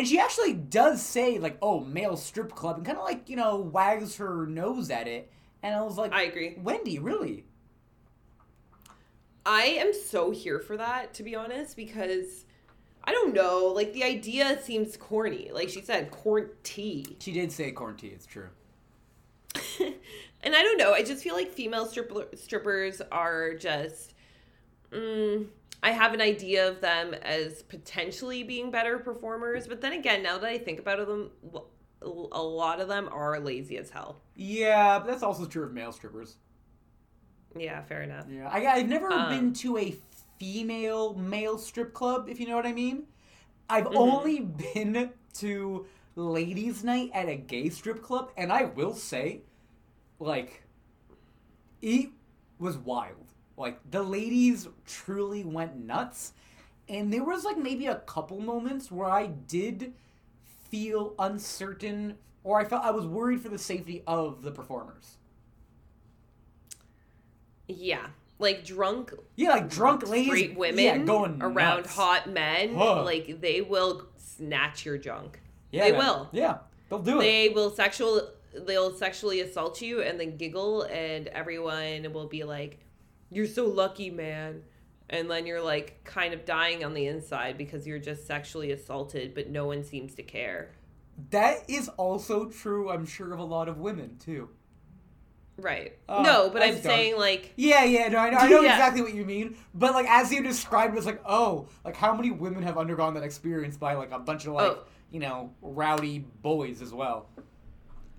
And 0.00 0.08
she 0.08 0.18
actually 0.18 0.54
does 0.54 1.02
say 1.02 1.38
like, 1.38 1.58
oh, 1.60 1.80
male 1.80 2.16
strip 2.16 2.54
club 2.54 2.78
and 2.78 2.86
kinda 2.86 3.02
like, 3.02 3.28
you 3.28 3.36
know, 3.36 3.56
wags 3.56 4.16
her 4.16 4.46
nose 4.46 4.88
at 4.88 5.06
it. 5.06 5.30
And 5.62 5.74
I 5.74 5.82
was 5.82 5.98
like 5.98 6.14
I 6.14 6.22
agree. 6.22 6.56
Wendy, 6.56 6.98
really? 6.98 7.44
I 9.44 9.64
am 9.64 9.92
so 9.92 10.30
here 10.30 10.58
for 10.58 10.78
that, 10.78 11.12
to 11.12 11.22
be 11.22 11.36
honest, 11.36 11.76
because 11.76 12.46
I 13.04 13.12
don't 13.12 13.34
know, 13.34 13.66
like 13.76 13.92
the 13.92 14.02
idea 14.02 14.58
seems 14.62 14.96
corny. 14.96 15.50
Like 15.52 15.68
she 15.68 15.82
said, 15.82 16.10
corn 16.10 16.48
tea. 16.62 17.18
She 17.18 17.32
did 17.32 17.52
say 17.52 17.70
corn 17.70 17.96
tea, 17.96 18.08
it's 18.08 18.24
true. 18.24 18.48
and 20.42 20.56
I 20.56 20.62
don't 20.62 20.78
know, 20.78 20.94
I 20.94 21.02
just 21.02 21.22
feel 21.22 21.34
like 21.34 21.52
female 21.52 21.84
stripper, 21.84 22.24
strippers 22.36 23.02
are 23.12 23.52
just. 23.52 24.14
Mm, 24.92 25.48
I 25.82 25.92
have 25.92 26.12
an 26.14 26.20
idea 26.20 26.68
of 26.68 26.80
them 26.80 27.14
as 27.14 27.62
potentially 27.62 28.42
being 28.42 28.70
better 28.70 28.98
performers, 28.98 29.66
but 29.66 29.80
then 29.80 29.92
again, 29.92 30.22
now 30.22 30.38
that 30.38 30.48
I 30.48 30.58
think 30.58 30.78
about 30.78 31.06
them, 31.06 31.30
a 32.02 32.42
lot 32.42 32.80
of 32.80 32.88
them 32.88 33.08
are 33.10 33.38
lazy 33.40 33.78
as 33.78 33.90
hell. 33.90 34.20
Yeah, 34.34 34.98
but 34.98 35.06
that's 35.06 35.22
also 35.22 35.46
true 35.46 35.64
of 35.64 35.72
male 35.72 35.92
strippers. 35.92 36.36
Yeah, 37.56 37.82
fair 37.82 38.02
enough. 38.02 38.26
Yeah, 38.26 38.48
I, 38.48 38.66
I've 38.66 38.88
never 38.88 39.18
Um, 39.18 39.20
been 39.20 39.52
to 39.54 39.78
a 39.78 39.96
female 40.38 41.14
male 41.14 41.58
strip 41.58 41.92
club, 41.92 42.28
if 42.28 42.38
you 42.40 42.46
know 42.48 42.56
what 42.56 42.66
I 42.66 42.72
mean. 42.72 43.04
I've 43.68 43.88
Mm-hmm. 43.90 44.16
only 44.16 44.40
been 44.40 45.10
to 45.36 45.86
ladies' 46.16 46.84
night 46.84 47.10
at 47.14 47.28
a 47.28 47.36
gay 47.36 47.70
strip 47.70 48.02
club, 48.02 48.32
and 48.36 48.52
I 48.52 48.64
will 48.64 48.94
say, 48.94 49.42
like, 50.20 50.64
it 51.82 52.10
was 52.58 52.76
wild. 52.78 53.19
Like, 53.60 53.78
the 53.90 54.02
ladies 54.02 54.68
truly 54.86 55.44
went 55.44 55.76
nuts, 55.76 56.32
and 56.88 57.12
there 57.12 57.22
was, 57.24 57.44
like, 57.44 57.58
maybe 57.58 57.86
a 57.86 57.96
couple 57.96 58.40
moments 58.40 58.90
where 58.90 59.08
I 59.08 59.26
did 59.26 59.92
feel 60.70 61.14
uncertain, 61.18 62.16
or 62.42 62.58
I 62.60 62.64
felt 62.64 62.84
I 62.84 62.90
was 62.90 63.06
worried 63.06 63.40
for 63.40 63.48
the 63.50 63.58
safety 63.58 64.02
of 64.06 64.42
the 64.42 64.50
performers. 64.50 65.18
Yeah. 67.68 68.06
Like 68.38 68.64
drunk 68.64 69.12
Yeah, 69.36 69.50
like 69.50 69.68
drunk 69.68 70.08
ladies, 70.08 70.56
women 70.56 70.82
yeah, 70.84 70.96
going 70.98 71.42
around 71.42 71.82
nuts. 71.82 71.94
hot 71.94 72.28
men, 72.30 72.74
Huh. 72.74 73.04
like 73.04 73.40
they 73.42 73.60
will 73.60 74.06
snatch 74.16 74.86
your 74.86 74.96
junk. 74.96 75.40
Yeah, 75.70 75.84
they 75.84 75.92
man. 75.92 75.98
will. 76.00 76.28
Yeah, 76.32 76.58
they'll 76.88 77.00
do 77.00 77.18
it. 77.20 77.24
They 77.24 77.48
will 77.50 77.70
sexual 77.70 78.30
they'll 78.66 78.94
sexually 78.94 79.40
assault 79.42 79.80
you 79.82 80.00
and 80.02 80.18
then 80.18 80.36
giggle 80.38 80.82
and 80.84 81.28
everyone 81.28 82.10
will 82.14 82.26
be 82.26 82.42
like, 82.44 82.80
You're 83.30 83.46
so 83.46 83.66
lucky, 83.66 84.10
man. 84.10 84.62
And 85.08 85.30
then 85.30 85.46
you're 85.46 85.60
like 85.62 86.04
kind 86.04 86.32
of 86.34 86.44
dying 86.44 86.84
on 86.84 86.94
the 86.94 87.06
inside 87.06 87.58
because 87.58 87.86
you're 87.86 87.98
just 87.98 88.26
sexually 88.26 88.70
assaulted, 88.70 89.34
but 89.34 89.50
no 89.50 89.66
one 89.66 89.82
seems 89.84 90.14
to 90.16 90.22
care. 90.22 90.72
That 91.30 91.68
is 91.68 91.88
also 91.90 92.48
true, 92.48 92.90
I'm 92.90 93.04
sure, 93.06 93.32
of 93.32 93.40
a 93.40 93.44
lot 93.44 93.68
of 93.68 93.78
women 93.78 94.16
too. 94.18 94.48
Right. 95.56 95.98
Oh, 96.08 96.22
no, 96.22 96.48
but 96.50 96.62
I'm 96.62 96.70
dark. 96.74 96.82
saying 96.84 97.18
like 97.18 97.52
Yeah, 97.56 97.84
yeah, 97.84 98.08
no, 98.08 98.18
I 98.18 98.30
know, 98.30 98.38
I 98.38 98.48
know 98.48 98.60
Yeah. 98.62 98.72
exactly 98.72 99.02
what 99.02 99.12
you 99.14 99.24
mean. 99.24 99.56
But 99.74 99.92
like 99.94 100.06
as 100.08 100.32
you 100.32 100.42
described, 100.42 100.96
it's 100.96 101.06
like, 101.06 101.20
oh, 101.26 101.68
like 101.84 101.96
how 101.96 102.14
many 102.14 102.30
women 102.30 102.62
have 102.62 102.78
undergone 102.78 103.14
that 103.14 103.24
experience 103.24 103.76
by 103.76 103.94
like 103.94 104.10
a 104.12 104.18
bunch 104.18 104.46
of 104.46 104.54
like, 104.54 104.72
Oh. 104.72 104.84
you 105.10 105.20
know, 105.20 105.52
rowdy 105.60 106.20
boys 106.40 106.80
as 106.80 106.94
well. 106.94 107.28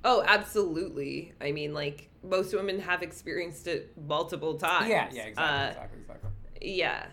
Oh, 0.03 0.23
absolutely. 0.25 1.33
I 1.39 1.51
mean, 1.51 1.73
like 1.73 2.09
most 2.23 2.53
women 2.53 2.79
have 2.79 3.01
experienced 3.03 3.67
it 3.67 3.93
multiple 4.07 4.55
times. 4.55 4.89
Yeah, 4.89 5.09
yeah, 5.11 5.23
exactly, 5.23 5.43
Uh, 5.43 5.67
exactly, 5.69 5.99
exactly. 6.01 6.29
Yeah. 6.61 7.05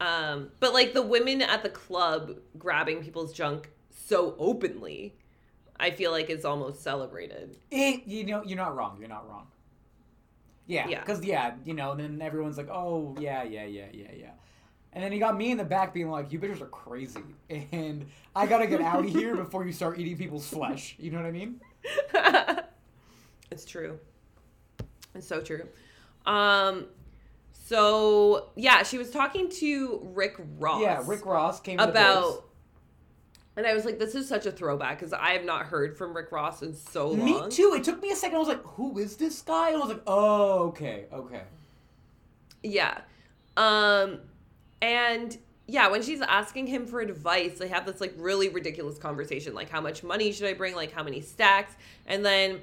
Um, 0.00 0.50
but 0.60 0.72
like 0.74 0.92
the 0.94 1.02
women 1.02 1.40
at 1.42 1.62
the 1.62 1.68
club 1.68 2.36
grabbing 2.58 3.02
people's 3.02 3.32
junk 3.32 3.70
so 3.90 4.34
openly, 4.38 5.14
I 5.78 5.90
feel 5.90 6.10
like 6.10 6.30
it's 6.30 6.44
almost 6.44 6.82
celebrated. 6.82 7.56
It, 7.70 8.06
you 8.06 8.24
know, 8.24 8.42
you're 8.44 8.56
not 8.56 8.76
wrong. 8.76 8.96
You're 8.98 9.08
not 9.08 9.28
wrong. 9.28 9.46
Yeah, 10.66 10.88
Yeah. 10.88 11.00
because 11.00 11.24
yeah, 11.24 11.54
you 11.64 11.74
know, 11.74 11.94
then 11.94 12.22
everyone's 12.22 12.56
like, 12.56 12.70
oh 12.70 13.14
yeah, 13.20 13.42
yeah, 13.42 13.64
yeah, 13.66 13.86
yeah, 13.92 14.10
yeah, 14.16 14.30
and 14.94 15.04
then 15.04 15.12
you 15.12 15.18
got 15.18 15.36
me 15.36 15.50
in 15.50 15.58
the 15.58 15.64
back 15.64 15.92
being 15.92 16.08
like, 16.08 16.32
you 16.32 16.38
bitches 16.38 16.62
are 16.62 16.66
crazy, 16.66 17.20
and 17.50 18.06
I 18.34 18.46
gotta 18.46 18.66
get 18.66 18.80
out 18.80 19.04
of 19.04 19.10
here 19.10 19.36
before 19.36 19.66
you 19.66 19.72
start 19.72 19.98
eating 19.98 20.16
people's 20.16 20.48
flesh. 20.48 20.96
You 20.98 21.10
know 21.10 21.18
what 21.18 21.26
I 21.26 21.32
mean? 21.32 21.60
It's 23.54 23.64
true. 23.64 24.00
It's 25.14 25.28
so 25.28 25.40
true. 25.40 25.68
Um, 26.26 26.86
so 27.52 28.50
yeah, 28.56 28.82
she 28.82 28.98
was 28.98 29.10
talking 29.10 29.48
to 29.60 30.00
Rick 30.12 30.34
Ross. 30.58 30.82
Yeah, 30.82 31.02
Rick 31.06 31.24
Ross 31.24 31.60
came 31.60 31.78
about. 31.78 32.46
And 33.56 33.64
I 33.64 33.72
was 33.72 33.84
like, 33.84 34.00
this 34.00 34.16
is 34.16 34.28
such 34.28 34.46
a 34.46 34.50
throwback 34.50 34.98
because 34.98 35.12
I 35.12 35.30
have 35.30 35.44
not 35.44 35.66
heard 35.66 35.96
from 35.96 36.16
Rick 36.16 36.32
Ross 36.32 36.62
in 36.62 36.74
so 36.74 37.10
long. 37.10 37.24
Me 37.24 37.48
too. 37.48 37.74
It 37.76 37.84
took 37.84 38.02
me 38.02 38.10
a 38.10 38.16
second. 38.16 38.34
I 38.34 38.38
was 38.40 38.48
like, 38.48 38.64
who 38.64 38.98
is 38.98 39.16
this 39.16 39.40
guy? 39.42 39.68
And 39.68 39.76
I 39.76 39.78
was 39.78 39.88
like, 39.90 40.02
oh, 40.08 40.64
okay, 40.70 41.04
okay. 41.12 41.42
Yeah. 42.64 42.98
Um 43.56 44.18
and 44.82 45.38
yeah, 45.66 45.88
when 45.88 46.02
she's 46.02 46.20
asking 46.20 46.66
him 46.66 46.86
for 46.86 47.00
advice, 47.00 47.58
they 47.58 47.68
have 47.68 47.86
this 47.86 48.00
like 48.00 48.14
really 48.18 48.48
ridiculous 48.48 48.98
conversation 48.98 49.54
like 49.54 49.70
how 49.70 49.80
much 49.80 50.02
money 50.02 50.32
should 50.32 50.46
I 50.48 50.54
bring, 50.54 50.74
like 50.74 50.92
how 50.92 51.02
many 51.02 51.20
stacks? 51.20 51.74
And 52.06 52.24
then 52.24 52.60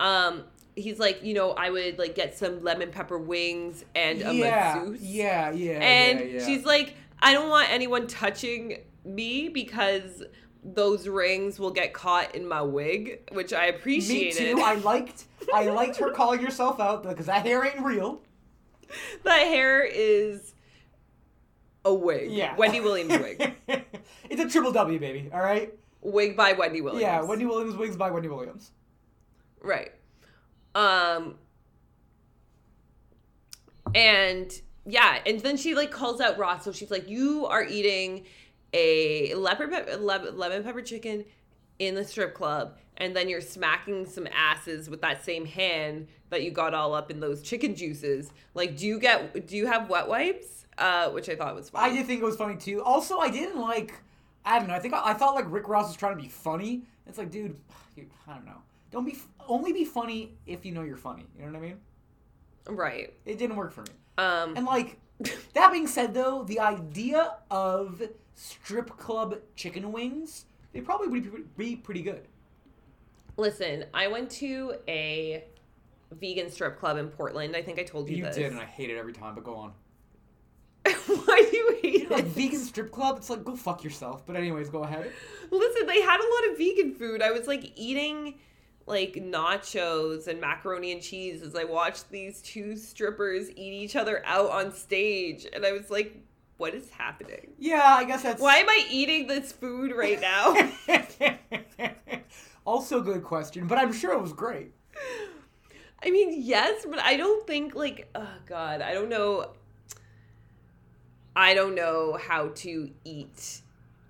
um 0.00 0.44
he's 0.74 0.98
like, 0.98 1.22
you 1.24 1.34
know, 1.34 1.50
I 1.52 1.70
would 1.70 1.98
like 1.98 2.14
get 2.14 2.38
some 2.38 2.62
lemon 2.62 2.90
pepper 2.90 3.18
wings 3.18 3.84
and 3.94 4.22
a 4.22 4.32
yeah, 4.32 4.74
masseuse. 4.84 5.02
yeah, 5.02 5.50
yeah, 5.50 5.72
And 5.80 6.20
yeah, 6.20 6.26
yeah. 6.38 6.46
she's 6.46 6.64
like, 6.64 6.94
I 7.20 7.32
don't 7.32 7.50
want 7.50 7.68
anyone 7.70 8.06
touching 8.06 8.78
me 9.04 9.48
because 9.48 10.22
those 10.62 11.08
rings 11.08 11.58
will 11.58 11.70
get 11.72 11.92
caught 11.92 12.34
in 12.34 12.46
my 12.46 12.62
wig, 12.62 13.28
which 13.32 13.52
I 13.52 13.64
Me 13.64 13.68
appreciated. 13.70 14.56
too. 14.56 14.62
I 14.62 14.74
liked, 14.76 15.24
I 15.52 15.68
liked 15.70 15.96
her 15.96 16.10
calling 16.12 16.40
herself 16.40 16.78
out 16.78 17.02
because 17.02 17.26
that 17.26 17.44
hair 17.44 17.64
ain't 17.64 17.80
real. 17.80 18.20
that 19.24 19.40
hair 19.48 19.82
is 19.84 20.54
a 21.84 21.92
wig. 21.94 22.30
Yeah, 22.30 22.56
Wendy 22.56 22.80
Williams 22.80 23.18
wig. 23.18 23.54
it's 24.28 24.42
a 24.42 24.48
triple 24.48 24.72
W, 24.72 24.98
baby. 24.98 25.30
All 25.32 25.40
right. 25.40 25.74
wig 26.00 26.36
by 26.36 26.52
Wendy 26.52 26.80
Williams. 26.80 27.02
Yeah, 27.02 27.22
Wendy 27.22 27.46
Williams 27.46 27.76
wigs 27.76 27.96
by 27.96 28.10
Wendy 28.10 28.28
Williams. 28.28 28.70
Right. 29.60 29.92
Um 30.74 31.36
and 33.94 34.52
yeah, 34.86 35.18
and 35.26 35.40
then 35.40 35.56
she 35.56 35.74
like 35.74 35.90
calls 35.90 36.20
out 36.20 36.38
Ross. 36.38 36.64
So 36.64 36.72
she's 36.72 36.90
like, 36.90 37.08
"You 37.08 37.46
are 37.46 37.64
eating 37.64 38.24
a 38.72 39.34
leopard 39.34 39.70
pepper, 39.70 39.96
le- 39.96 40.30
lemon 40.30 40.62
pepper 40.62 40.82
chicken 40.82 41.24
in 41.78 41.94
the 41.94 42.04
strip 42.04 42.34
club, 42.34 42.76
and 42.96 43.14
then 43.14 43.28
you're 43.28 43.40
smacking 43.40 44.06
some 44.06 44.26
asses 44.34 44.90
with 44.90 45.00
that 45.02 45.24
same 45.24 45.44
hand 45.46 46.08
that 46.30 46.42
you 46.42 46.50
got 46.50 46.74
all 46.74 46.94
up 46.94 47.10
in 47.10 47.20
those 47.20 47.42
chicken 47.42 47.74
juices. 47.74 48.32
Like, 48.54 48.76
do 48.76 48.86
you 48.86 48.98
get? 48.98 49.46
Do 49.46 49.56
you 49.56 49.66
have 49.66 49.88
wet 49.88 50.08
wipes? 50.08 50.57
Uh, 50.78 51.10
which 51.10 51.28
I 51.28 51.34
thought 51.34 51.54
was 51.54 51.70
funny. 51.70 51.90
I 51.90 51.96
did 51.96 52.06
think 52.06 52.22
it 52.22 52.24
was 52.24 52.36
funny 52.36 52.56
too. 52.56 52.82
Also, 52.82 53.18
I 53.18 53.30
didn't 53.30 53.60
like. 53.60 53.94
I 54.44 54.58
don't 54.58 54.68
know. 54.68 54.74
I 54.74 54.78
think 54.78 54.94
I, 54.94 55.10
I 55.10 55.14
thought 55.14 55.34
like 55.34 55.46
Rick 55.48 55.68
Ross 55.68 55.88
was 55.88 55.96
trying 55.96 56.16
to 56.16 56.22
be 56.22 56.28
funny. 56.28 56.82
It's 57.06 57.18
like, 57.18 57.30
dude, 57.30 57.56
you, 57.96 58.06
I 58.26 58.34
don't 58.34 58.46
know. 58.46 58.62
Don't 58.90 59.04
be 59.04 59.18
only 59.48 59.72
be 59.72 59.84
funny 59.84 60.34
if 60.46 60.64
you 60.64 60.72
know 60.72 60.82
you're 60.82 60.96
funny. 60.96 61.26
You 61.36 61.46
know 61.46 61.52
what 61.52 61.58
I 61.58 61.60
mean? 61.60 61.76
right. 62.68 63.14
It 63.24 63.38
didn't 63.38 63.56
work 63.56 63.72
for 63.72 63.82
me. 63.82 63.88
Um. 64.18 64.56
And 64.56 64.66
like 64.66 64.98
that 65.54 65.72
being 65.72 65.86
said, 65.86 66.14
though, 66.14 66.44
the 66.44 66.60
idea 66.60 67.34
of 67.50 68.02
strip 68.34 68.96
club 68.96 69.38
chicken 69.56 69.90
wings, 69.90 70.44
they 70.72 70.80
probably 70.80 71.08
would 71.08 71.56
be, 71.56 71.70
be 71.70 71.76
pretty 71.76 72.02
good. 72.02 72.22
Listen, 73.36 73.84
I 73.94 74.08
went 74.08 74.30
to 74.32 74.74
a 74.88 75.44
vegan 76.12 76.50
strip 76.50 76.78
club 76.78 76.98
in 76.98 77.08
Portland. 77.08 77.54
I 77.56 77.62
think 77.62 77.78
I 77.78 77.84
told 77.84 78.08
you, 78.08 78.16
You 78.16 78.24
this. 78.24 78.36
did, 78.36 78.52
and 78.52 78.60
I 78.60 78.64
hate 78.64 78.90
it 78.90 78.96
every 78.96 79.12
time. 79.12 79.34
But 79.34 79.44
go 79.44 79.54
on. 79.54 79.72
Why 81.06 81.46
do 81.50 81.56
you 81.56 81.78
hate 81.82 82.10
Like 82.10 82.24
it? 82.24 82.28
vegan 82.28 82.60
strip 82.60 82.90
club, 82.90 83.18
it's 83.18 83.30
like 83.30 83.44
go 83.44 83.56
fuck 83.56 83.84
yourself. 83.84 84.26
But 84.26 84.36
anyways, 84.36 84.68
go 84.70 84.84
ahead. 84.84 85.12
Listen, 85.50 85.86
they 85.86 86.00
had 86.00 86.20
a 86.20 86.28
lot 86.46 86.52
of 86.52 86.58
vegan 86.58 86.94
food. 86.94 87.22
I 87.22 87.30
was 87.30 87.46
like 87.46 87.72
eating 87.76 88.34
like 88.86 89.14
nachos 89.14 90.28
and 90.28 90.40
macaroni 90.40 90.92
and 90.92 91.02
cheese 91.02 91.42
as 91.42 91.54
I 91.54 91.64
watched 91.64 92.08
these 92.10 92.40
two 92.40 92.74
strippers 92.76 93.50
eat 93.50 93.72
each 93.74 93.96
other 93.96 94.22
out 94.24 94.50
on 94.50 94.72
stage. 94.72 95.46
And 95.52 95.66
I 95.66 95.72
was 95.72 95.90
like, 95.90 96.16
what 96.56 96.74
is 96.74 96.88
happening? 96.90 97.52
Yeah, 97.58 97.82
I 97.84 98.04
guess 98.04 98.22
that's 98.22 98.40
Why 98.40 98.56
am 98.56 98.68
I 98.68 98.86
eating 98.90 99.26
this 99.26 99.52
food 99.52 99.92
right 99.94 100.20
now? 100.20 100.70
also, 102.64 103.00
good 103.02 103.22
question, 103.24 103.66
but 103.66 103.78
I'm 103.78 103.92
sure 103.92 104.12
it 104.12 104.20
was 104.20 104.32
great. 104.32 104.72
I 106.02 106.10
mean, 106.10 106.34
yes, 106.42 106.86
but 106.88 106.98
I 107.00 107.16
don't 107.16 107.46
think 107.46 107.74
like 107.74 108.08
oh 108.14 108.28
god, 108.46 108.80
I 108.80 108.94
don't 108.94 109.08
know 109.08 109.50
I 111.38 111.54
don't 111.54 111.76
know 111.76 112.18
how 112.20 112.48
to 112.48 112.90
eat 113.04 113.60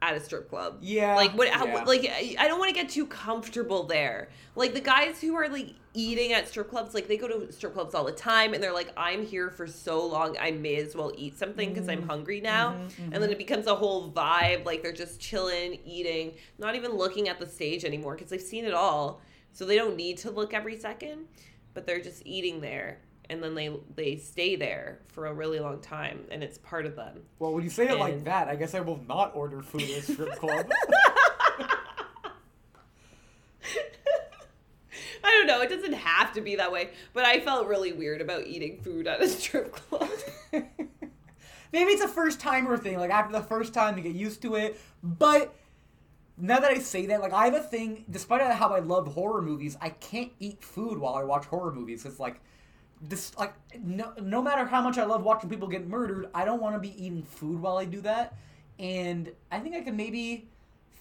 at 0.01 0.17
a 0.17 0.21
strip 0.21 0.49
club. 0.49 0.79
Yeah, 0.81 1.15
Like 1.15 1.33
what 1.33 1.49
how, 1.51 1.85
like 1.85 2.11
I 2.39 2.49
don't 2.49 2.59
want 2.59 2.75
to 2.75 2.75
get 2.75 2.89
too 2.89 3.07
comfortable 3.07 3.83
there. 3.83 4.31
Like 4.57 4.73
the 4.73 4.81
guys 4.81 5.21
who 5.21 5.35
are 5.35 5.47
like 5.47 5.75
eating 5.93 6.33
at 6.33 6.49
strip 6.49 6.71
clubs, 6.71 6.95
like 6.95 7.07
they 7.07 7.19
go 7.19 7.29
to 7.29 7.53
strip 7.53 7.75
clubs 7.75 7.95
all 7.95 8.05
the 8.05 8.13
time 8.13 8.55
and 8.55 8.63
they're 8.63 8.73
like 8.73 8.95
I'm 8.97 9.27
here 9.27 9.51
for 9.51 9.67
so 9.67 10.07
long, 10.07 10.39
I 10.41 10.53
may 10.53 10.77
as 10.77 10.97
well 10.97 11.13
eat 11.19 11.39
something 11.39 11.75
cuz 11.75 11.87
I'm 11.87 11.99
mm-hmm. 11.99 12.09
hungry 12.09 12.41
now. 12.41 12.71
Mm-hmm, 12.71 13.03
and 13.03 13.13
then 13.13 13.23
mm-hmm. 13.25 13.33
it 13.33 13.39
becomes 13.39 13.67
a 13.67 13.75
whole 13.75 14.11
vibe 14.11 14.65
like 14.65 14.83
they're 14.83 14.93
just 14.93 15.21
chilling, 15.21 15.81
eating, 15.85 16.33
not 16.57 16.77
even 16.77 16.93
looking 16.93 17.29
at 17.29 17.39
the 17.39 17.47
stage 17.47 17.85
anymore 17.85 18.17
cuz 18.17 18.31
they've 18.31 18.41
seen 18.41 18.65
it 18.65 18.73
all. 18.73 19.21
So 19.53 19.67
they 19.67 19.77
don't 19.77 19.97
need 19.97 20.17
to 20.19 20.31
look 20.31 20.55
every 20.55 20.79
second, 20.79 21.27
but 21.75 21.87
they're 21.87 22.01
just 22.01 22.23
eating 22.25 22.63
there 22.63 23.01
and 23.31 23.43
then 23.43 23.55
they 23.55 23.71
they 23.95 24.17
stay 24.17 24.57
there 24.57 25.01
for 25.09 25.27
a 25.27 25.35
really 25.35 25.61
long 25.61 25.81
time 25.81 26.25
and 26.31 26.43
it's 26.43 26.59
part 26.59 26.87
of 26.87 26.97
them. 26.97 27.21
Well, 27.39 27.53
when 27.53 27.65
you 27.65 27.71
say 27.71 27.89
it 27.89 27.99
like 27.99 28.25
that, 28.25 28.49
I 28.49 28.57
guess 28.57 28.75
I 28.75 28.81
will 28.81 29.01
not 29.09 29.35
order 29.35 29.63
food 29.63 29.83
at 29.83 29.91
a 29.91 30.03
strip 30.03 30.37
club. 30.37 30.71
I 35.25 35.31
don't 35.33 35.47
know. 35.47 35.61
It 35.61 35.69
doesn't 35.69 35.93
have 35.93 36.33
to 36.35 36.41
be 36.41 36.57
that 36.57 36.73
way, 36.73 36.91
but 37.13 37.25
I 37.25 37.41
felt 37.41 37.67
really 37.67 37.93
weird 37.93 38.21
about 38.21 38.47
eating 38.47 38.81
food 38.81 39.07
at 39.07 39.21
a 39.21 39.29
strip 39.29 39.73
club. 39.73 40.09
Maybe 41.73 41.91
it's 41.91 42.03
a 42.03 42.09
first 42.09 42.41
timer 42.41 42.79
thing. 42.79 42.99
Like 42.99 43.11
after 43.11 43.33
the 43.33 43.43
first 43.43 43.75
time, 43.75 43.97
you 43.99 44.03
get 44.03 44.15
used 44.15 44.41
to 44.43 44.55
it. 44.55 44.81
But 45.03 45.55
now 46.39 46.61
that 46.61 46.71
I 46.71 46.79
say 46.79 47.07
that, 47.07 47.21
like 47.21 47.33
I 47.33 47.45
have 47.47 47.55
a 47.55 47.61
thing. 47.61 48.05
Despite 48.09 48.41
how 48.41 48.71
I 48.71 48.79
love 48.79 49.13
horror 49.13 49.43
movies, 49.43 49.77
I 49.81 49.91
can't 49.91 50.33
eat 50.39 50.63
food 50.63 50.99
while 50.99 51.15
I 51.15 51.25
watch 51.25 51.45
horror 51.47 51.73
movies. 51.73 52.07
It's 52.07 52.19
like 52.19 52.41
this. 53.01 53.37
Like 53.39 53.55
no, 53.81 54.13
no 54.21 54.43
matter 54.43 54.65
how 54.67 54.83
much 54.83 54.99
I 54.99 55.05
love 55.05 55.23
watching 55.23 55.51
people 55.51 55.69
get 55.69 55.87
murdered, 55.87 56.29
I 56.35 56.45
don't 56.45 56.61
want 56.61 56.75
to 56.75 56.81
be 56.81 57.05
eating 57.05 57.23
food 57.23 57.61
while 57.61 57.77
I 57.77 57.85
do 57.85 58.01
that. 58.03 58.37
And 58.79 59.33
I 59.51 59.59
think 59.61 59.75
I 59.75 59.81
can 59.81 59.97
maybe 59.97 60.49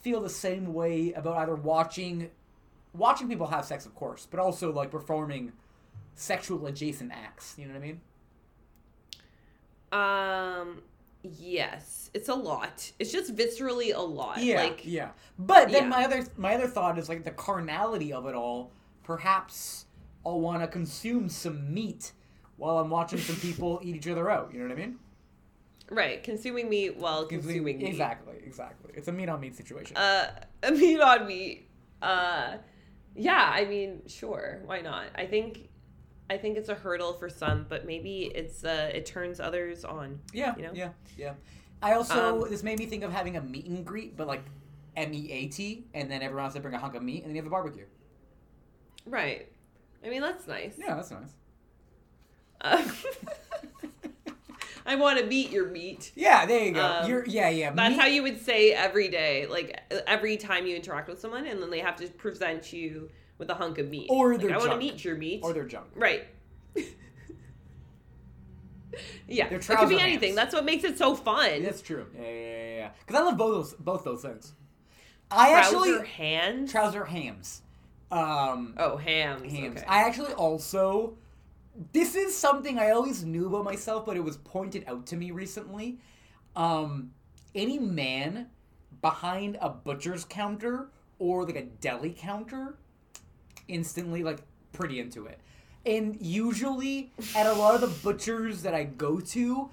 feel 0.01 0.21
the 0.21 0.29
same 0.29 0.73
way 0.73 1.13
about 1.13 1.37
either 1.37 1.55
watching 1.55 2.29
watching 2.93 3.27
people 3.27 3.47
have 3.47 3.65
sex, 3.65 3.85
of 3.85 3.93
course, 3.95 4.27
but 4.29 4.39
also 4.39 4.71
like 4.71 4.91
performing 4.91 5.53
sexual 6.15 6.65
adjacent 6.65 7.11
acts. 7.11 7.55
You 7.57 7.67
know 7.67 7.73
what 7.73 7.83
I 7.83 7.85
mean? 7.85 8.01
um, 9.91 10.81
yes, 11.23 12.09
it's 12.13 12.29
a 12.29 12.35
lot. 12.35 12.91
It's 12.99 13.11
just 13.11 13.35
viscerally 13.35 13.95
a 13.95 14.01
lot. 14.01 14.39
Yeah, 14.39 14.63
like 14.63 14.81
yeah. 14.83 15.09
But 15.39 15.71
then 15.71 15.83
yeah. 15.83 15.89
my 15.89 16.05
other 16.05 16.25
my 16.37 16.55
other 16.55 16.67
thought 16.67 16.97
is 16.97 17.09
like 17.09 17.23
the 17.23 17.31
carnality 17.31 18.13
of 18.13 18.25
it 18.27 18.35
all. 18.35 18.71
Perhaps 19.03 19.85
I'll 20.25 20.39
want 20.41 20.61
to 20.61 20.67
consume 20.67 21.29
some 21.29 21.73
meat 21.73 22.11
while 22.57 22.77
I'm 22.79 22.89
watching 22.89 23.19
some 23.19 23.35
people 23.37 23.79
eat 23.83 23.95
each 23.95 24.07
other 24.07 24.29
out. 24.29 24.51
You 24.53 24.59
know 24.59 24.65
what 24.67 24.77
I 24.77 24.81
mean? 24.81 24.99
right, 25.89 26.21
consuming 26.21 26.67
meat 26.69 26.97
while 26.97 27.25
consuming 27.25 27.77
meat. 27.77 27.87
exactly, 27.87 28.35
exactly. 28.45 28.91
It's 28.95 29.07
a 29.07 29.11
meat 29.11 29.29
on 29.29 29.39
meat 29.39 29.55
situation. 29.55 29.95
Uh, 29.95 30.31
a 30.63 30.71
meat 30.81 30.99
on 30.99 31.25
meat. 31.25 31.69
Uh, 32.01 32.57
yeah, 33.15 33.51
I 33.53 33.63
mean, 33.65 34.01
sure, 34.07 34.61
why 34.65 34.81
not? 34.81 35.05
I 35.15 35.25
think, 35.25 35.69
I 36.29 36.37
think 36.37 36.57
it's 36.57 36.67
a 36.69 36.75
hurdle 36.75 37.13
for 37.13 37.29
some, 37.29 37.65
but 37.69 37.85
maybe 37.85 38.31
it's 38.35 38.65
uh, 38.65 38.91
it 38.93 39.05
turns 39.05 39.39
others 39.39 39.85
on. 39.85 40.19
yeah, 40.33 40.55
you 40.57 40.63
know? 40.63 40.71
yeah, 40.73 40.89
yeah. 41.17 41.33
I 41.81 41.93
also 41.93 42.43
Um, 42.43 42.49
this 42.49 42.63
made 42.63 42.79
me 42.79 42.85
think 42.85 43.03
of 43.03 43.13
having 43.13 43.37
a 43.37 43.41
meet 43.41 43.65
and 43.67 43.85
greet, 43.85 44.17
but 44.17 44.27
like 44.27 44.43
M 44.97 45.13
E 45.13 45.31
A 45.31 45.47
T, 45.47 45.85
and 45.93 46.11
then 46.11 46.21
everyone 46.21 46.43
has 46.45 46.53
to 46.55 46.59
bring 46.59 46.73
a 46.73 46.79
hunk 46.79 46.95
of 46.95 47.03
meat, 47.03 47.19
and 47.23 47.27
then 47.29 47.35
you 47.35 47.41
have 47.41 47.47
a 47.47 47.51
barbecue. 47.51 47.85
Right. 49.05 49.51
I 50.05 50.09
mean, 50.09 50.21
that's 50.21 50.47
nice. 50.47 50.75
Yeah, 50.77 50.95
that's 50.95 51.11
nice. 51.11 51.33
Uh, 52.61 52.83
I 54.85 54.95
want 54.95 55.19
to 55.19 55.25
meet 55.25 55.51
your 55.51 55.67
meat. 55.67 56.11
Yeah, 56.15 56.45
there 56.45 56.63
you 56.63 56.71
go. 56.71 56.83
Um, 56.85 57.09
You're 57.09 57.25
yeah, 57.27 57.49
yeah. 57.49 57.71
That's 57.71 57.95
how 57.99 58.05
you 58.05 58.23
would 58.23 58.41
say 58.43 58.71
every 58.71 59.09
day, 59.09 59.45
like 59.47 59.79
every 60.07 60.37
time 60.37 60.65
you 60.65 60.75
interact 60.75 61.09
with 61.09 61.19
someone, 61.19 61.45
and 61.45 61.61
then 61.61 61.69
they 61.69 61.79
have 61.79 61.97
to 61.97 62.07
present 62.07 62.71
you 62.71 63.09
with 63.37 63.49
a 63.49 63.53
hunk 63.53 63.79
of 63.79 63.89
meat. 63.89 64.07
Or 64.09 64.31
like, 64.33 64.41
their 64.41 64.51
I 64.53 64.57
want 64.57 64.63
to 64.63 64.69
junk. 64.71 64.79
meet 64.79 65.03
your 65.03 65.15
meat. 65.17 65.41
or 65.43 65.53
their 65.53 65.65
junk. 65.65 65.87
right. 65.95 66.25
Yeah, 69.27 69.49
They're 69.49 69.59
it 69.59 69.65
could 69.67 69.89
be 69.89 69.99
anything. 69.99 70.29
hands. 70.29 70.35
That's 70.37 70.53
what 70.55 70.65
makes 70.65 70.83
it 70.83 70.97
so 70.97 71.13
fun. 71.13 71.61
That's 71.63 71.81
true. 71.81 72.07
Yeah, 72.15 72.21
yeah, 72.23 72.29
yeah, 72.31 72.75
yeah. 72.77 72.89
Because 73.05 73.21
I 73.21 73.25
love 73.25 73.37
both 73.37 73.53
those 73.53 73.73
both 73.73 74.03
those 74.05 74.21
things. 74.21 74.53
I 75.29 75.49
Trouser 75.49 75.59
actually 75.59 75.89
trouser 75.89 76.05
hands. 76.05 76.71
trouser 76.71 77.05
hams. 77.05 77.61
Um, 78.11 78.73
oh, 78.77 78.97
hams. 78.97 79.51
hams. 79.51 79.77
Okay. 79.77 79.85
I 79.87 80.03
actually 80.03 80.33
also. 80.33 81.17
This 81.93 82.15
is 82.15 82.35
something 82.35 82.79
I 82.79 82.89
always 82.89 83.23
knew 83.23 83.47
about 83.47 83.63
myself, 83.63 84.05
but 84.05 84.17
it 84.17 84.23
was 84.23 84.37
pointed 84.37 84.83
out 84.87 85.05
to 85.07 85.15
me 85.15 85.29
recently. 85.29 85.99
Um, 86.55 87.11
any 87.53 87.77
man 87.77 88.47
behind 89.01 89.57
a 89.61 89.69
butcher's 89.69 90.25
counter 90.25 90.89
or 91.19 91.45
like 91.45 91.55
a 91.55 91.63
deli 91.63 92.11
counter, 92.17 92.77
instantly 93.67 94.23
like 94.23 94.39
pretty 94.71 94.99
into 94.99 95.25
it. 95.25 95.39
And 95.85 96.17
usually 96.19 97.11
at 97.35 97.45
a 97.45 97.53
lot 97.53 97.75
of 97.75 97.81
the 97.81 97.87
butchers 97.87 98.63
that 98.63 98.73
I 98.73 98.83
go 98.83 99.19
to, 99.19 99.69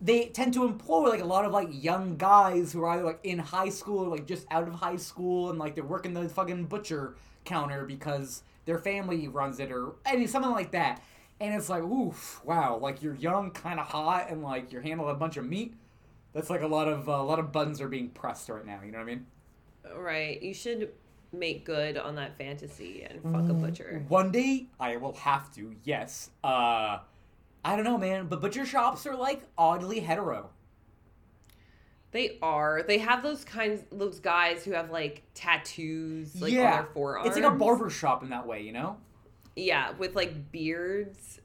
they 0.00 0.26
tend 0.26 0.54
to 0.54 0.64
employ 0.64 1.08
like 1.08 1.20
a 1.20 1.24
lot 1.24 1.44
of 1.44 1.52
like 1.52 1.68
young 1.70 2.16
guys 2.16 2.72
who 2.72 2.82
are 2.82 2.90
either 2.90 3.04
like 3.04 3.20
in 3.22 3.38
high 3.38 3.68
school 3.68 4.04
or 4.04 4.08
like 4.08 4.26
just 4.26 4.46
out 4.50 4.66
of 4.66 4.74
high 4.74 4.96
school 4.96 5.50
and 5.50 5.58
like 5.58 5.74
they're 5.74 5.84
working 5.84 6.12
the 6.12 6.28
fucking 6.28 6.64
butcher 6.64 7.14
counter 7.44 7.84
because 7.84 8.42
their 8.64 8.78
family 8.78 9.28
runs 9.28 9.60
it 9.60 9.70
or 9.72 9.94
any 10.06 10.26
something 10.26 10.50
like 10.52 10.72
that. 10.72 11.02
And 11.40 11.54
it's 11.54 11.68
like, 11.68 11.82
oof, 11.82 12.40
wow, 12.44 12.78
like 12.78 13.02
you're 13.02 13.16
young, 13.16 13.50
kind 13.50 13.80
of 13.80 13.86
hot, 13.86 14.30
and 14.30 14.42
like 14.42 14.72
you're 14.72 14.82
handling 14.82 15.10
a 15.10 15.18
bunch 15.18 15.36
of 15.36 15.44
meat. 15.44 15.74
That's 16.32 16.48
like 16.50 16.62
a 16.62 16.66
lot 16.66 16.88
of 16.88 17.08
uh, 17.08 17.12
a 17.12 17.24
lot 17.24 17.38
of 17.38 17.52
buttons 17.52 17.80
are 17.80 17.88
being 17.88 18.10
pressed 18.10 18.48
right 18.48 18.64
now. 18.64 18.80
You 18.84 18.92
know 18.92 18.98
what 18.98 19.04
I 19.04 19.06
mean? 19.06 19.26
right. 19.96 20.40
You 20.40 20.54
should 20.54 20.92
make 21.32 21.64
good 21.64 21.96
on 21.96 22.14
that 22.16 22.36
fantasy 22.36 23.02
and 23.08 23.22
fuck 23.22 23.48
a 23.48 23.54
butcher. 23.54 24.04
One 24.08 24.30
day 24.30 24.66
I 24.78 24.96
will 24.96 25.14
have 25.14 25.52
to. 25.54 25.74
Yes. 25.84 26.30
Uh, 26.44 26.98
I 27.64 27.76
don't 27.76 27.84
know, 27.84 27.98
man, 27.98 28.26
but 28.26 28.40
butcher 28.40 28.66
shops 28.66 29.06
are 29.06 29.16
like 29.16 29.42
oddly 29.56 30.00
hetero. 30.00 30.50
They 32.12 32.38
are. 32.42 32.82
They 32.86 32.98
have 32.98 33.22
those 33.22 33.42
kinds, 33.44 33.82
those 33.90 34.20
guys 34.20 34.64
who 34.64 34.72
have 34.72 34.90
like 34.90 35.22
tattoos, 35.34 36.40
like 36.40 36.52
on 36.52 36.58
their 36.58 36.88
forearms. 36.94 37.26
It's 37.28 37.36
like 37.36 37.50
a 37.50 37.56
barber 37.56 37.88
shop 37.90 38.22
in 38.22 38.30
that 38.30 38.46
way, 38.46 38.62
you 38.62 38.72
know? 38.72 38.98
Yeah, 39.56 39.92
with 39.98 40.14
like 40.14 40.52
beards 40.52 41.40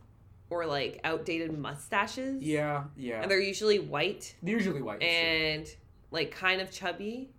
or 0.50 0.66
like 0.66 1.00
outdated 1.04 1.58
mustaches. 1.58 2.44
Yeah, 2.44 2.84
yeah. 2.98 3.22
and 3.22 3.32
they're 3.32 3.40
usually 3.40 3.80
white 3.80 4.36
They're 4.44 4.56
usually 4.56 4.82
white. 4.82 5.00
true. 5.00 5.10
and 5.10 5.68
like 6.12 6.32
kind 6.32 6.62
of 6.62 6.70
chubby. 6.72 7.30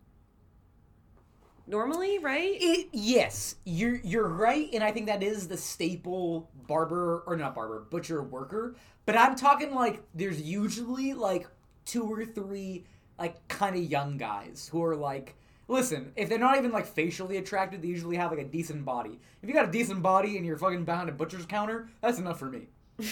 Normally, 1.67 2.19
right? 2.19 2.57
It, 2.59 2.89
yes, 2.93 3.57
you're 3.67 3.97
you're 3.97 4.27
right, 4.29 4.71
and 4.73 4.83
I 4.83 4.91
think 4.91 5.07
that 5.07 5.23
is 5.23 5.49
the 5.49 5.57
staple 5.59 6.51
barber 6.67 7.23
or 7.27 7.37
not 7.37 7.55
barber 7.55 7.81
butcher 7.91 8.23
worker. 8.23 8.75
But 9.05 9.19
I'm 9.19 9.37
talking 9.37 9.75
like 9.75 10.03
there's 10.15 10.41
usually 10.41 11.13
like 11.13 11.47
two 11.85 12.05
or 12.11 12.25
three 12.25 12.87
like 13.19 13.47
kind 13.49 13.77
of 13.77 13.83
young 13.83 14.17
guys 14.17 14.69
who 14.71 14.83
are 14.85 14.97
like, 14.97 15.35
listen, 15.67 16.13
if 16.17 16.29
they're 16.29 16.39
not 16.39 16.57
even 16.57 16.71
like 16.73 16.87
facially 16.87 17.37
attracted, 17.37 17.83
they 17.83 17.89
usually 17.89 18.17
have 18.17 18.31
like 18.31 18.41
a 18.41 18.45
decent 18.45 18.85
body. 18.85 19.19
If 19.43 19.49
you 19.49 19.55
got 19.55 19.69
a 19.69 19.73
decent 19.73 20.03
body 20.03 20.37
and 20.37 20.47
you're 20.47 20.57
fucking 20.57 20.85
behind 20.85 21.09
a 21.09 21.13
butcher's 21.13 21.47
counter, 21.47 21.89
that's 22.01 22.19
enough 22.19 22.39
for 22.39 22.47
me. 22.47 22.69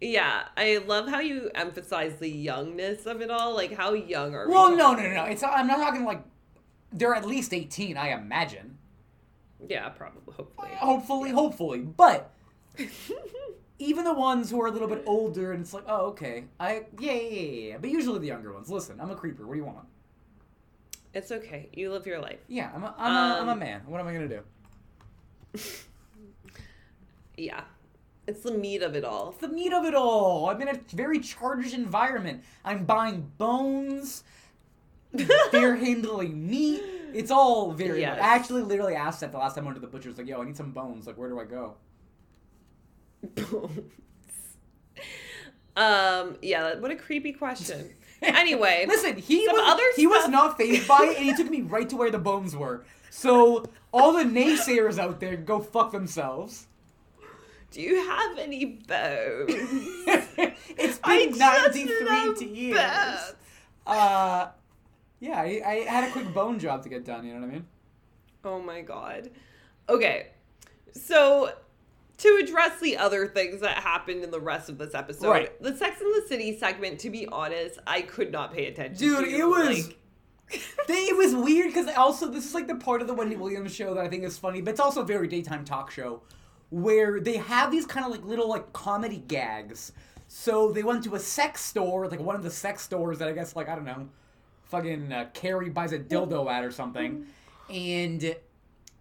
yeah, 0.00 0.44
I 0.56 0.82
love 0.86 1.08
how 1.08 1.20
you 1.20 1.50
emphasize 1.54 2.16
the 2.18 2.28
youngness 2.28 3.06
of 3.06 3.20
it 3.20 3.30
all. 3.30 3.54
Like, 3.54 3.72
how 3.72 3.94
young 3.94 4.34
are 4.34 4.46
we? 4.46 4.54
Well, 4.54 4.70
no, 4.76 4.94
no, 4.94 5.02
no, 5.02 5.14
no. 5.14 5.24
It's 5.24 5.42
I'm 5.42 5.66
not 5.66 5.78
talking 5.78 6.04
like 6.04 6.22
they're 6.92 7.14
at 7.14 7.26
least 7.26 7.52
18, 7.52 7.96
I 7.96 8.10
imagine. 8.10 8.78
Yeah, 9.68 9.88
probably. 9.88 10.34
Hopefully. 10.34 10.70
Hopefully, 10.74 11.30
hopefully, 11.30 11.80
but 11.80 12.30
even 13.78 14.04
the 14.04 14.14
ones 14.14 14.50
who 14.50 14.60
are 14.62 14.66
a 14.66 14.70
little 14.70 14.88
bit 14.88 15.02
older 15.06 15.52
and 15.52 15.60
it's 15.60 15.72
like, 15.74 15.84
oh, 15.86 16.06
okay, 16.06 16.44
I 16.60 16.84
yeah, 16.98 17.12
yeah, 17.12 17.20
yeah, 17.30 17.68
yeah. 17.70 17.76
But 17.80 17.90
usually 17.90 18.18
the 18.20 18.26
younger 18.28 18.52
ones. 18.52 18.70
Listen, 18.70 19.00
I'm 19.00 19.10
a 19.10 19.16
creeper. 19.16 19.46
What 19.46 19.54
do 19.54 19.58
you 19.58 19.64
want? 19.66 19.86
It's 21.12 21.30
okay. 21.30 21.68
You 21.72 21.92
live 21.92 22.06
your 22.06 22.20
life. 22.20 22.40
Yeah, 22.48 22.70
I'm 22.74 22.82
a, 22.84 22.94
I'm, 22.98 23.12
a, 23.12 23.40
I'm 23.42 23.48
a 23.48 23.52
Um, 23.52 23.58
man. 23.58 23.82
What 23.86 24.00
am 24.00 24.06
I 24.08 24.12
gonna 24.14 24.28
do? 24.28 24.40
Yeah. 27.36 27.62
It's 28.26 28.42
the 28.42 28.52
meat 28.52 28.82
of 28.82 28.94
it 28.96 29.04
all. 29.04 29.30
It's 29.30 29.38
the 29.38 29.48
meat 29.48 29.72
of 29.72 29.84
it 29.84 29.94
all. 29.94 30.48
I'm 30.48 30.60
in 30.62 30.68
a 30.68 30.80
very 30.92 31.20
charged 31.20 31.74
environment. 31.74 32.42
I'm 32.64 32.84
buying 32.84 33.30
bones. 33.38 34.24
They're 35.52 35.76
handling 35.76 36.46
meat. 36.46 36.82
It's 37.12 37.30
all 37.30 37.72
very. 37.72 38.00
Yes. 38.00 38.18
I 38.20 38.34
actually 38.34 38.62
literally 38.62 38.94
asked 38.94 39.20
that 39.20 39.30
the 39.30 39.38
last 39.38 39.54
time 39.56 39.64
I 39.64 39.66
went 39.66 39.76
to 39.76 39.80
the 39.80 39.86
butcher's. 39.88 40.16
Like, 40.16 40.26
yo, 40.26 40.40
I 40.40 40.44
need 40.44 40.56
some 40.56 40.70
bones. 40.70 41.06
Like, 41.06 41.18
where 41.18 41.28
do 41.28 41.38
I 41.38 41.44
go? 41.44 41.74
Um, 45.76 46.36
yeah, 46.42 46.74
what 46.76 46.90
a 46.90 46.96
creepy 46.96 47.32
question. 47.32 47.90
Anyway, 48.22 48.84
Listen, 48.88 49.16
he 49.16 49.46
was 49.48 49.60
other 49.72 49.82
he 49.96 50.06
was 50.06 50.20
stuff- 50.20 50.30
not 50.32 50.56
phased 50.58 50.86
by 50.88 51.00
it, 51.10 51.16
and 51.16 51.24
he 51.26 51.34
took 51.34 51.50
me 51.50 51.62
right 51.62 51.88
to 51.88 51.96
where 51.96 52.10
the 52.10 52.18
bones 52.18 52.56
were. 52.56 52.84
So 53.10 53.64
all 53.92 54.12
the 54.12 54.24
naysayers 54.24 54.98
out 54.98 55.20
there, 55.20 55.36
go 55.36 55.60
fuck 55.60 55.92
themselves. 55.92 56.66
do 57.70 57.80
you 57.80 57.96
have 58.08 58.38
any 58.38 58.64
bones? 58.64 59.46
it's 60.76 60.98
been 60.98 61.28
just 61.34 61.40
93 61.40 62.04
love 62.06 62.42
years. 62.42 62.76
bones. 62.78 63.34
Uh, 63.86 64.48
yeah, 65.20 65.40
I, 65.40 65.62
I 65.66 65.74
had 65.88 66.08
a 66.08 66.12
quick 66.12 66.32
bone 66.34 66.58
job 66.58 66.82
to 66.84 66.88
get 66.88 67.04
done. 67.04 67.24
You 67.26 67.34
know 67.34 67.40
what 67.40 67.48
I 67.50 67.52
mean? 67.52 67.66
Oh 68.44 68.60
my 68.60 68.80
god. 68.80 69.30
Okay. 69.88 70.28
So 70.92 71.52
to 72.18 72.40
address 72.42 72.78
the 72.80 72.96
other 72.96 73.26
things 73.26 73.60
that 73.60 73.78
happened 73.78 74.22
in 74.22 74.30
the 74.30 74.40
rest 74.40 74.68
of 74.68 74.78
this 74.78 74.94
episode, 74.94 75.28
Right. 75.30 75.62
the 75.62 75.76
Sex 75.76 76.00
and 76.00 76.14
the 76.14 76.26
City 76.28 76.56
segment, 76.56 77.00
to 77.00 77.10
be 77.10 77.26
honest, 77.26 77.78
I 77.86 78.02
could 78.02 78.30
not 78.30 78.52
pay 78.52 78.66
attention 78.66 78.96
Dude, 79.08 79.24
to. 79.24 79.30
it 79.30 79.44
was- 79.44 79.86
like, 79.88 79.98
They- 80.86 80.94
it 81.06 81.16
was 81.16 81.34
weird 81.34 81.68
because 81.74 81.88
also 81.96 82.28
this 82.28 82.44
is 82.46 82.54
like 82.54 82.66
the 82.68 82.76
part 82.76 83.00
of 83.00 83.08
the 83.08 83.14
Wendy 83.14 83.34
Williams 83.36 83.74
show 83.74 83.94
that 83.94 84.04
I 84.04 84.08
think 84.08 84.22
is 84.24 84.38
funny, 84.38 84.60
but 84.60 84.70
it's 84.72 84.80
also 84.80 85.00
a 85.02 85.04
very 85.04 85.26
daytime 85.26 85.64
talk 85.64 85.90
show 85.90 86.22
where 86.70 87.18
they 87.20 87.36
have 87.38 87.70
these 87.70 87.86
kind 87.86 88.04
of 88.06 88.12
like 88.12 88.24
little 88.24 88.48
like 88.48 88.72
comedy 88.72 89.24
gags. 89.26 89.92
So 90.28 90.70
they 90.72 90.82
went 90.82 91.02
to 91.04 91.14
a 91.14 91.20
sex 91.20 91.62
store, 91.64 92.08
like 92.08 92.20
one 92.20 92.36
of 92.36 92.42
the 92.42 92.50
sex 92.50 92.82
stores 92.82 93.18
that 93.18 93.28
I 93.28 93.32
guess 93.32 93.56
like 93.56 93.68
I 93.68 93.74
don't 93.74 93.84
know, 93.84 94.08
fucking 94.64 95.12
uh, 95.12 95.28
Carrie 95.34 95.70
buys 95.70 95.92
a 95.92 95.98
dildo 95.98 96.50
at 96.50 96.62
or 96.64 96.70
something, 96.70 97.26
and 97.70 98.36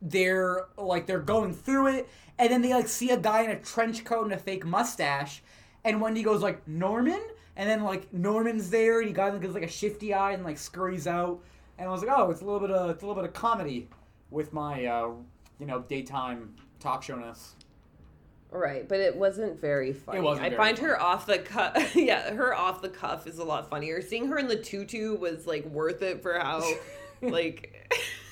they're 0.04 0.66
like 0.78 1.08
they're 1.08 1.20
going 1.20 1.54
through 1.54 1.88
it, 1.88 2.10
and 2.38 2.52
then 2.52 2.62
they 2.62 2.74
like 2.74 2.88
see 2.88 3.10
a 3.12 3.18
guy 3.18 3.44
in 3.44 3.52
a 3.52 3.60
trench 3.60 4.04
coat 4.04 4.26
and 4.26 4.34
a 4.34 4.38
fake 4.38 4.66
mustache, 4.66 5.42
and 5.84 6.02
Wendy 6.02 6.22
goes 6.22 6.42
like 6.42 6.68
Norman, 6.68 7.22
and 7.56 7.70
then 7.70 7.84
like 7.84 8.14
Norman's 8.14 8.70
there, 8.70 9.00
and 9.00 9.08
he 9.08 9.14
got 9.14 9.40
gives 9.42 9.54
like 9.54 9.64
a 9.64 9.68
shifty 9.68 10.14
eye 10.14 10.34
and 10.34 10.44
like 10.44 10.58
scurries 10.58 11.08
out, 11.08 11.40
and 11.78 11.88
I 11.88 11.92
was 11.92 12.04
like, 12.04 12.16
oh, 12.16 12.30
it's 12.30 12.42
a 12.42 12.46
little 12.46 12.60
bit 12.60 12.72
of 12.72 12.90
it's 12.90 13.02
a 13.02 13.06
little 13.08 13.22
bit 13.22 13.28
of 13.28 13.34
comedy 13.34 13.88
with 14.30 14.52
my 14.52 14.86
uh, 14.86 15.12
you 15.60 15.66
know 15.66 15.80
daytime 15.80 16.54
talk 16.82 17.02
show 17.02 17.16
ness. 17.16 17.56
right, 18.52 18.88
but 18.90 19.00
it 19.00 19.16
wasn't 19.16 19.60
very 19.60 19.94
funny. 19.94 20.20
wasn't 20.20 20.46
I 20.46 20.50
very 20.50 20.58
find 20.58 20.78
funny. 20.78 20.90
her 20.90 21.02
off 21.02 21.26
the 21.26 21.40
cuff. 21.40 21.96
yeah, 21.96 22.34
her 22.34 22.54
off 22.54 22.82
the 22.82 22.90
cuff 22.90 23.26
is 23.26 23.38
a 23.38 23.44
lot 23.46 23.70
funnier. 23.70 24.02
Seeing 24.02 24.28
her 24.28 24.38
in 24.38 24.48
the 24.48 24.58
tutu 24.58 25.16
was 25.16 25.48
like 25.48 25.66
worth 25.66 26.02
it 26.02 26.22
for 26.22 26.38
how 26.38 26.62
like 27.22 27.96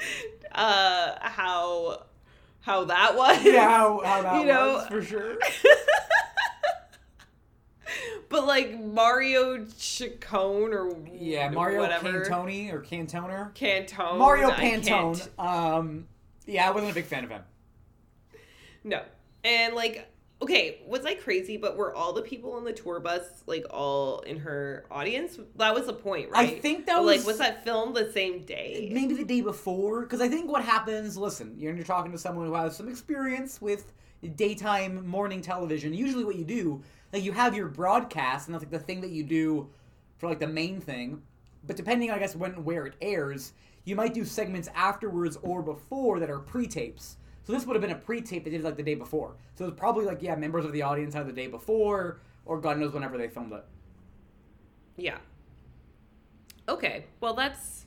uh 0.52 1.14
how 1.20 2.02
how 2.60 2.84
that 2.84 3.16
was. 3.16 3.42
Yeah, 3.44 3.68
how, 3.68 4.00
how 4.04 4.22
that 4.22 4.36
You 4.40 4.46
know- 4.46 4.74
was 4.74 4.86
for 4.88 5.02
sure. 5.02 5.38
but 8.28 8.46
like 8.46 8.78
Mario 8.78 9.64
Chacon 9.78 10.72
or 10.72 10.94
Yeah, 11.12 11.48
Mario 11.50 11.80
whatever 11.80 12.24
Cantoni 12.24 12.72
or 12.72 12.80
Cantoner. 12.82 13.54
Cantone. 13.54 14.18
Mario 14.18 14.50
Pantone. 14.50 15.28
Um, 15.38 16.06
yeah, 16.46 16.68
I 16.68 16.70
wasn't 16.72 16.92
a 16.92 16.94
big 16.94 17.06
fan 17.06 17.24
of 17.24 17.30
him. 17.30 17.42
No, 18.84 19.02
and 19.44 19.74
like 19.74 20.06
okay, 20.40 20.80
was 20.86 21.04
I 21.04 21.14
crazy? 21.14 21.56
But 21.56 21.76
were 21.76 21.94
all 21.94 22.12
the 22.12 22.22
people 22.22 22.52
on 22.52 22.64
the 22.64 22.72
tour 22.72 23.00
bus 23.00 23.22
like 23.46 23.64
all 23.70 24.20
in 24.20 24.38
her 24.38 24.84
audience? 24.90 25.38
That 25.56 25.74
was 25.74 25.86
the 25.86 25.92
point, 25.92 26.30
right? 26.30 26.54
I 26.56 26.58
think 26.58 26.86
that 26.86 26.96
But, 26.96 27.04
was 27.04 27.18
like 27.18 27.26
was 27.26 27.38
that 27.38 27.64
filmed 27.64 27.94
the 27.96 28.12
same 28.12 28.44
day? 28.44 28.90
maybe 28.92 29.14
the 29.14 29.24
day 29.24 29.40
before 29.40 30.02
because 30.02 30.20
i 30.20 30.28
think 30.28 30.50
what 30.50 30.62
happens 30.64 31.16
listen 31.16 31.54
you're, 31.58 31.74
you're 31.74 31.84
talking 31.84 32.12
to 32.12 32.18
someone 32.18 32.46
who 32.46 32.54
has 32.54 32.76
some 32.76 32.88
experience 32.88 33.60
with 33.60 33.92
daytime 34.36 35.06
morning 35.06 35.40
television 35.40 35.92
usually 35.94 36.24
what 36.24 36.36
you 36.36 36.44
do 36.44 36.82
like 37.12 37.22
you 37.22 37.32
have 37.32 37.54
your 37.56 37.68
broadcast 37.68 38.46
and 38.48 38.54
that's 38.54 38.62
like 38.64 38.70
the 38.70 38.78
thing 38.78 39.00
that 39.00 39.10
you 39.10 39.22
do 39.22 39.68
for 40.18 40.28
like 40.28 40.40
the 40.40 40.46
main 40.46 40.80
thing 40.80 41.22
but 41.66 41.76
depending 41.76 42.10
i 42.10 42.18
guess 42.18 42.34
when 42.36 42.52
where 42.64 42.86
it 42.86 42.94
airs 43.00 43.52
you 43.84 43.94
might 43.96 44.14
do 44.14 44.24
segments 44.24 44.68
afterwards 44.74 45.38
or 45.42 45.62
before 45.62 46.18
that 46.20 46.30
are 46.30 46.38
pre-tapes 46.40 47.16
so 47.48 47.54
this 47.54 47.64
would 47.64 47.74
have 47.74 47.80
been 47.80 47.92
a 47.92 47.98
pre-tape 47.98 48.44
they 48.44 48.50
did 48.50 48.62
like 48.62 48.76
the 48.76 48.82
day 48.82 48.94
before 48.94 49.34
so 49.54 49.64
it's 49.66 49.78
probably 49.78 50.04
like 50.04 50.20
yeah 50.20 50.34
members 50.36 50.66
of 50.66 50.72
the 50.72 50.82
audience 50.82 51.14
had 51.14 51.26
the 51.26 51.32
day 51.32 51.46
before 51.46 52.20
or 52.44 52.60
god 52.60 52.78
knows 52.78 52.92
whenever 52.92 53.16
they 53.16 53.26
filmed 53.28 53.52
it 53.54 53.64
Yeah. 54.98 55.16
Okay. 56.68 57.06
Well, 57.20 57.32
that's 57.34 57.86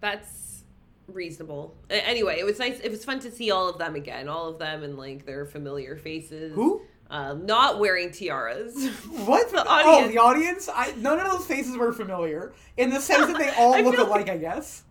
that's 0.00 0.64
reasonable. 1.08 1.74
Anyway, 1.90 2.36
it 2.38 2.44
was 2.44 2.58
nice. 2.58 2.78
It 2.80 2.90
was 2.90 3.04
fun 3.04 3.18
to 3.20 3.30
see 3.30 3.50
all 3.50 3.68
of 3.68 3.78
them 3.78 3.94
again, 3.96 4.28
all 4.28 4.48
of 4.48 4.58
them 4.58 4.84
and 4.84 4.96
like 4.96 5.26
their 5.26 5.44
familiar 5.46 5.96
faces. 5.96 6.54
Who? 6.54 6.82
Um, 7.10 7.44
not 7.44 7.78
wearing 7.80 8.10
tiaras. 8.10 8.74
What? 9.26 9.50
The 9.50 9.64
audience. 9.66 9.86
Oh, 9.86 9.94
audience. 9.96 10.12
the 10.12 10.18
audience? 10.20 10.68
I, 10.72 10.92
none 10.98 11.18
of 11.18 11.30
those 11.32 11.46
faces 11.46 11.76
were 11.76 11.92
familiar 11.92 12.52
in 12.76 12.90
the 12.90 13.00
sense 13.00 13.26
that 13.26 13.38
they 13.38 13.50
all 13.50 13.80
look 13.84 13.98
alike, 13.98 14.28
I 14.28 14.36
guess. 14.36 14.84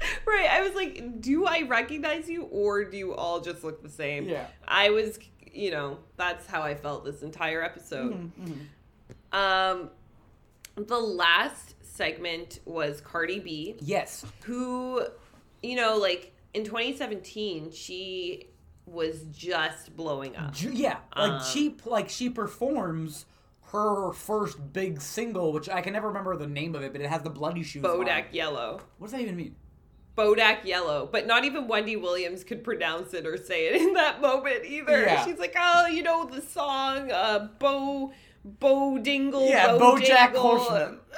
right. 0.26 0.48
I 0.50 0.62
was 0.62 0.74
like, 0.74 1.20
do 1.20 1.46
I 1.46 1.62
recognize 1.62 2.28
you 2.28 2.44
or 2.44 2.84
do 2.84 2.96
you 2.96 3.14
all 3.14 3.40
just 3.40 3.62
look 3.64 3.82
the 3.82 3.88
same? 3.90 4.28
Yeah. 4.28 4.46
I 4.66 4.90
was, 4.90 5.18
you 5.52 5.70
know, 5.70 5.98
that's 6.16 6.46
how 6.46 6.62
I 6.62 6.74
felt 6.74 7.04
this 7.04 7.22
entire 7.22 7.62
episode. 7.62 8.12
Mm-hmm, 8.40 9.36
Um, 9.38 9.90
the 10.76 10.98
last 10.98 11.74
segment 11.82 12.60
was 12.64 13.00
Cardi 13.00 13.38
B. 13.40 13.76
Yes. 13.80 14.24
who, 14.44 15.04
you 15.62 15.76
know, 15.76 15.96
like 15.98 16.32
in 16.54 16.64
2017, 16.64 17.70
she 17.72 18.46
was 18.86 19.24
just 19.32 19.94
blowing 19.96 20.34
up. 20.36 20.54
Yeah, 20.60 20.96
like 21.16 21.30
Um, 21.32 21.42
she 21.44 21.76
like 21.84 22.08
she 22.08 22.28
performs 22.30 23.26
her 23.72 24.12
first 24.12 24.72
big 24.72 25.00
single, 25.00 25.52
which 25.52 25.68
I 25.68 25.80
can 25.80 25.92
never 25.92 26.08
remember 26.08 26.36
the 26.36 26.46
name 26.48 26.74
of 26.74 26.82
it, 26.82 26.90
but 26.92 27.00
it 27.00 27.08
has 27.08 27.22
the 27.22 27.30
bloody 27.30 27.62
shoes. 27.62 27.82
Bodak 27.84 28.32
Yellow. 28.32 28.80
What 28.98 29.06
does 29.08 29.12
that 29.12 29.20
even 29.20 29.36
mean? 29.36 29.54
Bodak 30.16 30.64
Yellow. 30.64 31.08
But 31.10 31.26
not 31.26 31.44
even 31.44 31.68
Wendy 31.68 31.96
Williams 31.96 32.44
could 32.44 32.64
pronounce 32.64 33.14
it 33.14 33.26
or 33.26 33.36
say 33.36 33.68
it 33.68 33.80
in 33.82 33.94
that 33.94 34.20
moment 34.20 34.64
either. 34.64 35.02
Yeah. 35.02 35.24
She's 35.24 35.38
like, 35.38 35.54
oh, 35.58 35.86
you 35.86 36.02
know, 36.02 36.26
the 36.26 36.42
song, 36.42 37.10
uh, 37.10 37.48
Bo. 37.58 38.12
Bo 38.44 38.98
Dingle. 38.98 39.48
Yeah, 39.48 39.76
Bo 39.76 39.96
BoJack 39.96 40.06
Jangle. 40.06 40.42
Horseman. 40.42 40.98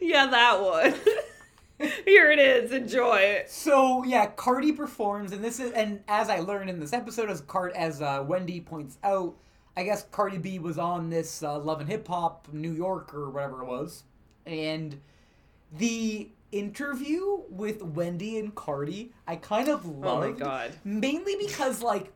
yeah, 0.00 0.26
that 0.26 0.62
one. 0.62 0.94
Here 2.06 2.30
it 2.30 2.38
is. 2.38 2.72
Enjoy 2.72 3.16
it. 3.16 3.50
So 3.50 4.02
yeah, 4.04 4.26
Cardi 4.26 4.72
performs, 4.72 5.32
and 5.32 5.44
this 5.44 5.60
is 5.60 5.72
and 5.72 6.00
as 6.08 6.30
I 6.30 6.40
learned 6.40 6.70
in 6.70 6.80
this 6.80 6.94
episode, 6.94 7.28
as 7.28 7.42
Cart 7.42 7.72
as 7.74 8.00
uh, 8.00 8.24
Wendy 8.26 8.60
points 8.60 8.96
out, 9.04 9.36
I 9.76 9.84
guess 9.84 10.06
Cardi 10.10 10.38
B 10.38 10.58
was 10.58 10.78
on 10.78 11.10
this 11.10 11.42
uh, 11.42 11.58
Love 11.58 11.80
and 11.80 11.90
Hip 11.90 12.08
Hop 12.08 12.48
New 12.52 12.72
York 12.72 13.14
or 13.14 13.28
whatever 13.28 13.62
it 13.62 13.66
was, 13.66 14.04
and 14.46 15.00
the 15.76 16.28
interview 16.52 17.40
with 17.50 17.82
Wendy 17.82 18.38
and 18.38 18.54
Cardi, 18.54 19.12
I 19.26 19.36
kind 19.36 19.68
of 19.68 19.84
Oh 19.86 19.90
loved. 19.90 20.38
my 20.38 20.44
god. 20.44 20.72
Mainly 20.84 21.36
because 21.38 21.82
like 21.82 22.12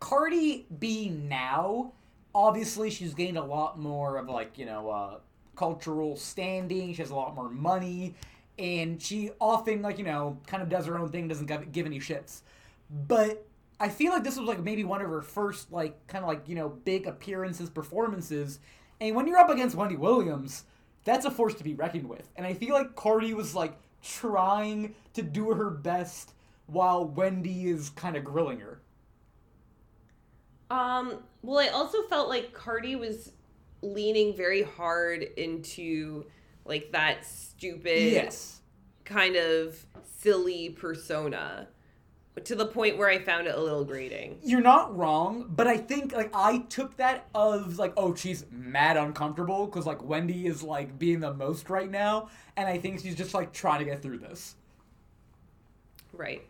Cardi 0.00 0.66
B 0.78 1.08
now, 1.08 1.92
obviously 2.34 2.90
she's 2.90 3.14
gained 3.14 3.38
a 3.38 3.44
lot 3.44 3.78
more 3.78 4.16
of 4.18 4.28
like, 4.28 4.58
you 4.58 4.66
know, 4.66 4.90
uh 4.90 5.18
cultural 5.56 6.16
standing, 6.16 6.92
she 6.94 7.02
has 7.02 7.10
a 7.10 7.14
lot 7.14 7.34
more 7.34 7.48
money, 7.50 8.14
and 8.60 9.02
she 9.02 9.30
often 9.40 9.82
like, 9.82 9.98
you 9.98 10.04
know, 10.04 10.38
kind 10.46 10.62
of 10.62 10.68
does 10.68 10.86
her 10.86 10.96
own 10.98 11.08
thing, 11.08 11.26
doesn't 11.26 11.46
give, 11.46 11.72
give 11.72 11.84
any 11.86 11.98
shits. 11.98 12.42
But 13.08 13.44
I 13.80 13.88
feel 13.88 14.12
like 14.12 14.22
this 14.24 14.36
was 14.36 14.46
like 14.48 14.62
maybe 14.62 14.84
one 14.84 15.00
of 15.02 15.08
her 15.10 15.20
first 15.22 15.72
like 15.72 16.06
kind 16.06 16.22
of 16.24 16.28
like, 16.28 16.48
you 16.48 16.54
know, 16.54 16.68
big 16.68 17.06
appearances, 17.06 17.70
performances. 17.70 18.60
And 19.00 19.16
when 19.16 19.26
you're 19.26 19.38
up 19.38 19.50
against 19.50 19.74
Wendy 19.76 19.96
Williams, 19.96 20.64
that's 21.04 21.24
a 21.24 21.30
force 21.30 21.54
to 21.54 21.64
be 21.64 21.74
reckoned 21.74 22.08
with. 22.08 22.28
And 22.36 22.46
I 22.46 22.54
feel 22.54 22.74
like 22.74 22.94
Cardi 22.96 23.34
was 23.34 23.54
like 23.54 23.76
trying 24.02 24.94
to 25.14 25.22
do 25.22 25.50
her 25.52 25.70
best 25.70 26.32
while 26.66 27.04
Wendy 27.06 27.68
is 27.68 27.90
kind 27.90 28.16
of 28.16 28.24
grilling 28.24 28.60
her. 28.60 28.80
Um, 30.70 31.14
well, 31.42 31.58
I 31.58 31.68
also 31.68 32.02
felt 32.02 32.28
like 32.28 32.52
Cardi 32.52 32.96
was 32.96 33.32
leaning 33.82 34.36
very 34.36 34.62
hard 34.62 35.22
into 35.22 36.26
like 36.64 36.92
that 36.92 37.24
stupid 37.24 38.12
Yes. 38.12 38.60
kind 39.04 39.36
of 39.36 39.86
silly 40.02 40.70
persona 40.70 41.68
to 42.44 42.54
the 42.54 42.66
point 42.66 42.98
where 42.98 43.08
I 43.08 43.18
found 43.18 43.46
it 43.46 43.54
a 43.54 43.60
little 43.60 43.84
grating. 43.84 44.38
You're 44.42 44.60
not 44.60 44.96
wrong, 44.96 45.46
but 45.48 45.66
I 45.66 45.76
think 45.76 46.12
like 46.12 46.30
I 46.34 46.58
took 46.58 46.96
that 46.96 47.28
of 47.34 47.78
like, 47.78 47.92
oh, 47.96 48.14
she's 48.14 48.44
mad 48.50 48.96
uncomfortable 48.96 49.66
because 49.66 49.86
like 49.86 50.02
Wendy 50.02 50.46
is 50.46 50.62
like 50.62 50.98
being 50.98 51.20
the 51.20 51.34
most 51.34 51.70
right 51.70 51.90
now, 51.90 52.28
and 52.56 52.68
I 52.68 52.78
think 52.78 53.00
she's 53.00 53.16
just 53.16 53.34
like 53.34 53.52
trying 53.52 53.80
to 53.80 53.84
get 53.84 54.02
through 54.02 54.18
this. 54.18 54.56
Right. 56.12 56.42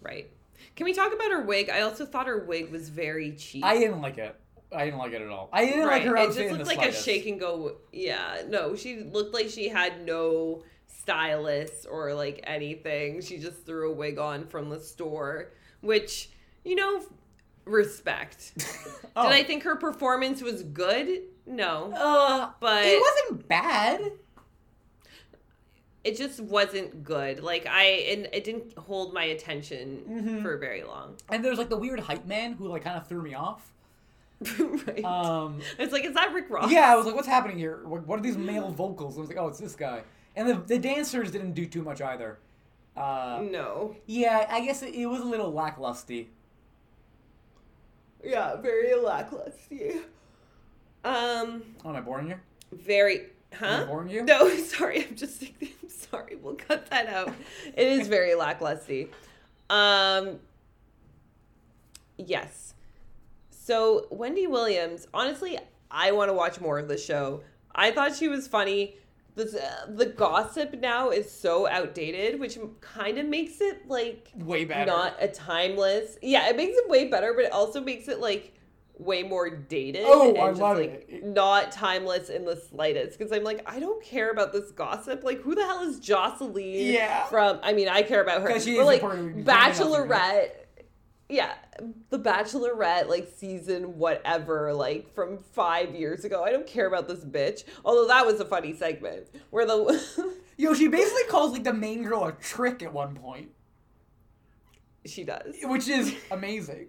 Right. 0.00 0.30
Can 0.76 0.84
we 0.84 0.94
talk 0.94 1.12
about 1.12 1.30
her 1.30 1.42
wig? 1.42 1.70
I 1.70 1.82
also 1.82 2.06
thought 2.06 2.26
her 2.26 2.44
wig 2.44 2.70
was 2.70 2.88
very 2.88 3.32
cheap. 3.32 3.64
I 3.64 3.78
didn't 3.78 4.00
like 4.00 4.18
it. 4.18 4.36
I 4.74 4.86
didn't 4.86 4.98
like 4.98 5.12
it 5.12 5.20
at 5.20 5.28
all. 5.28 5.50
I 5.52 5.66
didn't 5.66 5.86
right. 5.86 6.02
like 6.02 6.02
her 6.04 6.16
it 6.16 6.34
just 6.34 6.38
looked 6.38 6.66
like 6.66 6.88
a 6.88 6.92
shake 6.92 7.26
and 7.26 7.38
go. 7.38 7.76
Yeah. 7.92 8.42
No, 8.48 8.74
she 8.74 9.00
looked 9.00 9.34
like 9.34 9.48
she 9.50 9.68
had 9.68 10.06
no 10.06 10.62
stylist 11.02 11.86
or 11.90 12.14
like 12.14 12.40
anything. 12.44 13.20
She 13.20 13.38
just 13.38 13.64
threw 13.66 13.90
a 13.90 13.94
wig 13.94 14.18
on 14.18 14.46
from 14.46 14.70
the 14.70 14.78
store, 14.80 15.50
which, 15.80 16.30
you 16.64 16.74
know, 16.76 17.02
respect. 17.64 18.52
Oh. 19.14 19.24
Did 19.24 19.32
I 19.32 19.42
think 19.42 19.64
her 19.64 19.76
performance 19.76 20.40
was 20.40 20.62
good? 20.62 21.06
No. 21.44 21.92
Uh, 21.92 22.50
But- 22.60 22.84
it 22.86 22.98
wasn't 22.98 23.46
bad. 23.46 24.12
It 26.04 26.16
just 26.16 26.40
wasn't 26.40 27.04
good. 27.04 27.42
Like 27.42 27.66
I 27.68 27.82
and 27.84 28.28
it 28.32 28.42
didn't 28.44 28.76
hold 28.78 29.12
my 29.12 29.24
attention 29.24 30.02
Mm-hmm. 30.08 30.42
for 30.42 30.56
very 30.56 30.82
long. 30.82 31.16
And 31.28 31.44
there's 31.44 31.58
like 31.58 31.68
the 31.68 31.76
weird 31.76 32.00
hype 32.00 32.26
man 32.26 32.54
who 32.54 32.68
like 32.68 32.84
kind 32.84 32.96
of 32.96 33.06
threw 33.06 33.22
me 33.22 33.34
off. 33.34 33.70
right. 34.58 35.04
Um, 35.04 35.60
it's 35.78 35.92
like 35.92 36.04
is 36.04 36.14
that 36.14 36.32
Rick 36.32 36.46
Ross? 36.50 36.72
yeah, 36.72 36.90
I 36.90 36.96
was 36.96 37.04
like, 37.06 37.14
what's 37.14 37.28
happening 37.28 37.58
here? 37.58 37.80
What, 37.84 38.06
what 38.06 38.18
are 38.18 38.22
these 38.22 38.38
male 38.38 38.70
vocals? 38.70 39.16
I 39.16 39.20
was 39.20 39.28
like, 39.28 39.38
oh, 39.38 39.48
it's 39.48 39.58
this 39.60 39.76
guy. 39.76 40.02
And 40.36 40.48
the 40.48 40.54
the 40.54 40.78
dancers 40.78 41.30
didn't 41.30 41.52
do 41.52 41.66
too 41.66 41.82
much 41.82 42.00
either. 42.00 42.38
Uh, 42.96 43.42
No. 43.50 43.96
yeah, 44.06 44.46
I 44.50 44.60
guess 44.64 44.82
it, 44.82 44.94
it 44.94 45.06
was 45.06 45.20
a 45.20 45.24
little 45.24 45.52
lacklusty. 45.52 46.26
Yeah, 48.24 48.56
very 48.56 48.94
lackluster. 48.94 50.02
Um, 51.04 51.62
Oh, 51.84 51.90
am 51.90 51.96
I 51.96 52.00
boring 52.00 52.28
you? 52.28 52.36
very. 52.70 53.18
Am 53.20 53.24
I 53.52 53.56
Huh? 53.56 53.86
boring 53.86 54.08
you? 54.08 54.22
No, 54.24 54.48
sorry. 54.56 55.04
I'm 55.06 55.16
just. 55.16 55.42
I'm 55.62 55.88
sorry. 55.88 56.36
We'll 56.36 56.54
cut 56.54 56.86
that 56.90 57.06
out. 57.08 57.34
It 57.74 57.86
is 57.88 58.08
very 58.08 58.30
lacklusty. 58.38 59.08
Um. 59.68 60.38
Yes. 62.16 62.74
So 63.50 64.06
Wendy 64.10 64.46
Williams, 64.46 65.06
honestly, 65.14 65.58
I 65.90 66.12
want 66.12 66.28
to 66.28 66.34
watch 66.34 66.60
more 66.60 66.78
of 66.78 66.88
the 66.88 66.98
show. 66.98 67.42
I 67.74 67.90
thought 67.90 68.14
she 68.14 68.28
was 68.28 68.46
funny. 68.46 68.96
The, 69.34 69.86
the 69.88 70.06
gossip 70.06 70.74
now 70.78 71.08
is 71.10 71.30
so 71.30 71.66
outdated, 71.66 72.38
which 72.38 72.58
kind 72.80 73.16
of 73.18 73.26
makes 73.26 73.60
it 73.60 73.88
like 73.88 74.30
Way 74.36 74.66
better. 74.66 74.90
not 74.90 75.16
a 75.20 75.28
timeless. 75.28 76.18
Yeah, 76.20 76.48
it 76.48 76.56
makes 76.56 76.76
it 76.76 76.88
way 76.88 77.08
better, 77.08 77.32
but 77.34 77.46
it 77.46 77.52
also 77.52 77.80
makes 77.80 78.08
it 78.08 78.20
like 78.20 78.54
way 78.98 79.22
more 79.22 79.48
dated. 79.48 80.02
Oh, 80.04 80.28
and 80.30 80.38
I 80.38 80.48
just, 80.48 80.60
love 80.60 80.76
like, 80.78 81.06
it. 81.08 81.24
Not 81.24 81.72
timeless 81.72 82.28
in 82.28 82.44
the 82.44 82.56
slightest. 82.56 83.18
Because 83.18 83.32
I'm 83.32 83.42
like, 83.42 83.62
I 83.66 83.80
don't 83.80 84.02
care 84.04 84.30
about 84.30 84.52
this 84.52 84.70
gossip. 84.70 85.24
Like, 85.24 85.40
who 85.40 85.54
the 85.54 85.64
hell 85.64 85.82
is 85.82 85.98
Jocelyn? 85.98 86.92
Yeah. 86.92 87.24
From 87.26 87.58
I 87.62 87.72
mean, 87.72 87.88
I 87.88 88.02
care 88.02 88.22
about 88.22 88.42
her. 88.42 88.48
Because 88.48 88.64
she's 88.64 88.78
like 88.78 89.02
important. 89.02 89.32
Bring 89.32 89.46
it 89.46 89.48
up 89.48 89.74
to. 89.74 89.82
Bachelorette. 89.82 90.50
Yeah, 91.32 91.54
the 92.10 92.18
Bachelorette, 92.18 93.08
like 93.08 93.26
season 93.34 93.96
whatever, 93.96 94.74
like 94.74 95.14
from 95.14 95.38
five 95.38 95.94
years 95.94 96.26
ago. 96.26 96.44
I 96.44 96.50
don't 96.50 96.66
care 96.66 96.86
about 96.86 97.08
this 97.08 97.24
bitch. 97.24 97.64
Although 97.86 98.06
that 98.08 98.26
was 98.26 98.38
a 98.38 98.44
funny 98.44 98.74
segment 98.74 99.28
where 99.48 99.64
the 99.64 100.34
Yo, 100.58 100.74
she 100.74 100.88
basically 100.88 101.24
calls 101.30 101.52
like 101.52 101.64
the 101.64 101.72
main 101.72 102.02
girl 102.02 102.24
a 102.26 102.32
trick 102.32 102.82
at 102.82 102.92
one 102.92 103.14
point, 103.14 103.48
she 105.06 105.24
does. 105.24 105.54
which 105.62 105.88
is 105.88 106.14
amazing. 106.30 106.88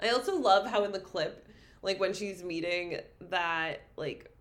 I 0.00 0.08
also 0.08 0.36
love 0.36 0.66
how 0.66 0.82
in 0.82 0.90
the 0.90 0.98
clip, 0.98 1.46
like 1.80 2.00
when 2.00 2.12
she's 2.12 2.42
meeting 2.42 2.98
that 3.30 3.82
like 3.96 4.34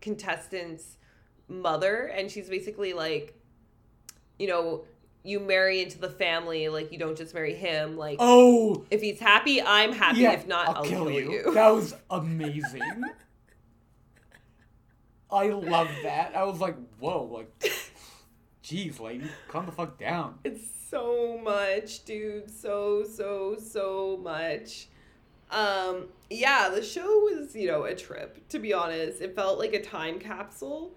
contestant's 0.00 0.98
mother, 1.48 2.04
and 2.14 2.30
she's 2.30 2.48
basically 2.48 2.92
like, 2.92 3.34
you 4.38 4.46
know, 4.46 4.84
you 5.22 5.38
marry 5.40 5.82
into 5.82 5.98
the 5.98 6.08
family, 6.08 6.68
like 6.68 6.92
you 6.92 6.98
don't 6.98 7.16
just 7.16 7.34
marry 7.34 7.54
him. 7.54 7.96
Like 7.96 8.16
Oh, 8.20 8.84
if 8.90 9.00
he's 9.02 9.20
happy, 9.20 9.60
I'm 9.60 9.92
happy. 9.92 10.20
yeah. 10.20 10.32
if 10.32 10.46
not, 10.46 10.68
I'll, 10.76 10.84
kill, 10.84 11.10
you. 11.10 11.52
That 11.52 11.68
was 11.74 11.94
amazing. 12.10 12.82
I 15.30 15.48
love 15.50 15.88
that. 16.02 16.34
I 16.34 16.42
was 16.44 16.58
like, 16.60 16.76
whoa, 16.98 17.22
like, 17.24 17.72
jeez, 18.64 18.98
lady, 18.98 19.26
calm 19.48 19.66
the 19.66 19.72
fuck 19.72 19.98
down. 19.98 20.38
It's 20.44 20.64
so 20.90 21.38
much, 21.42 22.04
dude. 22.04 22.50
So 22.50 23.04
so 23.04 23.56
so 23.56 24.18
much. 24.22 24.88
Um 25.50 26.08
yeah, 26.30 26.68
the 26.68 26.82
show 26.82 27.06
was, 27.20 27.54
you 27.54 27.68
know, 27.68 27.84
a 27.84 27.94
trip, 27.94 28.48
to 28.48 28.58
be 28.58 28.72
honest. 28.72 29.20
It 29.20 29.34
felt 29.36 29.58
like 29.58 29.72
a 29.74 29.82
time 29.82 30.18
capsule 30.18 30.92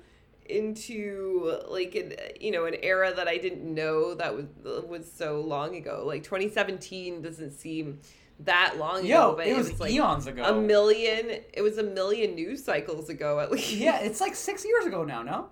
into 0.47 1.59
like 1.67 1.95
an 1.95 2.13
you 2.39 2.51
know, 2.51 2.65
an 2.65 2.75
era 2.83 3.13
that 3.15 3.27
I 3.27 3.37
didn't 3.37 3.63
know 3.63 4.13
that 4.15 4.35
was 4.35 4.45
was 4.87 5.11
so 5.11 5.41
long 5.41 5.75
ago. 5.75 6.03
Like 6.05 6.23
2017 6.23 7.21
doesn't 7.21 7.51
seem 7.51 7.99
that 8.39 8.75
long 8.77 8.99
ago, 8.99 9.07
Yo, 9.07 9.35
but 9.35 9.47
it 9.47 9.55
was, 9.55 9.79
like 9.79 9.91
eons 9.91 10.27
ago. 10.27 10.43
a 10.43 10.59
million. 10.61 11.29
It 11.53 11.61
was 11.61 11.77
a 11.77 11.83
million 11.83 12.35
news 12.35 12.63
cycles 12.63 13.09
ago 13.09 13.39
at 13.39 13.51
least. 13.51 13.71
Yeah, 13.73 13.99
it's 13.99 14.19
like 14.21 14.35
six 14.35 14.65
years 14.65 14.85
ago 14.85 15.03
now. 15.03 15.21
No, 15.23 15.49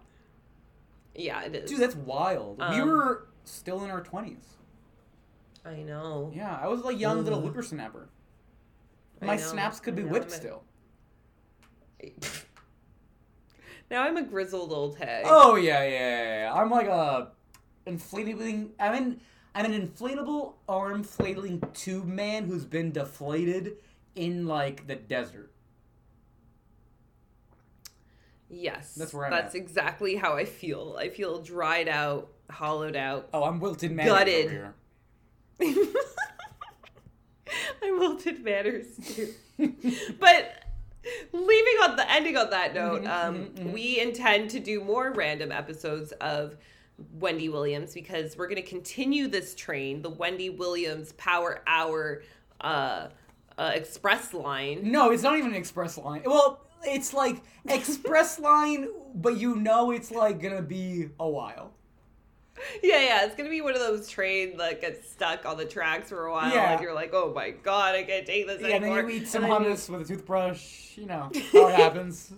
yeah, 1.15 1.43
it 1.43 1.55
is. 1.55 1.69
dude, 1.69 1.79
that's 1.79 1.95
wild. 1.95 2.57
we 2.57 2.63
Um, 2.65 2.89
were 2.89 3.27
still 3.43 3.83
in 3.83 3.91
our 3.91 4.01
twenties. 4.01 4.45
I 5.63 5.75
know. 5.83 6.31
Yeah, 6.35 6.59
I 6.61 6.67
was 6.67 6.81
like 6.81 6.99
young 6.99 7.23
little 7.23 7.39
Ugh. 7.39 7.45
whippersnapper. 7.45 8.09
My 9.21 9.37
snaps 9.37 9.79
could 9.79 9.95
be 9.95 10.03
whipped 10.03 10.31
still. 10.31 10.63
Now 13.91 14.03
I'm 14.03 14.15
a 14.15 14.23
grizzled 14.23 14.71
old 14.71 14.97
hag. 14.97 15.25
Oh 15.27 15.55
yeah, 15.55 15.83
yeah, 15.83 16.43
yeah. 16.43 16.53
I'm 16.53 16.69
like 16.69 16.87
a 16.87 17.27
inflatable. 17.85 18.69
I'm 18.79 18.95
in. 18.95 19.19
I'm 19.53 19.65
an 19.65 19.87
inflatable 19.87 20.53
arm 20.69 21.03
flailing 21.03 21.61
tube 21.73 22.07
man 22.07 22.45
who's 22.45 22.63
been 22.63 22.93
deflated 22.93 23.75
in 24.15 24.47
like 24.47 24.87
the 24.87 24.95
desert. 24.95 25.51
Yes, 28.49 28.95
That's 28.95 29.13
where 29.13 29.25
I'm 29.25 29.31
That's 29.31 29.55
at. 29.55 29.61
exactly 29.61 30.15
how 30.15 30.35
I 30.35 30.45
feel. 30.45 30.95
I 30.97 31.09
feel 31.09 31.41
dried 31.41 31.89
out, 31.89 32.29
hollowed 32.49 32.95
out. 32.95 33.27
Oh, 33.33 33.43
I'm 33.43 33.59
wilted 33.59 33.91
man 33.91 34.05
Gutted. 34.05 34.67
I 35.59 35.71
wilted 37.91 38.43
manners 38.43 38.87
too. 39.05 39.33
But 40.19 40.61
leaving 41.34 41.74
on 41.84 41.95
the 41.95 42.10
ending 42.12 42.38
on 42.38 42.49
that 42.52 42.74
note, 42.74 43.04
Mhm, 43.04 43.08
um, 43.10 43.36
mhm, 43.38 43.54
mhm. 43.56 43.74
we 43.74 43.99
intend 43.99 44.49
to 44.52 44.60
do 44.60 44.82
more 44.84 45.12
random 45.12 45.52
episodes 45.52 46.12
of 46.14 46.58
Wendy 47.14 47.49
Williams 47.49 47.93
because 47.93 48.38
we're 48.38 48.47
going 48.47 48.62
to 48.62 48.68
continue 48.68 49.28
this 49.28 49.56
train, 49.56 50.02
the 50.02 50.10
Wendy 50.10 50.49
Williams 50.49 51.14
Power 51.14 51.62
Hour 51.66 52.22
uh, 52.62 53.08
uh, 53.58 53.72
Express 53.74 54.34
line. 54.34 54.91
no, 54.91 55.12
it's 55.12 55.24
not 55.24 55.38
even 55.38 55.52
an 55.52 55.56
express 55.58 55.97
line. 55.97 56.22
Well, 56.26 56.62
it's 56.84 57.14
like 57.14 57.41
express 57.68 58.39
line, 58.39 58.88
but 59.16 59.38
you 59.38 59.56
know 59.56 59.91
it's 59.91 60.12
like 60.12 60.41
gonna 60.41 60.62
be 60.62 61.10
a 61.20 61.28
while. 61.28 61.72
Yeah, 62.84 62.99
yeah, 63.01 63.26
it's 63.26 63.36
going 63.36 63.45
to 63.45 63.51
be 63.51 63.62
one 63.62 63.74
of 63.74 63.80
those 63.80 64.07
trains 64.09 64.57
that 64.57 64.82
gets 64.82 65.09
stuck 65.09 65.45
on 65.45 65.57
the 65.57 65.66
tracks 65.66 66.09
for 66.09 66.26
a 66.26 66.32
while, 66.32 66.51
Yeah. 66.53 66.74
and 66.74 66.82
you're 66.82 66.93
like, 66.93 67.12
oh 67.14 67.32
my 67.34 67.51
god, 67.51 67.95
I 67.95 68.03
can't 68.03 68.26
take 68.26 68.47
this 68.47 68.62
Yeah, 68.62 68.76
and 68.76 68.84
then 68.86 68.91
you 68.93 69.09
eat 69.09 69.28
some 69.28 69.43
And 69.43 69.51
then 69.53 69.64
you- 69.64 69.70
hummus 69.70 69.89
with 69.89 70.01
a 70.01 70.05
toothbrush. 70.05 70.97
You 70.97 71.05
know 71.07 71.32
how 71.53 71.68
it 71.68 71.76
happens. 71.76 72.34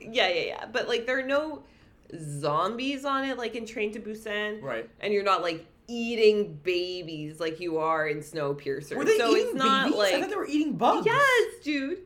Yeah, 0.00 0.28
yeah, 0.28 0.42
yeah. 0.42 0.64
But 0.72 0.88
like, 0.88 1.06
there 1.06 1.18
are 1.18 1.22
no 1.22 1.62
zombies 2.16 3.04
on 3.04 3.24
it, 3.24 3.38
like 3.38 3.54
in 3.54 3.66
Train 3.66 3.92
to 3.92 4.00
Busan. 4.00 4.62
Right. 4.62 4.88
And 5.00 5.12
you're 5.12 5.22
not 5.24 5.42
like 5.42 5.66
eating 5.86 6.54
babies 6.62 7.40
like 7.40 7.60
you 7.60 7.78
are 7.78 8.08
in 8.08 8.18
Snowpiercer. 8.18 8.96
Were 8.96 9.04
they 9.04 9.16
so 9.16 9.30
eating 9.30 9.46
it's 9.46 9.54
not 9.54 9.84
babies? 9.84 9.98
like 9.98 10.14
I 10.14 10.20
thought 10.20 10.30
they 10.30 10.36
were 10.36 10.46
eating 10.46 10.74
bugs. 10.74 11.06
yes, 11.06 11.54
dude. 11.62 11.98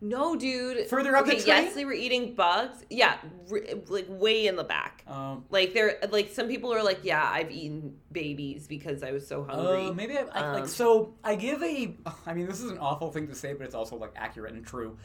No, 0.00 0.36
dude. 0.36 0.88
Further 0.88 1.16
up 1.16 1.24
the 1.24 1.32
okay, 1.32 1.42
train? 1.42 1.64
Yes, 1.64 1.74
they 1.74 1.84
were 1.86 1.94
eating 1.94 2.34
bugs. 2.34 2.84
Yeah, 2.90 3.16
r- 3.50 3.60
like 3.88 4.06
way 4.08 4.46
in 4.46 4.56
the 4.56 4.64
back. 4.64 5.02
Um, 5.08 5.44
Like 5.50 5.72
they're 5.72 5.96
like 6.10 6.32
some 6.32 6.48
people 6.48 6.72
are 6.74 6.82
like, 6.82 7.00
yeah, 7.02 7.24
I've 7.24 7.50
eaten 7.50 7.96
babies 8.12 8.66
because 8.66 9.02
I 9.02 9.12
was 9.12 9.26
so 9.26 9.44
hungry. 9.44 9.86
Uh, 9.86 9.92
maybe 9.92 10.16
I, 10.18 10.22
I 10.32 10.40
Um, 10.48 10.54
like 10.60 10.68
so. 10.68 11.14
I 11.24 11.34
give 11.34 11.62
a. 11.62 11.94
I 12.26 12.34
mean, 12.34 12.46
this 12.46 12.60
is 12.60 12.70
an 12.70 12.78
awful 12.78 13.10
thing 13.10 13.26
to 13.28 13.34
say, 13.34 13.54
but 13.54 13.64
it's 13.64 13.74
also 13.74 13.96
like 13.96 14.12
accurate 14.16 14.52
and 14.52 14.66
true. 14.66 14.98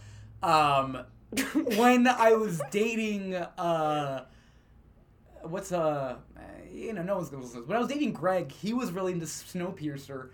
Um, 0.44 1.06
when 1.78 2.08
I 2.08 2.34
was 2.34 2.62
dating, 2.72 3.36
uh, 3.36 4.26
what's 5.44 5.72
uh, 5.72 6.18
you 6.72 6.94
know, 6.94 7.04
no 7.04 7.16
one's 7.16 7.30
gonna 7.30 7.44
listen. 7.44 7.66
When 7.66 7.78
I 7.78 7.80
was 7.80 7.90
dating 7.90 8.14
Greg, 8.14 8.52
he 8.52 8.74
was 8.74 8.92
really 8.92 9.14
into 9.14 9.26
Snowpiercer, 9.26 10.30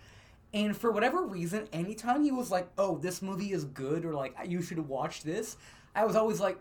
and 0.54 0.76
for 0.76 0.91
whatever 0.91 1.24
reason, 1.24 1.68
anytime 1.74 2.24
he 2.24 2.32
was 2.32 2.52
like, 2.52 2.70
"Oh, 2.78 2.98
this 2.98 3.22
movie 3.22 3.52
is 3.52 3.66
good," 3.66 4.06
or 4.06 4.14
like, 4.14 4.36
"You 4.45 4.62
should 4.62 4.80
watch 4.80 5.24
this," 5.24 5.58
I 5.95 6.06
was 6.06 6.16
always 6.16 6.39
like, 6.39 6.58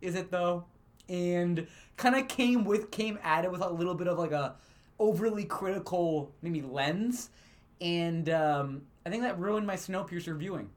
"Is 0.00 0.14
it 0.14 0.30
though?" 0.30 0.64
And 1.08 1.66
kind 1.96 2.14
of 2.14 2.28
came 2.28 2.64
with 2.64 2.90
came 2.90 3.18
at 3.22 3.44
it 3.44 3.52
with 3.52 3.60
a 3.60 3.68
little 3.68 3.94
bit 3.94 4.08
of 4.08 4.18
like 4.18 4.32
a 4.32 4.56
overly 4.98 5.44
critical 5.44 6.32
maybe 6.42 6.62
lens, 6.62 7.30
and 7.80 8.28
um, 8.30 8.82
I 9.04 9.10
think 9.10 9.22
that 9.22 9.38
ruined 9.38 9.66
my 9.66 9.76
Snowpiercer 9.76 10.36
viewing. 10.36 10.70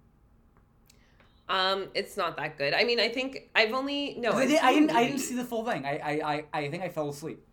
Um, 1.50 1.90
it's 1.94 2.16
not 2.16 2.38
that 2.38 2.58
good. 2.58 2.74
I 2.74 2.86
mean, 2.86 3.00
I 3.00 3.10
think 3.10 3.50
I've 3.54 3.74
only 3.74 4.16
no. 4.18 4.32
I, 4.32 4.46
did, 4.46 4.60
I, 4.60 4.74
didn't, 4.74 4.92
I 4.92 5.06
didn't 5.06 5.20
see 5.20 5.36
the 5.36 5.44
full 5.44 5.66
thing. 5.66 5.86
I, 5.86 5.98
I, 5.98 6.34
I, 6.34 6.46
I 6.54 6.70
think 6.70 6.82
I 6.82 6.90
fell 6.90 7.10
asleep. 7.10 7.46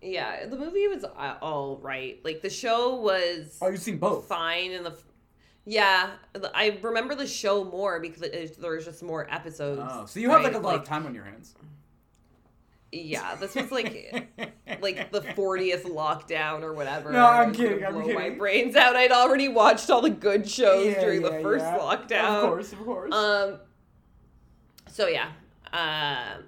Yeah, 0.00 0.46
the 0.46 0.56
movie 0.56 0.86
was 0.88 1.04
uh, 1.04 1.36
all 1.42 1.78
right. 1.82 2.20
Like 2.24 2.40
the 2.42 2.50
show 2.50 2.96
was 2.96 3.58
Oh, 3.60 3.68
you've 3.68 3.80
seen 3.80 3.98
both. 3.98 4.26
fine, 4.26 4.72
and 4.72 4.86
the 4.86 4.96
yeah, 5.64 6.10
I 6.54 6.78
remember 6.82 7.14
the 7.14 7.26
show 7.26 7.62
more 7.64 8.00
because 8.00 8.22
it, 8.22 8.58
there 8.60 8.70
was 8.72 8.84
just 8.86 9.02
more 9.02 9.26
episodes. 9.32 9.82
Oh, 9.84 10.06
so 10.06 10.18
you 10.20 10.30
have 10.30 10.42
like 10.42 10.54
a 10.54 10.58
lot 10.58 10.76
of 10.76 10.84
time 10.84 11.04
on 11.04 11.14
your 11.14 11.24
hands. 11.24 11.54
Yeah, 12.90 13.34
this 13.34 13.54
was 13.54 13.70
like 13.70 14.32
like 14.80 15.12
the 15.12 15.20
40th 15.20 15.82
lockdown 15.82 16.62
or 16.62 16.72
whatever. 16.72 17.12
No, 17.12 17.26
I'm 17.26 17.52
kidding, 17.52 17.84
I'm 17.84 17.92
blow 18.00 18.14
My 18.14 18.30
brains 18.30 18.76
out. 18.76 18.96
I'd 18.96 19.12
already 19.12 19.48
watched 19.48 19.90
all 19.90 20.00
the 20.00 20.08
good 20.08 20.48
shows 20.48 20.86
Yeah, 20.86 21.00
during 21.00 21.20
yeah, 21.22 21.28
the 21.28 21.40
first 21.42 21.64
yeah. 21.66 21.76
lockdown. 21.78 22.36
Of 22.44 22.48
course, 22.48 22.72
of 22.72 22.78
course. 22.78 23.12
Um. 23.14 23.58
So 24.90 25.06
yeah. 25.08 25.32
Um. 25.72 26.44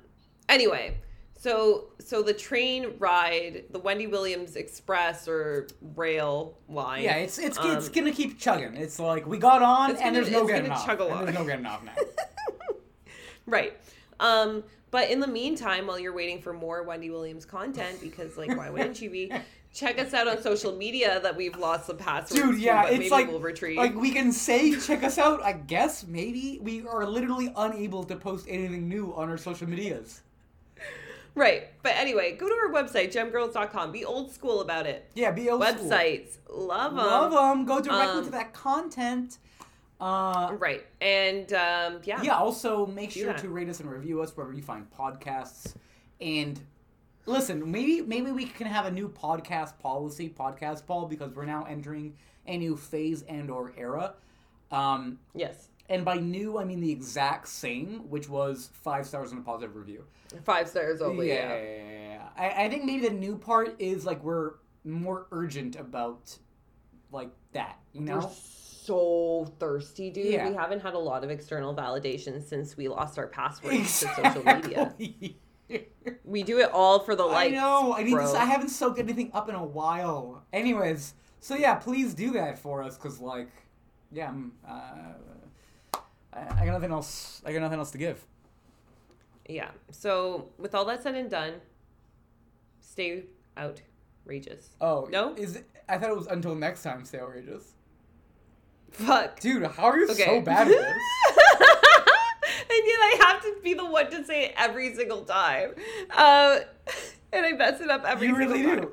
Anyway, 0.48 0.96
so 1.40 1.86
so 1.98 2.22
the 2.22 2.34
train 2.34 2.92
ride, 2.98 3.64
the 3.70 3.78
Wendy 3.78 4.06
Williams 4.06 4.56
Express 4.56 5.26
or 5.26 5.68
rail 5.96 6.58
line. 6.68 7.02
yeah, 7.02 7.16
it's 7.16 7.38
it's 7.38 7.56
it's 7.62 7.86
um, 7.86 7.92
gonna 7.94 8.12
keep 8.12 8.38
chugging. 8.38 8.76
It's 8.76 8.98
like 8.98 9.26
we 9.26 9.38
got 9.38 9.62
on, 9.62 9.92
and 9.92 9.98
gonna- 9.98 10.12
there's 10.12 10.30
no 10.30 10.42
it's 10.42 10.50
getting 10.50 10.64
gonna 10.68 10.78
off. 10.78 10.84
chug 10.84 11.00
and 11.00 11.26
there's 11.26 11.34
no 11.34 11.44
getting 11.46 11.64
off 11.64 11.82
now. 11.82 11.94
Right. 13.46 13.72
Um. 14.20 14.62
But 14.90 15.10
in 15.10 15.18
the 15.20 15.26
meantime, 15.26 15.86
while 15.86 15.98
you're 15.98 16.12
waiting 16.12 16.42
for 16.42 16.52
more 16.52 16.82
Wendy 16.82 17.10
Williams 17.10 17.46
content, 17.46 18.00
because 18.02 18.36
like 18.36 18.54
why 18.54 18.68
wouldn't 18.68 19.00
you 19.00 19.08
be? 19.08 19.32
Check 19.72 19.98
us 19.98 20.12
out 20.12 20.28
on 20.28 20.42
social 20.42 20.76
media 20.76 21.20
that 21.20 21.36
we've 21.36 21.56
lost 21.56 21.86
the 21.86 21.94
password. 21.94 22.42
Dude, 22.42 22.60
yeah, 22.60 22.86
it's 22.86 22.98
maybe 22.98 23.08
like 23.08 23.28
we'll 23.28 23.40
retrieve. 23.40 23.78
like 23.78 23.94
we 23.94 24.10
can 24.10 24.30
say 24.32 24.76
check 24.78 25.04
us 25.04 25.16
out. 25.16 25.42
I 25.44 25.52
guess 25.52 26.04
maybe 26.08 26.58
we 26.60 26.84
are 26.86 27.06
literally 27.06 27.52
unable 27.56 28.02
to 28.04 28.16
post 28.16 28.46
anything 28.48 28.88
new 28.88 29.14
on 29.14 29.30
our 29.30 29.38
social 29.38 29.68
medias. 29.68 30.22
Right. 31.34 31.68
But 31.82 31.92
anyway, 31.96 32.36
go 32.36 32.48
to 32.48 32.54
our 32.54 32.70
website, 32.72 33.12
gemgirls.com. 33.12 33.92
Be 33.92 34.04
old 34.04 34.30
school 34.32 34.60
about 34.60 34.86
it. 34.86 35.10
Yeah, 35.14 35.30
be 35.30 35.48
old 35.50 35.62
school. 35.64 35.88
Websites. 35.90 36.38
Love 36.48 36.94
them. 36.96 37.04
Love 37.06 37.32
them. 37.32 37.64
Go 37.66 37.80
directly 37.80 38.18
Um, 38.18 38.24
to 38.24 38.30
that 38.32 38.52
content. 38.52 39.38
Uh, 40.00 40.54
Right. 40.58 40.86
And 41.00 41.52
um, 41.52 42.00
yeah. 42.04 42.22
yeah. 42.22 42.36
Also, 42.36 42.86
make 42.86 43.10
sure 43.10 43.32
to 43.34 43.48
rate 43.48 43.68
us 43.68 43.80
and 43.80 43.90
review 43.90 44.22
us 44.22 44.36
wherever 44.36 44.54
you 44.54 44.62
find 44.62 44.86
podcasts. 44.90 45.74
And 46.20 46.58
listen, 47.26 47.70
maybe 47.70 48.00
maybe 48.02 48.30
we 48.32 48.44
can 48.46 48.66
have 48.66 48.86
a 48.86 48.90
new 48.90 49.08
podcast 49.08 49.78
policy, 49.78 50.28
podcast 50.36 50.86
Paul, 50.86 51.06
because 51.06 51.34
we're 51.34 51.44
now 51.46 51.64
entering 51.68 52.14
a 52.46 52.56
new 52.56 52.76
phase 52.76 53.22
and 53.22 53.50
or 53.50 53.72
era. 53.76 54.14
Um, 54.70 55.18
Yes. 55.34 55.68
And 55.90 56.04
by 56.04 56.16
new, 56.16 56.56
I 56.58 56.64
mean 56.64 56.80
the 56.80 56.90
exact 56.90 57.48
same, 57.48 58.08
which 58.08 58.28
was 58.28 58.70
five 58.72 59.06
stars 59.06 59.32
and 59.32 59.40
a 59.40 59.44
positive 59.44 59.76
review. 59.76 60.04
Five 60.44 60.68
stars 60.68 61.02
only. 61.02 61.28
yeah, 61.28 61.48
Yeah. 61.48 61.62
yeah, 61.62 62.08
yeah. 62.08 62.28
I, 62.38 62.64
I 62.64 62.68
think 62.70 62.84
maybe 62.84 63.06
the 63.08 63.14
new 63.14 63.36
part 63.36 63.74
is 63.78 64.06
like 64.06 64.22
we're 64.24 64.52
more 64.84 65.26
urgent 65.32 65.76
about 65.76 66.38
like 67.12 67.30
that, 67.52 67.78
you 67.92 68.00
know? 68.02 68.18
We're 68.20 68.30
so 68.32 69.52
thirsty, 69.58 70.10
dude. 70.10 70.26
Yeah. 70.26 70.48
We 70.48 70.54
haven't 70.54 70.80
had 70.80 70.94
a 70.94 70.98
lot 70.98 71.22
of 71.24 71.30
external 71.30 71.74
validation 71.74 72.42
since 72.42 72.76
we 72.76 72.88
lost 72.88 73.18
our 73.18 73.26
passwords 73.26 74.00
to 74.00 74.08
social 74.14 74.44
media. 74.44 74.94
We 76.24 76.42
do 76.42 76.58
it 76.58 76.70
all 76.72 76.98
for 76.98 77.14
the 77.14 77.24
I 77.24 77.32
likes. 77.32 77.52
know. 77.52 77.94
I 77.94 78.02
need 78.02 78.12
bro. 78.14 78.32
to. 78.32 78.38
I 78.38 78.44
haven't 78.44 78.70
soaked 78.70 78.98
anything 78.98 79.30
up 79.32 79.48
in 79.48 79.54
a 79.54 79.64
while. 79.64 80.44
Anyways, 80.52 81.14
so 81.38 81.54
yeah, 81.54 81.74
please 81.76 82.12
do 82.14 82.32
that 82.32 82.58
for 82.58 82.82
us, 82.82 82.96
cause 82.96 83.20
like, 83.20 83.50
yeah, 84.10 84.28
I'm, 84.30 84.52
uh, 84.68 85.12
I, 86.32 86.40
I 86.62 86.64
got 86.66 86.72
nothing 86.72 86.92
else. 86.92 87.42
I 87.44 87.52
got 87.52 87.60
nothing 87.60 87.78
else 87.78 87.90
to 87.92 87.98
give. 87.98 88.24
Yeah. 89.48 89.70
So 89.90 90.48
with 90.58 90.74
all 90.74 90.84
that 90.86 91.02
said 91.02 91.14
and 91.14 91.28
done, 91.30 91.54
stay 92.80 93.24
outrageous. 93.58 94.68
Oh 94.80 95.08
No? 95.10 95.34
Is 95.34 95.56
it, 95.56 95.68
I 95.88 95.98
thought 95.98 96.10
it 96.10 96.16
was 96.16 96.26
until 96.28 96.54
next 96.54 96.82
time. 96.82 97.04
Stay 97.04 97.18
outrageous, 97.18 97.72
Fuck. 98.92 99.40
dude. 99.40 99.64
How 99.66 99.84
are 99.88 99.98
you 99.98 100.08
Okay. 100.10 100.24
so 100.24 100.40
bad 100.40 100.68
at 100.68 100.68
this? 100.68 100.78
and 100.86 102.82
yet 102.86 102.98
I 103.00 103.16
have 103.28 103.42
to 103.42 103.56
be 103.62 103.74
the 103.74 103.84
one 103.86 104.08
to 104.10 104.24
say 104.24 104.44
it 104.46 104.54
every 104.56 104.94
single 104.94 105.24
time. 105.24 105.74
Uh, 106.10 106.60
and 107.32 107.44
I 107.46 107.52
mess 107.52 107.80
it 107.80 107.90
up 107.90 108.04
every 108.04 108.28
you 108.28 108.36
single 108.36 108.56
really 108.56 108.66
time. 108.68 108.80
do. 108.82 108.92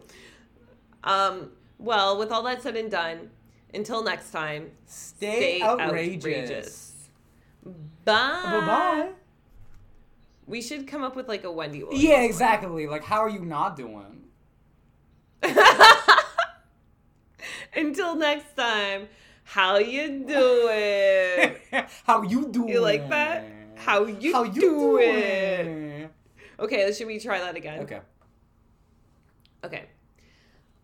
Um, 1.04 1.52
well, 1.78 2.18
with 2.18 2.32
all 2.32 2.42
that 2.44 2.64
said 2.64 2.76
and 2.76 2.90
done, 2.90 3.30
until 3.74 4.04
next 4.04 4.32
time, 4.32 4.72
Stay, 4.88 5.60
stay 5.60 5.62
outrageous. 5.62 6.26
outrageous. 6.26 6.87
Bye. 8.08 8.42
Bye 8.46 8.66
bye. 8.66 9.10
We 10.46 10.62
should 10.62 10.88
come 10.88 11.04
up 11.04 11.18
with 11.18 11.28
like 11.28 11.44
a 11.44 11.52
Wendy 11.52 11.84
Williams. 11.84 12.02
Yeah, 12.02 12.22
exactly. 12.22 12.88
Like, 12.88 13.04
how 13.04 13.20
are 13.20 13.30
you 13.30 13.44
not 13.44 13.76
doing? 13.76 14.24
Until 17.76 18.16
next 18.16 18.56
time, 18.56 19.10
How 19.44 19.78
you 19.78 20.24
doing? 20.26 21.56
How 22.06 22.22
you 22.22 22.48
doing? 22.48 22.70
You 22.70 22.80
like 22.80 23.10
that? 23.10 23.46
How 23.76 24.06
you, 24.06 24.34
How 24.34 24.44
you 24.44 24.62
doing? 24.62 25.66
doing? 25.66 26.10
Okay, 26.60 26.92
should 26.94 27.08
we 27.08 27.20
try 27.20 27.40
that 27.40 27.56
again? 27.58 27.82
Okay. 27.82 28.00
Okay. 29.66 29.86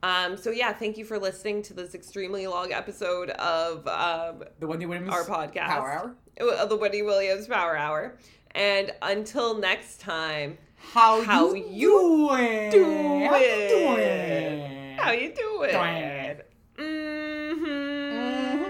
Um, 0.04 0.36
so 0.36 0.52
yeah, 0.52 0.74
thank 0.74 0.98
you 0.98 1.06
for 1.06 1.18
listening 1.18 1.62
to 1.64 1.74
this 1.74 1.96
extremely 1.96 2.46
long 2.48 2.74
episode 2.74 3.30
of 3.32 3.88
um, 3.88 4.44
The 4.60 4.68
Wendy 4.68 4.86
Williams 4.86 5.14
our 5.14 5.24
podcast, 5.24 5.68
Power 5.68 5.92
Hour. 5.92 6.16
Of 6.40 6.70
the 6.70 6.76
Wendy 6.76 7.02
Williams 7.02 7.48
Power 7.48 7.76
Hour. 7.78 8.16
And 8.52 8.94
until 9.02 9.58
next 9.58 10.00
time, 10.00 10.58
How, 10.78 11.24
How 11.24 11.54
you, 11.54 11.66
you 11.70 11.90
doing? 12.30 12.70
doing? 12.70 13.26
How 13.26 13.38
you 13.38 13.70
doing? 13.70 14.98
how 14.98 15.12
you 15.12 15.34
doing? 15.34 15.72
Doing. 15.72 16.38
Mm-hmm. 16.78 18.64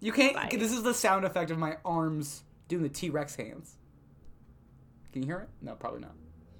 You 0.00 0.12
can't. 0.12 0.34
Bye. 0.34 0.48
This 0.52 0.72
is 0.72 0.82
the 0.82 0.94
sound 0.94 1.24
effect 1.24 1.50
of 1.50 1.58
my 1.58 1.76
arms 1.84 2.42
doing 2.68 2.82
the 2.82 2.88
T 2.88 3.10
Rex 3.10 3.34
hands. 3.34 3.76
Can 5.12 5.22
you 5.22 5.28
hear 5.28 5.38
it? 5.38 5.48
No, 5.62 5.74
probably 5.74 6.00
not. 6.00 6.12